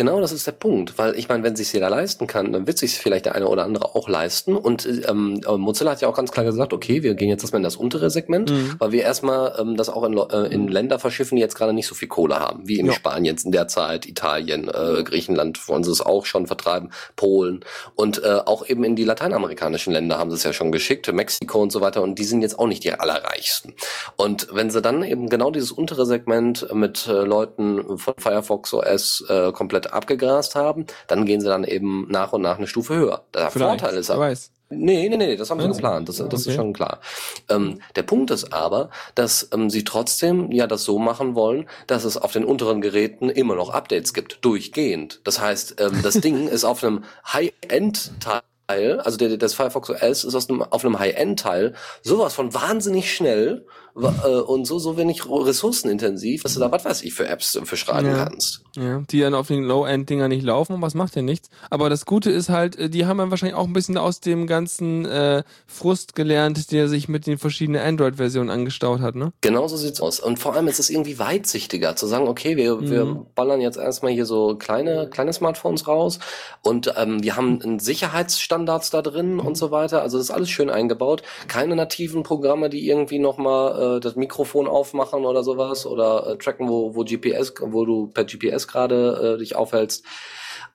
[0.00, 2.78] Genau, das ist der Punkt, weil ich meine, wenn sich jeder leisten kann, dann wird
[2.78, 4.56] sich vielleicht der eine oder andere auch leisten.
[4.56, 7.64] Und ähm, Mozilla hat ja auch ganz klar gesagt, okay, wir gehen jetzt erstmal in
[7.64, 8.76] das untere Segment, mhm.
[8.78, 11.86] weil wir erstmal ähm, das auch in, äh, in Länder verschiffen, die jetzt gerade nicht
[11.86, 12.92] so viel Kohle haben, wie in ja.
[12.94, 17.62] Spanien in der Zeit, Italien, äh, Griechenland wollen sie es auch schon vertreiben, Polen
[17.94, 21.60] und äh, auch eben in die lateinamerikanischen Länder haben sie es ja schon geschickt, Mexiko
[21.60, 22.00] und so weiter.
[22.00, 23.74] Und die sind jetzt auch nicht die allerreichsten.
[24.16, 29.24] Und wenn sie dann eben genau dieses untere Segment mit äh, Leuten von Firefox OS
[29.28, 32.94] äh, komplett komplett abgegrast haben, dann gehen sie dann eben nach und nach eine Stufe
[32.94, 33.24] höher.
[33.34, 34.32] Der Vielleicht, Vorteil ist aber.
[34.72, 36.08] Nee, nee, nee, das haben sie geplant.
[36.08, 36.36] Das, das okay.
[36.36, 37.00] ist schon klar.
[37.48, 42.04] Ähm, der Punkt ist aber, dass ähm, sie trotzdem ja das so machen wollen, dass
[42.04, 45.20] es auf den unteren Geräten immer noch Updates gibt, durchgehend.
[45.24, 50.34] Das heißt, ähm, das Ding ist auf einem High-End-Teil also der, das Firefox OS ist
[50.34, 56.54] aus einem, auf einem High-End-Teil sowas von wahnsinnig schnell und so, so wenig ressourcenintensiv, dass
[56.54, 58.24] du da, was weiß ich, für Apps für schreiben ja.
[58.24, 58.62] kannst.
[58.76, 61.50] Ja, die dann auf den Low-End-Dinger nicht laufen und was macht ja nichts.
[61.70, 64.46] Aber das Gute ist halt, äh, die haben dann wahrscheinlich auch ein bisschen aus dem
[64.46, 69.32] ganzen äh, Frust gelernt, der sich mit den verschiedenen Android-Versionen angestaut hat, ne?
[69.40, 70.20] Genau so sieht's aus.
[70.20, 72.90] Und vor allem ist es irgendwie weitsichtiger, zu sagen, okay, wir, mhm.
[72.90, 76.20] wir ballern jetzt erstmal hier so kleine, kleine Smartphones raus
[76.62, 80.02] und ähm, wir haben einen Sicherheitsstandards da drin und so weiter.
[80.02, 81.22] Also das ist alles schön eingebaut.
[81.48, 86.68] Keine nativen Programme, die irgendwie nochmal äh, das Mikrofon aufmachen oder sowas oder äh, tracken,
[86.68, 90.04] wo, wo GPS, wo du per GPS gerade äh, dich aufhältst.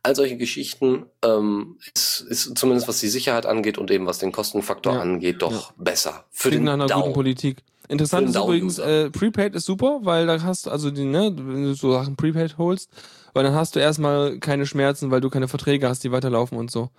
[0.04, 4.32] All solche Geschichten ähm, ist, ist zumindest was die Sicherheit angeht und eben was den
[4.32, 5.02] Kostenfaktor ja.
[5.02, 5.74] angeht, doch ja.
[5.78, 6.26] besser.
[6.30, 7.02] Für Klingt den nach einer Down.
[7.02, 7.64] guten Politik.
[7.88, 11.64] Interessant ist übrigens, äh, Prepaid ist super, weil da hast du, also die, ne, wenn
[11.64, 12.90] du so Sachen Prepaid holst,
[13.34, 16.72] weil dann hast du erstmal keine Schmerzen, weil du keine Verträge hast, die weiterlaufen und
[16.72, 16.90] so.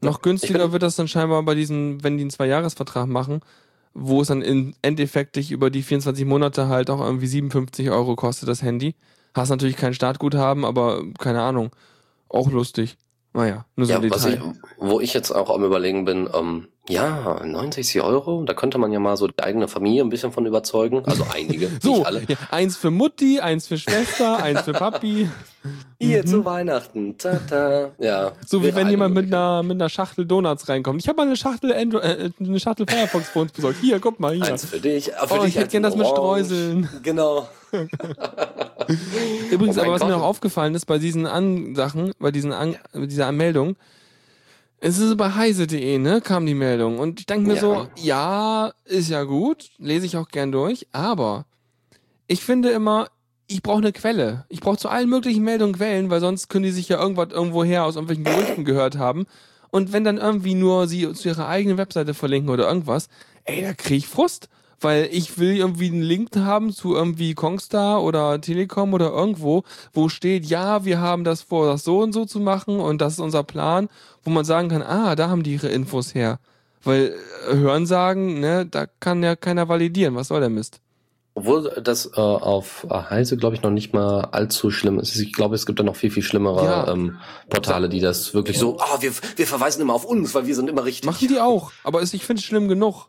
[0.00, 3.40] Noch günstiger wird das dann scheinbar bei diesen, wenn die einen Zwei-Jahres-Vertrag machen,
[3.94, 8.16] wo es dann im Endeffekt dich über die 24 Monate halt auch irgendwie 57 Euro
[8.16, 8.94] kostet, das Handy.
[9.34, 11.70] Hast natürlich kein Startguthaben, aber keine Ahnung.
[12.28, 12.96] Auch lustig.
[13.32, 14.34] Naja, nur so ja, ein Detail.
[14.34, 14.40] Ich,
[14.78, 19.00] wo ich jetzt auch am überlegen bin, ähm, ja, 69 Euro, da könnte man ja
[19.00, 21.04] mal so die eigene Familie ein bisschen von überzeugen.
[21.04, 22.22] Also einige, so, nicht alle.
[22.28, 25.28] Ja, eins für Mutti, eins für Schwester, eins für Papi.
[26.06, 26.26] Hier mhm.
[26.26, 27.16] zu Weihnachten.
[27.18, 28.32] Ta Ja.
[28.46, 31.00] So wie wenn jemand mit einer, mit einer Schachtel Donuts reinkommt.
[31.00, 33.78] Ich habe mal eine Schachtel Android, äh, eine Schachtel Firefox für uns besorgt.
[33.80, 34.44] Hier, guck mal hier.
[34.44, 35.06] Eins für dich.
[35.06, 36.88] Für oh, dich ich hätte gern das mit Streuseln.
[37.02, 37.48] Genau.
[39.50, 40.10] Übrigens, oh aber was Gott.
[40.10, 43.06] mir noch aufgefallen ist bei diesen An Sachen, bei diesen An ja.
[43.06, 43.76] dieser Anmeldung,
[44.80, 46.98] es ist bei heise.de, ne, kam die Meldung.
[46.98, 47.60] Und ich denke mir ja.
[47.60, 51.46] so, ja, ist ja gut, lese ich auch gern durch, aber
[52.26, 53.08] ich finde immer,
[53.54, 54.44] ich brauche eine Quelle.
[54.48, 57.84] Ich brauche zu allen möglichen Meldungen Quellen, weil sonst können die sich ja irgendwas irgendwoher
[57.84, 59.26] aus irgendwelchen Gerüchten gehört haben.
[59.70, 63.08] Und wenn dann irgendwie nur sie zu ihrer eigenen Webseite verlinken oder irgendwas,
[63.44, 64.48] ey, da krieg ich Frust
[64.80, 69.62] weil ich will irgendwie einen Link haben zu irgendwie Kongstar oder Telekom oder irgendwo,
[69.94, 73.14] wo steht, ja, wir haben das vor, das so und so zu machen und das
[73.14, 73.88] ist unser Plan,
[74.24, 76.38] wo man sagen kann, ah, da haben die ihre Infos her.
[76.82, 77.14] Weil
[77.50, 80.16] äh, Hörensagen, ne, da kann ja keiner validieren.
[80.16, 80.80] Was soll der Mist?
[81.36, 85.16] Obwohl das äh, auf Heise, glaube ich, noch nicht mal allzu schlimm ist.
[85.16, 86.92] Ich glaube, es gibt da noch viel, viel schlimmere ja.
[86.92, 87.18] ähm,
[87.50, 90.54] Portale, die das wirklich so, ah, oh, wir, wir verweisen immer auf uns, weil wir
[90.54, 91.10] sind immer richtig.
[91.10, 93.08] Machen die auch, aber ich finde es schlimm genug.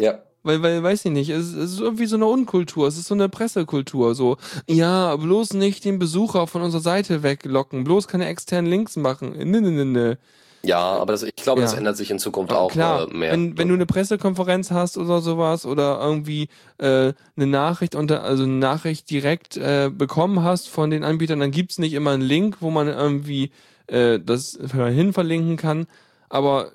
[0.00, 0.22] Ja.
[0.44, 3.14] Weil, weil, weiß ich nicht, es, es ist irgendwie so eine Unkultur, es ist so
[3.14, 8.70] eine Pressekultur, so, ja, bloß nicht den Besucher von unserer Seite weglocken, bloß keine externen
[8.70, 10.18] Links machen, ne, ne, ne, ne.
[10.62, 11.66] Ja, aber das, ich glaube, ja.
[11.66, 13.32] das ändert sich in Zukunft auch Klar, äh, mehr.
[13.32, 18.42] Wenn, wenn du eine Pressekonferenz hast oder sowas oder irgendwie äh, eine Nachricht unter, also
[18.42, 22.56] eine Nachricht direkt äh, bekommen hast von den Anbietern, dann gibt's nicht immer einen Link,
[22.60, 23.52] wo man irgendwie
[23.86, 25.86] äh, das hin verlinken kann.
[26.28, 26.72] Aber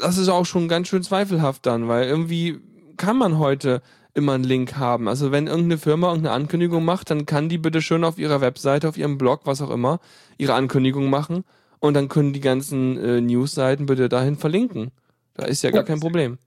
[0.00, 2.60] das ist auch schon ganz schön zweifelhaft dann, weil irgendwie
[2.96, 3.82] kann man heute
[4.12, 5.08] immer einen Link haben.
[5.08, 8.88] Also wenn irgendeine Firma irgendeine Ankündigung macht, dann kann die bitte schön auf ihrer Webseite,
[8.88, 9.98] auf ihrem Blog, was auch immer,
[10.38, 11.44] ihre Ankündigung machen
[11.84, 14.90] und dann können die ganzen äh, Newsseiten bitte dahin verlinken.
[15.34, 16.38] Da ist ja gar kein Problem.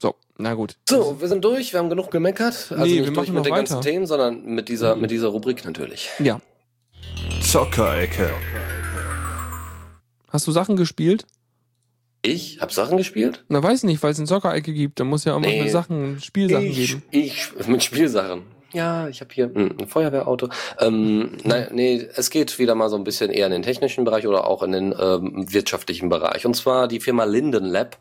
[0.00, 0.78] So, na gut.
[0.88, 2.68] So, wir sind durch, wir haben genug gemeckert.
[2.70, 3.56] Also nee, nicht durch mit den weiter.
[3.56, 6.08] ganzen Themen, sondern mit dieser, mit dieser Rubrik natürlich.
[6.20, 6.40] Ja.
[7.42, 8.30] Zockerecke.
[10.28, 11.26] Hast du Sachen gespielt?
[12.22, 13.44] Ich habe Sachen gespielt?
[13.48, 14.98] Na, weiß nicht, weil es eine Zockerecke gibt.
[14.98, 17.02] Da muss ja auch nee, Sachen, Spielsachen ich, geben.
[17.10, 18.44] Ich, mit Spielsachen.
[18.72, 20.48] Ja, ich habe hier hm, ein Feuerwehrauto.
[20.80, 24.26] Ähm, nein, nee, es geht wieder mal so ein bisschen eher in den technischen Bereich
[24.26, 26.46] oder auch in den ähm, wirtschaftlichen Bereich.
[26.46, 27.98] Und zwar die Firma Linden Lab.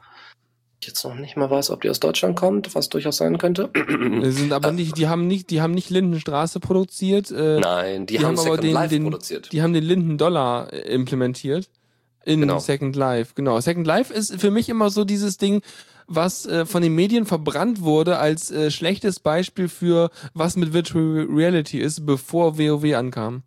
[0.81, 3.69] Ich jetzt noch nicht mal weiß, ob die aus Deutschland kommt, was durchaus sein könnte.
[3.75, 7.29] Die sind aber nicht, die haben nicht, die haben nicht Lindenstraße produziert.
[7.29, 9.51] Äh, Nein, die, die haben, haben aber den, den, produziert.
[9.51, 11.69] Die haben den Linden Dollar äh, implementiert.
[12.25, 12.57] in Genau.
[12.57, 13.33] Second Life.
[13.35, 13.59] Genau.
[13.59, 15.61] Second Life ist für mich immer so dieses Ding,
[16.13, 21.27] was äh, von den Medien verbrannt wurde als äh, schlechtes Beispiel für was mit Virtual
[21.29, 23.43] Reality ist, bevor WoW ankam.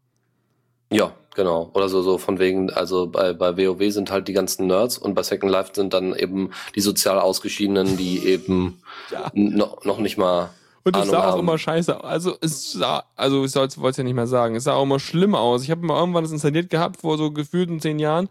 [0.93, 1.71] Ja, genau.
[1.75, 5.15] Oder so, so von wegen, also bei, bei WoW sind halt die ganzen Nerds und
[5.15, 8.81] bei Second Life sind dann eben die sozial Ausgeschiedenen, die eben
[9.11, 9.31] Ja.
[9.35, 10.51] n- noch, nicht mal
[10.85, 11.41] Und es sah auch haben.
[11.41, 12.05] immer scheiße aus.
[12.05, 15.01] Also es sah, also ich wollte es ja nicht mehr sagen, es sah auch immer
[15.01, 15.63] schlimm aus.
[15.65, 18.29] Ich habe mal irgendwann das installiert gehabt vor so gefühlten zehn Jahren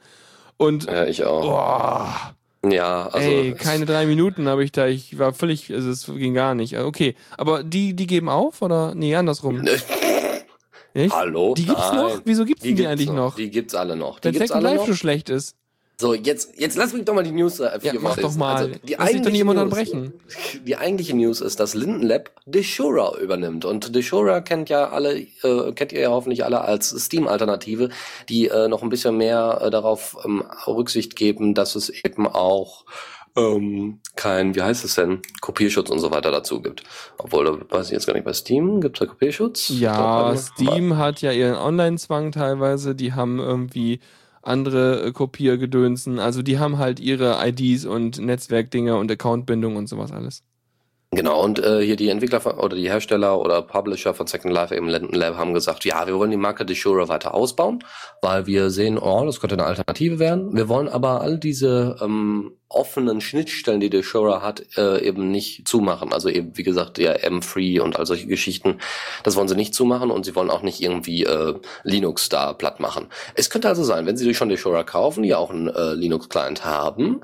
[0.58, 1.42] und Ja, ich auch.
[1.42, 2.16] boah,
[2.66, 3.30] Ja, also.
[3.30, 6.78] ey, keine drei Minuten habe ich da, ich war völlig, also es ging gar nicht.
[6.78, 8.96] Okay, aber die, die geben auf oder?
[8.96, 9.66] Nee, andersrum.
[10.96, 11.12] Echt?
[11.12, 11.56] Hallo?
[11.56, 11.96] Die gibt's Nein.
[11.96, 12.22] noch?
[12.24, 13.36] Wieso gibt's die, gibt's eigentlich noch?
[13.36, 14.20] Die gibt's alle noch.
[14.20, 14.88] Die Wenn Second alle Life noch.
[14.88, 15.56] so schlecht ist.
[15.96, 18.56] So, jetzt, jetzt lass mich doch mal die News äh, Ja, mach doch mal.
[18.56, 20.14] Also, die Lass doch eigentliche immer News- unterbrechen.
[20.66, 23.64] Die eigentliche News ist, dass Linden Lab Deshura übernimmt.
[23.66, 27.90] Und Deshura kennt ja alle, äh, kennt ihr ja hoffentlich alle als Steam-Alternative,
[28.30, 32.86] die äh, noch ein bisschen mehr äh, darauf ähm, Rücksicht geben, dass es eben auch
[33.36, 36.84] ähm, kein, wie heißt es denn, Kopierschutz und so weiter dazu gibt.
[37.18, 39.70] Obwohl, da weiß ich jetzt gar nicht, bei Steam gibt es da Kopierschutz?
[39.70, 44.00] Ja, Doch, Steam hat ja ihren Online-Zwang teilweise, die haben irgendwie
[44.44, 50.12] andere äh, Kopiergedönsen, also die haben halt ihre IDs und Netzwerkdinger und Accountbindung und sowas
[50.12, 50.44] alles.
[51.16, 54.76] Genau, und äh, hier die Entwickler von, oder die Hersteller oder Publisher von Second Life
[54.76, 57.84] eben Linden Lab haben gesagt, ja, wir wollen die Marke Deshura weiter ausbauen,
[58.22, 60.56] weil wir sehen, oh, das könnte eine Alternative werden.
[60.56, 66.14] Wir wollen aber all diese ähm, offenen Schnittstellen, die Deshura hat, äh, eben nicht zumachen.
[66.14, 68.80] Also eben, wie gesagt, ja, M-Free und all solche Geschichten,
[69.24, 72.80] das wollen sie nicht zumachen und sie wollen auch nicht irgendwie äh, Linux da platt
[72.80, 73.08] machen.
[73.36, 77.22] Es könnte also sein, wenn sie schon Deshura kaufen, die auch einen äh, Linux-Client haben,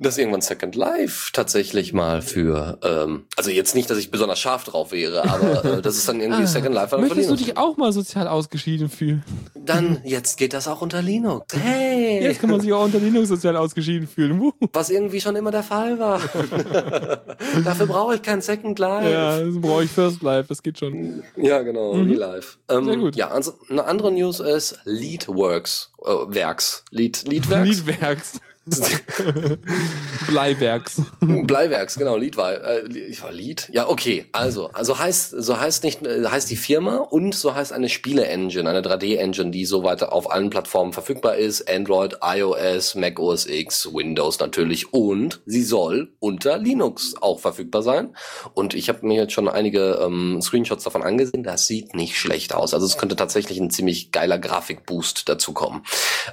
[0.00, 4.64] dass irgendwann Second Life tatsächlich mal für, ähm, also jetzt nicht, dass ich besonders scharf
[4.64, 6.96] drauf wäre, aber äh, das ist dann irgendwie Ah, Second Life.
[6.96, 7.44] Möchtest du Linux.
[7.44, 9.22] dich auch mal sozial ausgeschieden fühlen?
[9.54, 11.54] Dann, jetzt geht das auch unter Linux.
[11.56, 12.22] Hey!
[12.22, 14.23] Jetzt kann man sich auch unter Linux sozial ausgeschieden fühlen.
[14.30, 14.52] Wuhu.
[14.72, 16.20] Was irgendwie schon immer der Fall war.
[17.64, 19.08] Dafür brauche ich kein Second Life.
[19.10, 21.22] Ja, das brauche ich First Life, das geht schon.
[21.36, 22.14] Ja, genau, Mhm.
[22.14, 22.58] Life.
[22.68, 23.16] Ähm, Sehr gut.
[23.16, 28.40] Ja, also eine andere News ist Leadworks, äh, Werks, Lead, Leadwerks, Liedwerks.
[30.26, 31.02] Bleiwerks.
[31.20, 32.82] Bleiwerks, genau, Lead war, äh,
[33.30, 33.68] Lead.
[33.72, 37.72] Ja, okay, also, also heißt, so heißt nicht, äh, heißt die Firma und so heißt
[37.72, 43.18] eine Spiele-Engine, eine 3D-Engine, die so weiter auf allen Plattformen verfügbar ist, Android, iOS, Mac
[43.18, 48.16] OS X, Windows natürlich und sie soll unter Linux auch verfügbar sein.
[48.54, 52.54] Und ich habe mir jetzt schon einige ähm, Screenshots davon angesehen, das sieht nicht schlecht
[52.54, 52.72] aus.
[52.72, 55.82] Also es könnte tatsächlich ein ziemlich geiler Grafikboost dazu kommen.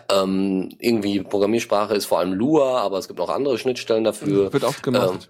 [0.09, 4.53] Ähm, irgendwie Programmiersprache ist vor allem Lua, aber es gibt noch andere Schnittstellen dafür.
[4.53, 5.29] Wird oft gemacht.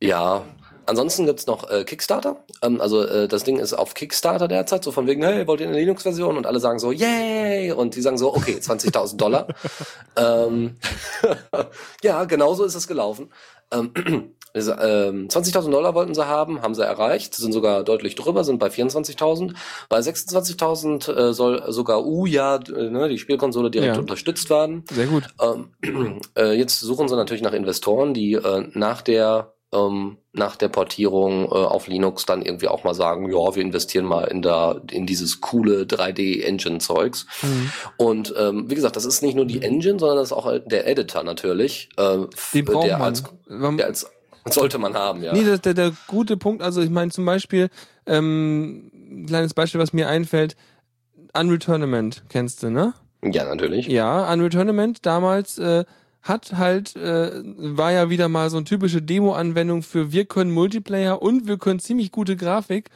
[0.00, 0.42] Ja.
[0.86, 2.42] Ansonsten gibt's noch äh, Kickstarter.
[2.62, 5.68] Ähm, also äh, das Ding ist auf Kickstarter derzeit, so von wegen, hey, wollt ihr
[5.68, 6.36] eine Linux-Version?
[6.36, 7.70] Und alle sagen so, yay!
[7.70, 9.46] Und die sagen so, okay, 20.000 Dollar.
[10.16, 10.76] ähm,
[12.02, 13.30] ja, genau so ist es gelaufen.
[13.70, 18.44] Ähm, also, ähm, 20.000 Dollar wollten sie haben, haben sie erreicht, sind sogar deutlich drüber,
[18.44, 19.54] sind bei 24.000.
[19.88, 24.00] Bei 26.000 äh, soll sogar Uja, äh, ne, die Spielkonsole direkt Ja.
[24.00, 24.84] unterstützt werden.
[24.90, 25.24] Sehr gut.
[25.40, 30.68] Ähm, äh, jetzt suchen sie natürlich nach Investoren, die äh, nach der ähm, nach der
[30.68, 34.80] Portierung äh, auf Linux dann irgendwie auch mal sagen, ja, wir investieren mal in da
[34.90, 37.26] in dieses coole 3D-Engine-Zeugs.
[37.42, 37.72] Mhm.
[37.96, 40.86] Und ähm, wie gesagt, das ist nicht nur die Engine, sondern das ist auch der
[40.88, 41.88] Editor natürlich.
[41.96, 42.18] Äh,
[42.54, 43.00] der.
[43.00, 44.10] Als, der als
[44.46, 45.32] sollte man haben, ja.
[45.32, 47.68] Nee, das, der, der gute Punkt, also ich meine zum Beispiel,
[48.06, 50.56] ähm, ein kleines Beispiel, was mir einfällt,
[51.36, 52.94] Unreal Tournament, kennst du, ne?
[53.22, 53.86] ja, natürlich.
[53.86, 55.84] Ja, Unreal Tournament damals äh,
[56.22, 61.20] hat halt, äh, war ja wieder mal so eine typische Demo-Anwendung für wir können Multiplayer
[61.22, 62.90] und wir können ziemlich gute Grafik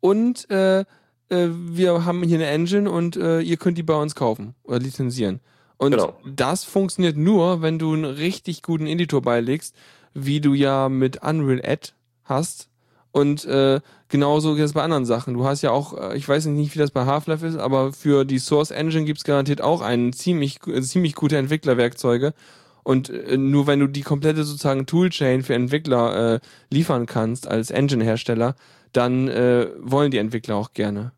[0.00, 4.14] und äh, äh, wir haben hier eine Engine und äh, ihr könnt die bei uns
[4.14, 5.40] kaufen oder lizenzieren.
[5.76, 6.14] Und Genau.
[6.24, 9.74] das funktioniert nur, wenn du einen richtig guten Editor beilegst,
[10.14, 11.90] wie du ja mit Unreal Ad
[12.24, 12.68] hast.
[13.12, 15.34] Und äh, genauso geht es bei anderen Sachen.
[15.34, 18.24] Du hast ja auch, äh, ich weiß nicht, wie das bei Half-Life ist, aber für
[18.24, 22.34] die Source Engine gibt's garantiert auch einen ziemlich, äh, ziemlich gute Entwicklerwerkzeuge.
[22.82, 27.70] Und äh, nur wenn du die komplette sozusagen Toolchain für Entwickler äh, liefern kannst als
[27.70, 28.56] Engine-Hersteller,
[28.92, 31.12] dann äh, wollen die Entwickler auch gerne.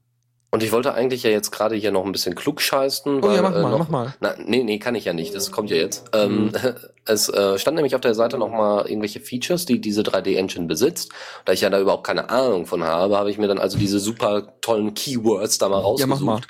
[0.50, 3.22] Und ich wollte eigentlich ja jetzt gerade hier noch ein bisschen klug scheißen.
[3.22, 4.14] Oh ja, mach äh, mal, noch, mach mal.
[4.20, 5.34] Na, nee, nee, kann ich ja nicht.
[5.34, 6.04] Das kommt ja jetzt.
[6.14, 6.52] Ähm,
[7.04, 11.12] es äh, stand nämlich auf der Seite noch mal irgendwelche Features, die diese 3D-Engine besitzt.
[11.44, 13.98] Da ich ja da überhaupt keine Ahnung von habe, habe ich mir dann also diese
[13.98, 16.48] super tollen Keywords da mal Ja, mach rausgesucht.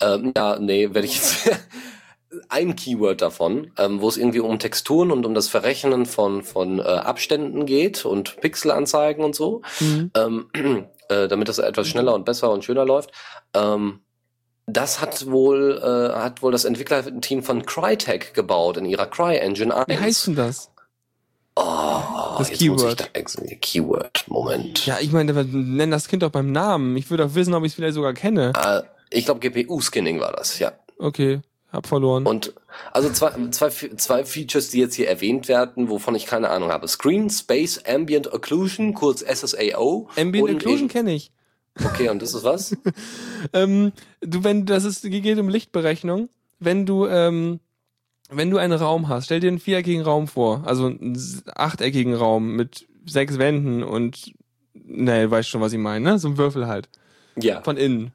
[0.00, 1.50] Ähm, ja, nee, werde ich jetzt
[2.48, 6.78] ein Keyword davon, ähm, wo es irgendwie um Texturen und um das Verrechnen von von
[6.78, 10.10] äh, Abständen geht und Pixelanzeigen und so Mhm.
[10.16, 13.10] ähm, äh, damit das etwas schneller und besser und schöner läuft.
[13.54, 14.00] Ähm,
[14.66, 19.88] Das hat wohl, äh, hat wohl das Entwicklerteam von Crytek gebaut in ihrer CryEngine 1.
[19.88, 20.70] Wie heißt denn das?
[21.56, 22.00] Oh,
[22.38, 23.00] Das Keyword.
[23.00, 23.06] Da
[23.60, 24.86] Keyword, Moment.
[24.86, 26.96] Ja, ich meine, nennen das Kind doch beim Namen.
[26.96, 28.52] Ich würde auch wissen, ob ich es vielleicht sogar kenne.
[28.56, 30.72] Äh, ich glaube, GPU-Skinning war das, ja.
[30.98, 31.40] Okay,
[31.74, 32.24] hab verloren.
[32.26, 32.54] Und
[32.92, 36.88] also zwei, zwei, zwei Features, die jetzt hier erwähnt werden, wovon ich keine Ahnung habe.
[36.88, 40.08] Screen Space Ambient Occlusion, kurz SSAO.
[40.16, 41.32] Ambient und Occlusion kenne ich.
[41.84, 42.76] Okay, und das ist was?
[43.52, 43.92] Ähm,
[44.22, 46.30] du, wenn das ist, geht um Lichtberechnung.
[46.58, 47.60] Wenn du, ähm,
[48.30, 52.56] wenn du einen Raum hast, stell dir einen viereckigen Raum vor, also einen achteckigen Raum
[52.56, 54.32] mit sechs Wänden und,
[54.72, 56.18] ne, weißt schon, was ich meine, ne?
[56.18, 56.88] So ein Würfel halt.
[57.36, 57.60] Ja.
[57.60, 58.12] Von innen.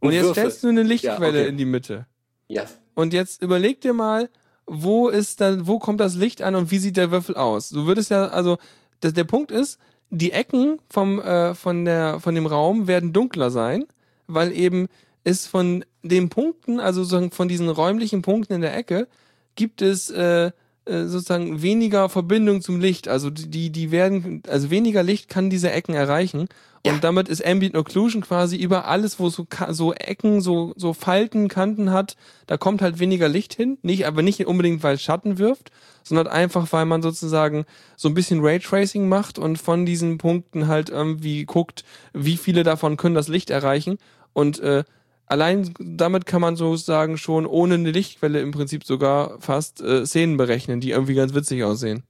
[0.00, 0.42] Und Ein jetzt Würfel.
[0.42, 1.48] stellst du eine Lichtquelle okay.
[1.48, 2.06] in die Mitte.
[2.48, 2.64] Ja.
[2.96, 4.30] Und jetzt überleg dir mal,
[4.66, 7.68] wo ist dann, wo kommt das Licht an und wie sieht der Würfel aus?
[7.68, 8.56] Du würdest ja, also,
[9.00, 9.78] das, der Punkt ist,
[10.10, 13.84] die Ecken vom, äh, von der, von dem Raum werden dunkler sein,
[14.26, 14.88] weil eben
[15.24, 19.08] es von den Punkten, also sozusagen von diesen räumlichen Punkten in der Ecke,
[19.56, 20.52] gibt es äh,
[20.86, 23.08] äh, sozusagen weniger Verbindung zum Licht.
[23.08, 26.48] Also die, die werden, also weniger Licht kann diese Ecken erreichen.
[26.86, 27.00] Und Ja.
[27.00, 31.90] damit ist Ambient Occlusion quasi über alles, wo so, so Ecken, so, so Falten, Kanten
[31.90, 33.78] hat, da kommt halt weniger Licht hin.
[33.82, 35.70] Nicht, aber nicht unbedingt, weil es Schatten wirft,
[36.04, 37.64] sondern einfach, weil man sozusagen
[37.96, 42.96] so ein bisschen Raytracing macht und von diesen Punkten halt irgendwie guckt, wie viele davon
[42.96, 43.98] können das Licht erreichen.
[44.32, 44.84] Und äh,
[45.26, 50.36] allein damit kann man sozusagen schon ohne eine Lichtquelle im Prinzip sogar fast äh, Szenen
[50.36, 52.04] berechnen, die irgendwie ganz witzig aussehen.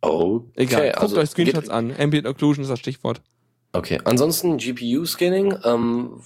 [0.00, 0.44] Okay.
[0.54, 1.92] Egal, guckt also euch Screenshots an.
[1.98, 3.20] Ambient Occlusion ist das Stichwort.
[3.72, 5.58] Okay, ansonsten GPU-Scanning.
[5.64, 6.22] Ähm,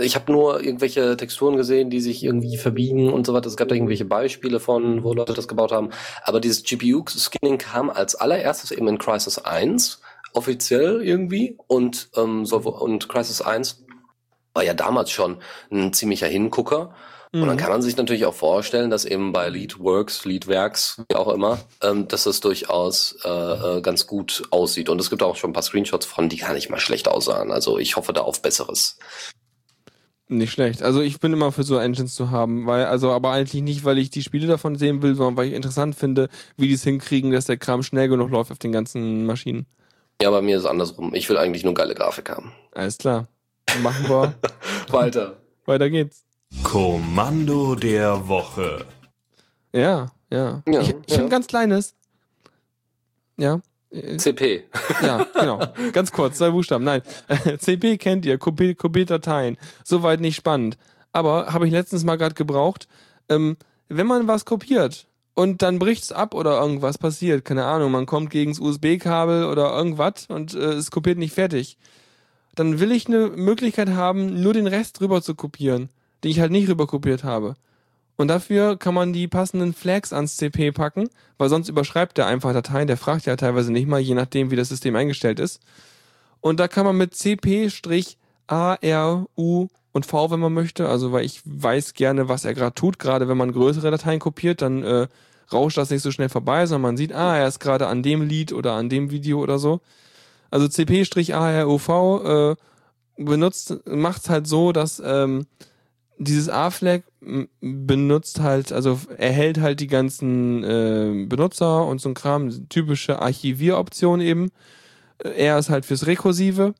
[0.00, 3.48] ich habe nur irgendwelche Texturen gesehen, die sich irgendwie verbiegen und so weiter.
[3.48, 5.90] Es gab da irgendwelche Beispiele von, wo Leute das gebaut haben.
[6.24, 10.00] Aber dieses GPU-Scanning kam als allererstes eben in Crisis 1
[10.32, 13.84] offiziell irgendwie und ähm, so, und Crisis 1
[14.54, 15.38] war ja damals schon
[15.70, 16.94] ein ziemlicher Hingucker.
[17.34, 17.56] Und dann Mhm.
[17.56, 22.06] kann man sich natürlich auch vorstellen, dass eben bei Leadworks, Leadwerks, wie auch immer, ähm,
[22.06, 24.90] dass das durchaus äh, äh, ganz gut aussieht.
[24.90, 27.50] Und es gibt auch schon ein paar Screenshots von, die gar nicht mal schlecht aussahen.
[27.50, 28.98] Also ich hoffe da auf Besseres.
[30.28, 30.82] Nicht schlecht.
[30.82, 33.98] Also ich bin immer für so Engines zu haben, weil, also aber eigentlich nicht, weil
[33.98, 37.32] ich die Spiele davon sehen will, sondern weil ich interessant finde, wie die es hinkriegen,
[37.32, 39.66] dass der Kram schnell genug läuft auf den ganzen Maschinen.
[40.20, 41.14] Ja, bei mir ist es andersrum.
[41.14, 42.52] Ich will eigentlich nur geile Grafik haben.
[42.72, 43.28] Alles klar.
[43.66, 44.34] Dann Machen wir.
[44.90, 45.38] Weiter.
[45.66, 46.24] Weiter geht's.
[46.62, 48.86] Kommando der Woche.
[49.72, 50.62] Ja, ja.
[50.68, 51.14] Ja, ich ich ja.
[51.16, 51.94] habe ein ganz kleines.
[53.36, 53.60] Ja.
[54.16, 54.64] CP.
[55.02, 55.60] Ja, genau.
[55.92, 56.84] Ganz kurz, zwei Buchstaben.
[56.84, 57.02] Nein.
[57.58, 59.58] CP kennt ihr, Kopie- Kopie-Dateien.
[59.84, 60.78] Soweit nicht spannend.
[61.12, 62.88] Aber habe ich letztens mal gerade gebraucht.
[63.28, 63.56] Ähm,
[63.88, 68.30] wenn man was kopiert und dann bricht's ab oder irgendwas passiert, keine Ahnung, man kommt
[68.30, 71.76] gegens USB-Kabel oder irgendwas und äh, es kopiert nicht fertig,
[72.54, 75.90] dann will ich eine Möglichkeit haben, nur den Rest rüber zu kopieren,
[76.22, 77.54] den ich halt nicht rüber kopiert habe.
[78.16, 81.08] Und dafür kann man die passenden Flags ans CP packen,
[81.38, 84.56] weil sonst überschreibt er einfach Dateien, der fragt ja teilweise nicht mal, je nachdem, wie
[84.56, 85.60] das System eingestellt ist.
[86.40, 91.24] Und da kann man mit CP-A, R, U und V, wenn man möchte, also weil
[91.24, 95.06] ich weiß gerne, was er gerade tut, gerade wenn man größere Dateien kopiert, dann äh,
[95.52, 98.22] rauscht das nicht so schnell vorbei, sondern man sieht, ah, er ist gerade an dem
[98.22, 99.80] Lied oder an dem Video oder so.
[100.50, 101.88] Also CP-ARUV
[102.24, 102.56] äh,
[103.16, 105.46] benutzt, macht's halt so, dass ähm,
[106.18, 107.02] dieses A-Flag
[107.60, 114.20] benutzt halt, also erhält halt die ganzen äh, Benutzer und so ein Kram, typische Archivieroption
[114.20, 114.50] eben.
[115.18, 116.74] Äh, R ist halt fürs Rekursive,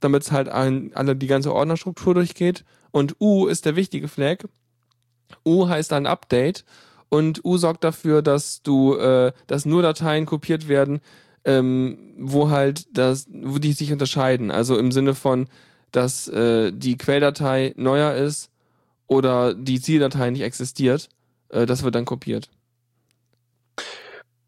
[0.00, 2.64] damit es halt ein, alle die ganze Ordnerstruktur durchgeht.
[2.90, 4.44] Und U ist der wichtige Flag.
[5.44, 6.64] U heißt ein Update
[7.08, 11.00] und U sorgt dafür, dass du, äh, dass nur Dateien kopiert werden,
[11.44, 14.50] ähm, wo halt das, wo die sich unterscheiden.
[14.50, 15.48] Also im Sinne von,
[15.92, 18.50] dass äh, die Quelldatei neuer ist
[19.08, 21.08] oder die Zieldatei nicht existiert.
[21.48, 22.48] Äh, das wird dann kopiert.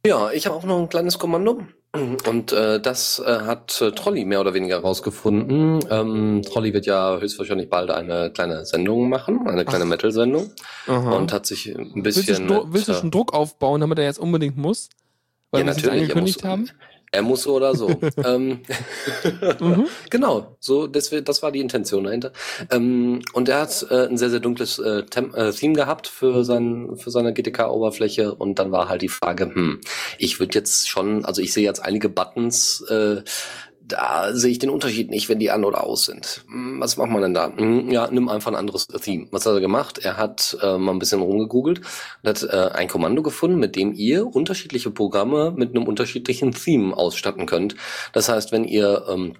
[0.06, 1.62] Ja, ich habe auch noch ein kleines Kommando.
[1.92, 5.80] Und äh, das äh, hat äh, Trolli mehr oder weniger rausgefunden.
[5.90, 9.86] Ähm, Trolli wird ja höchstwahrscheinlich bald eine kleine Sendung machen, eine kleine.
[9.86, 10.52] Metal-Sendung.
[10.86, 12.48] Und hat sich ein willst, du bisschen.
[12.48, 14.88] schon, willst du mit, schon Druck aufbauen, damit er jetzt unbedingt muss?
[15.50, 16.70] Weil Ja, wir es jetzt natürlich, er angekündigt muss- haben?
[17.12, 17.88] Er muss so oder so.
[18.24, 18.60] ähm,
[19.60, 19.86] Mhm.
[20.10, 22.32] Genau, so das, das war die Intention dahinter.
[22.70, 26.96] Ähm, und er hat äh, ein sehr sehr dunkles äh, äh, Theme gehabt für sein
[26.96, 29.80] für seine GTK-Oberfläche und dann war halt die Frage, hm,
[30.18, 33.22] ich würde jetzt schon, also ich sehe jetzt einige Buttons, äh,
[33.92, 36.44] da sehe ich den Unterschied nicht, wenn die an oder aus sind.
[36.48, 37.52] Hm, Was macht man denn da?
[37.56, 39.26] Hm, Ja, nimm einfach ein anderes Theme.
[39.30, 39.98] Was hat er gemacht?
[39.98, 41.80] Er hat äh, mal ein bisschen rumgegoogelt
[42.22, 46.96] und hat äh, ein Kommando gefunden, mit dem ihr unterschiedliche Programme mit einem unterschiedlichen Theme
[46.96, 47.74] ausstatten könnt.
[48.12, 49.34] Das heißt, wenn ihr ähm,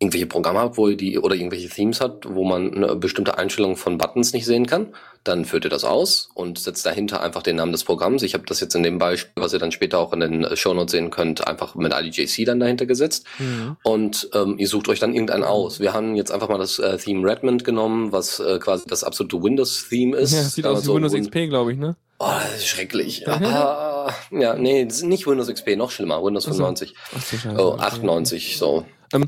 [0.00, 3.98] irgendwelche Programme habt, wo die oder irgendwelche Themes hat, wo man eine bestimmte Einstellung von
[3.98, 4.94] Buttons nicht sehen kann,
[5.24, 8.22] dann führt ihr das aus und setzt dahinter einfach den Namen des Programms.
[8.22, 10.92] Ich habe das jetzt in dem Beispiel, was ihr dann später auch in den Shownotes
[10.92, 13.26] sehen könnt, einfach mit IDJC dann dahinter gesetzt.
[13.40, 13.76] Mhm.
[13.82, 15.80] Und ähm, ihr sucht euch dann irgendeinen aus.
[15.80, 19.42] Wir haben jetzt einfach mal das äh, Theme Redmond genommen, was äh, quasi das absolute
[19.42, 20.32] Windows-Theme ist.
[20.32, 21.96] Ja, sieht aus wie Windows Win- XP, glaube ich, ne?
[22.20, 23.26] Oh, das ist schrecklich.
[23.28, 26.64] Ah, ja, nee, nicht Windows XP, noch schlimmer, Windows Ach so.
[26.64, 26.94] 95.
[27.16, 27.56] Ach so, scheiße.
[27.66, 28.84] Oh, 98, so.
[29.12, 29.24] Ähm,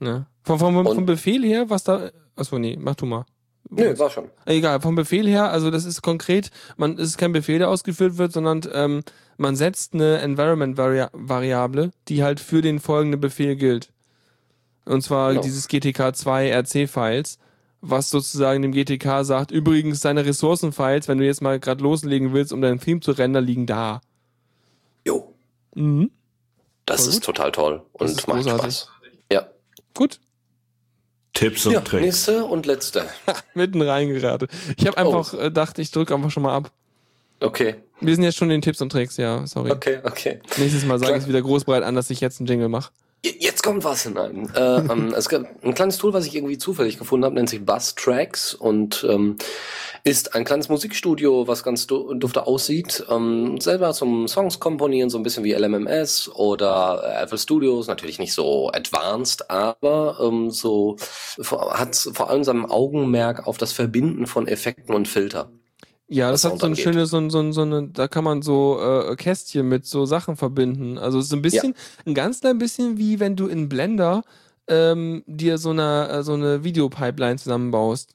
[0.00, 0.26] Ja.
[0.42, 2.10] Vom, vom, vom, vom Befehl her, was da.
[2.36, 3.24] Achso, nee, mach du mal.
[3.68, 4.30] Nö, war schon.
[4.44, 8.16] Egal, vom Befehl her, also das ist konkret, man es ist kein Befehl, der ausgeführt
[8.16, 9.02] wird, sondern ähm,
[9.38, 13.90] man setzt eine Environment-Variable, die halt für den folgenden Befehl gilt.
[14.84, 15.42] Und zwar Genau.
[15.42, 17.38] dieses GTK2 RC-Files,
[17.80, 22.52] was sozusagen dem GTK sagt, übrigens deine Ressourcen-Files, wenn du jetzt mal gerade loslegen willst,
[22.52, 24.00] um dein Theme zu rendern, liegen da.
[25.04, 25.34] Jo,
[25.74, 26.10] Mhm.
[26.84, 27.24] das Voll ist gut.
[27.36, 28.74] total toll und macht großartig.
[28.76, 28.88] Spaß.
[29.96, 30.20] Gut,
[31.36, 32.02] Tipps und ja, Tricks.
[32.02, 33.06] nächste und letzte.
[33.54, 34.48] mitten reingeraten.
[34.76, 36.70] Ich habe einfach äh, gedacht, ich drücke einfach schon mal ab.
[37.40, 39.70] Okay, Wir sind jetzt schon in den Tipps und Tricks, ja, sorry.
[39.70, 40.40] okay, okay.
[40.56, 42.90] Nächstes Mal sage ich es wieder großbreit an, dass ich jetzt einen Jingle mache.
[43.24, 44.48] Jetzt kommt was hinein.
[44.54, 47.64] Äh, ähm, es gibt ein kleines Tool, was ich irgendwie zufällig gefunden habe, nennt sich
[47.64, 49.36] Buzz Tracks und ähm,
[50.04, 53.04] ist ein kleines Musikstudio, was ganz du dufte aussieht.
[53.10, 58.32] Ähm, selber zum Songs komponieren, so ein bisschen wie LMMS oder FL Studios, natürlich nicht
[58.32, 60.96] so advanced, aber ähm, so
[61.70, 65.50] hat vor allem seinem Augenmerk auf das Verbinden von Effekten und Filter.
[66.08, 66.84] Ja, das hat so ein angeht.
[66.84, 70.06] schönes, so ein, so ein, so eine, da kann man so äh, Kästchen mit so
[70.06, 70.98] Sachen verbinden.
[70.98, 71.74] Also es ist so ein bisschen,
[72.04, 74.22] ein ganz klein bisschen wie wenn du in Blender
[74.68, 78.14] ähm, dir so eine, äh, so eine Videopipeline zusammenbaust.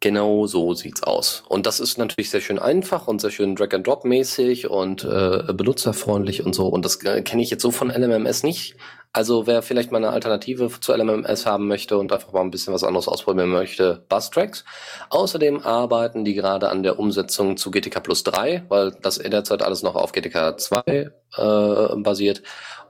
[0.00, 1.42] Genau so sieht's aus.
[1.48, 6.54] Und das ist natürlich sehr schön einfach und sehr schön Drag-and-Drop-mäßig und äh, benutzerfreundlich und
[6.54, 6.68] so.
[6.68, 8.76] Und das äh, kenne ich jetzt so von LMMS nicht.
[9.16, 12.74] Also wer vielleicht mal eine Alternative zu LMMS haben möchte und einfach mal ein bisschen
[12.74, 14.66] was anderes ausprobieren möchte, Bus-Tracks.
[15.08, 19.62] Außerdem arbeiten die gerade an der Umsetzung zu GTK Plus 3, weil das in derzeit
[19.62, 22.42] alles noch auf GTK 2 äh, basiert.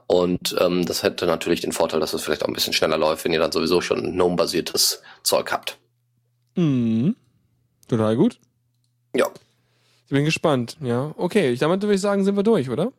[0.05, 3.23] Und ähm, das hätte natürlich den Vorteil, dass es vielleicht auch ein bisschen schneller läuft,
[3.23, 5.77] wenn ihr dann sowieso schon GNOME-basiertes Zeug habt.
[6.55, 7.15] Mhm.
[7.87, 8.37] Total gut.
[9.15, 9.27] Ja.
[10.07, 11.13] Ich bin gespannt, ja.
[11.15, 12.91] Okay, damit würde ich sagen, sind wir durch, oder?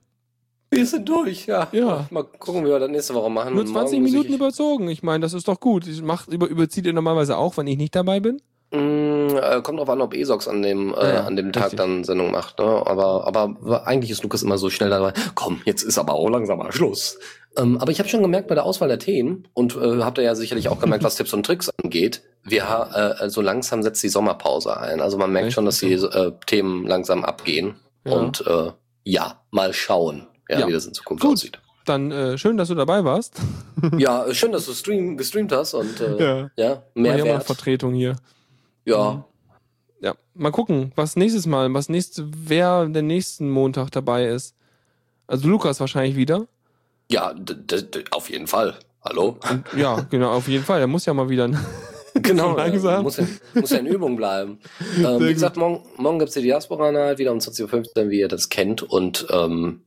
[0.71, 1.69] Wir sind durch, ja.
[1.73, 2.07] Ja.
[2.11, 3.55] Mal gucken, wie wir das nächste Woche machen.
[3.55, 4.89] Nur Und 20 morgen muss Minuten ich, überzogen.
[4.89, 5.87] Ich meine, das ist doch gut.
[5.87, 8.43] Ich mach, über, überzieht ihr normalerweise auch, wenn ich nicht dabei bin?
[8.71, 11.65] Mm, äh, kommt drauf an, ob ESOX an dem, äh, Ja, ja, an dem Tag
[11.65, 11.79] richtig.
[11.79, 12.59] dann Sendung macht.
[12.59, 12.67] Ne?
[12.67, 15.15] Aber, aber eigentlich ist Lukas immer so schnell dabei.
[15.35, 17.19] Komm, jetzt ist aber auch langsam mal Schluss.
[17.57, 20.25] Ähm, aber ich habe schon gemerkt bei der Auswahl der Themen und äh, habt ihr
[20.25, 22.23] ja sicherlich auch gemerkt, was Tipps und Tricks angeht.
[22.45, 25.01] Wir äh, so langsam setzt die Sommerpause ein.
[25.01, 25.55] Also man merkt Echt?
[25.55, 27.77] schon, dass die äh, Themen langsam abgehen.
[28.05, 28.13] Ja.
[28.13, 28.73] Und äh,
[29.05, 30.67] ja, mal schauen, ja, Ja.
[30.69, 31.33] wie das in Zukunft Gut.
[31.35, 31.59] aussieht.
[31.85, 33.41] Dann äh, schön, dass du dabei warst.
[33.99, 36.51] Ja, schön, dass du stream, gestreamt hast und äh, Ja.
[36.57, 37.45] ja, mal Mehrwert.
[37.45, 38.17] Vertretung hier.
[38.85, 39.25] Ja,
[40.01, 44.55] Ja, mal gucken, was nächstes Mal, was nächste, wer der nächsten Montag dabei ist.
[45.27, 46.47] Also Lukas wahrscheinlich wieder.
[47.11, 47.35] ja,
[48.11, 48.77] auf jeden Fall.
[49.05, 49.39] Hallo?
[49.49, 50.81] Und, ja, genau, auf jeden Fall.
[50.81, 51.49] Er muss ja mal wieder.
[52.21, 53.01] Genau, langsam.
[53.01, 54.59] äh, Muss, ja, muss ja in Übung bleiben.
[54.99, 58.49] Ähm, wie gesagt, morgen, morgen gibt's die Diaspora-Naht wieder um 20.15 Uhr, wie ihr das
[58.49, 58.83] kennt.
[58.83, 59.83] Und ähm,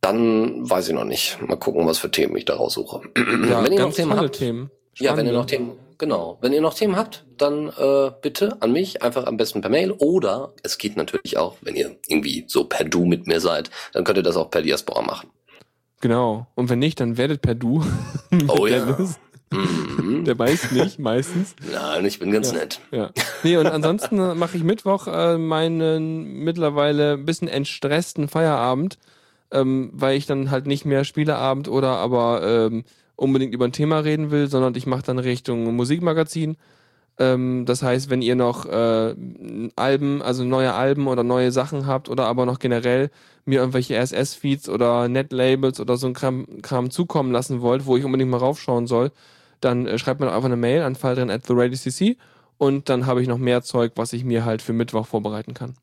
[0.00, 1.38] dann weiß ich noch nicht.
[1.46, 3.02] Mal gucken, was für Themen ich da raussuche.
[3.48, 4.70] Ja, wenn ihr noch Themen habt, Themen.
[4.98, 8.72] ja, wenn ihr noch Themen, genau, wenn ihr noch Themen habt, dann äh, bitte an
[8.72, 12.64] mich, einfach am besten per Mail oder es geht natürlich auch, wenn ihr irgendwie so
[12.64, 15.30] per Du mit mir seid, dann könnt ihr das auch per Diaspora machen.
[16.00, 16.46] Genau.
[16.54, 17.84] Und wenn nicht, dann werdet per Du.
[18.48, 18.84] Oh ja.
[18.84, 19.18] Dennis.
[19.52, 20.24] Mhm.
[20.24, 21.56] Der weiß nicht, meistens.
[21.72, 22.58] Nein, ich bin ganz Ja.
[22.58, 22.80] nett.
[22.92, 23.10] Ja.
[23.42, 28.96] Nee, und ansonsten mache ich Mittwoch äh, meinen mittlerweile ein bisschen entstressten Feierabend,
[29.52, 32.84] ähm, weil ich dann halt nicht mehr Spieleabend oder aber ähm,
[33.16, 36.56] unbedingt über ein Thema reden will, sondern ich mache dann Richtung Musikmagazin.
[37.18, 39.14] Ähm, das heißt, wenn ihr noch äh,
[39.76, 43.10] Alben, also neue Alben oder neue Sachen habt oder aber noch generell
[43.44, 48.04] mir irgendwelche RSS-Feeds oder Net-Labels oder so ein Kram, Kram zukommen lassen wollt, wo ich
[48.04, 49.12] unbedingt mal raufschauen soll,
[49.60, 52.16] dann äh, schreibt mir doch einfach eine Mail an faldrin at the
[52.58, 55.74] und dann habe ich noch mehr Zeug, was ich mir halt für Mittwoch vorbereiten kann.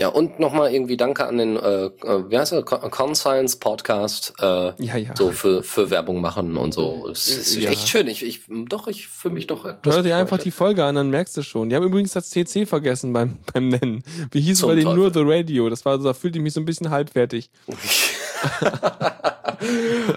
[0.00, 4.72] Ja, und nochmal irgendwie Danke an den, äh, äh, wie heißt Con- Conscience Podcast, äh,
[4.82, 5.14] Ja, ja.
[5.16, 7.08] so für, für Werbung machen und so.
[7.08, 7.70] Es ist Ja.
[7.70, 8.08] echt schön.
[8.08, 10.50] Ich, ich, doch, ich fühle mich doch Hör dir einfach die.
[10.50, 11.68] Folge an, dann merkst du schon.
[11.68, 14.02] Die haben übrigens das CC vergessen beim, beim Nennen.
[14.32, 15.70] Wie hieß es Zum bei denen nur The Radio?
[15.70, 17.50] Das war, da fühlte ich mich so ein bisschen halbfertig.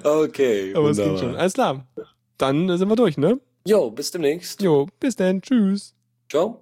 [0.04, 1.36] okay, Aber es ging schon.
[1.36, 1.86] Alles klar.
[2.38, 3.40] Dann sind wir durch, ne?
[3.66, 4.62] Jo, bis demnächst.
[4.62, 5.42] Jo, bis dann.
[5.42, 5.94] Tschüss.
[6.30, 6.62] Ciao.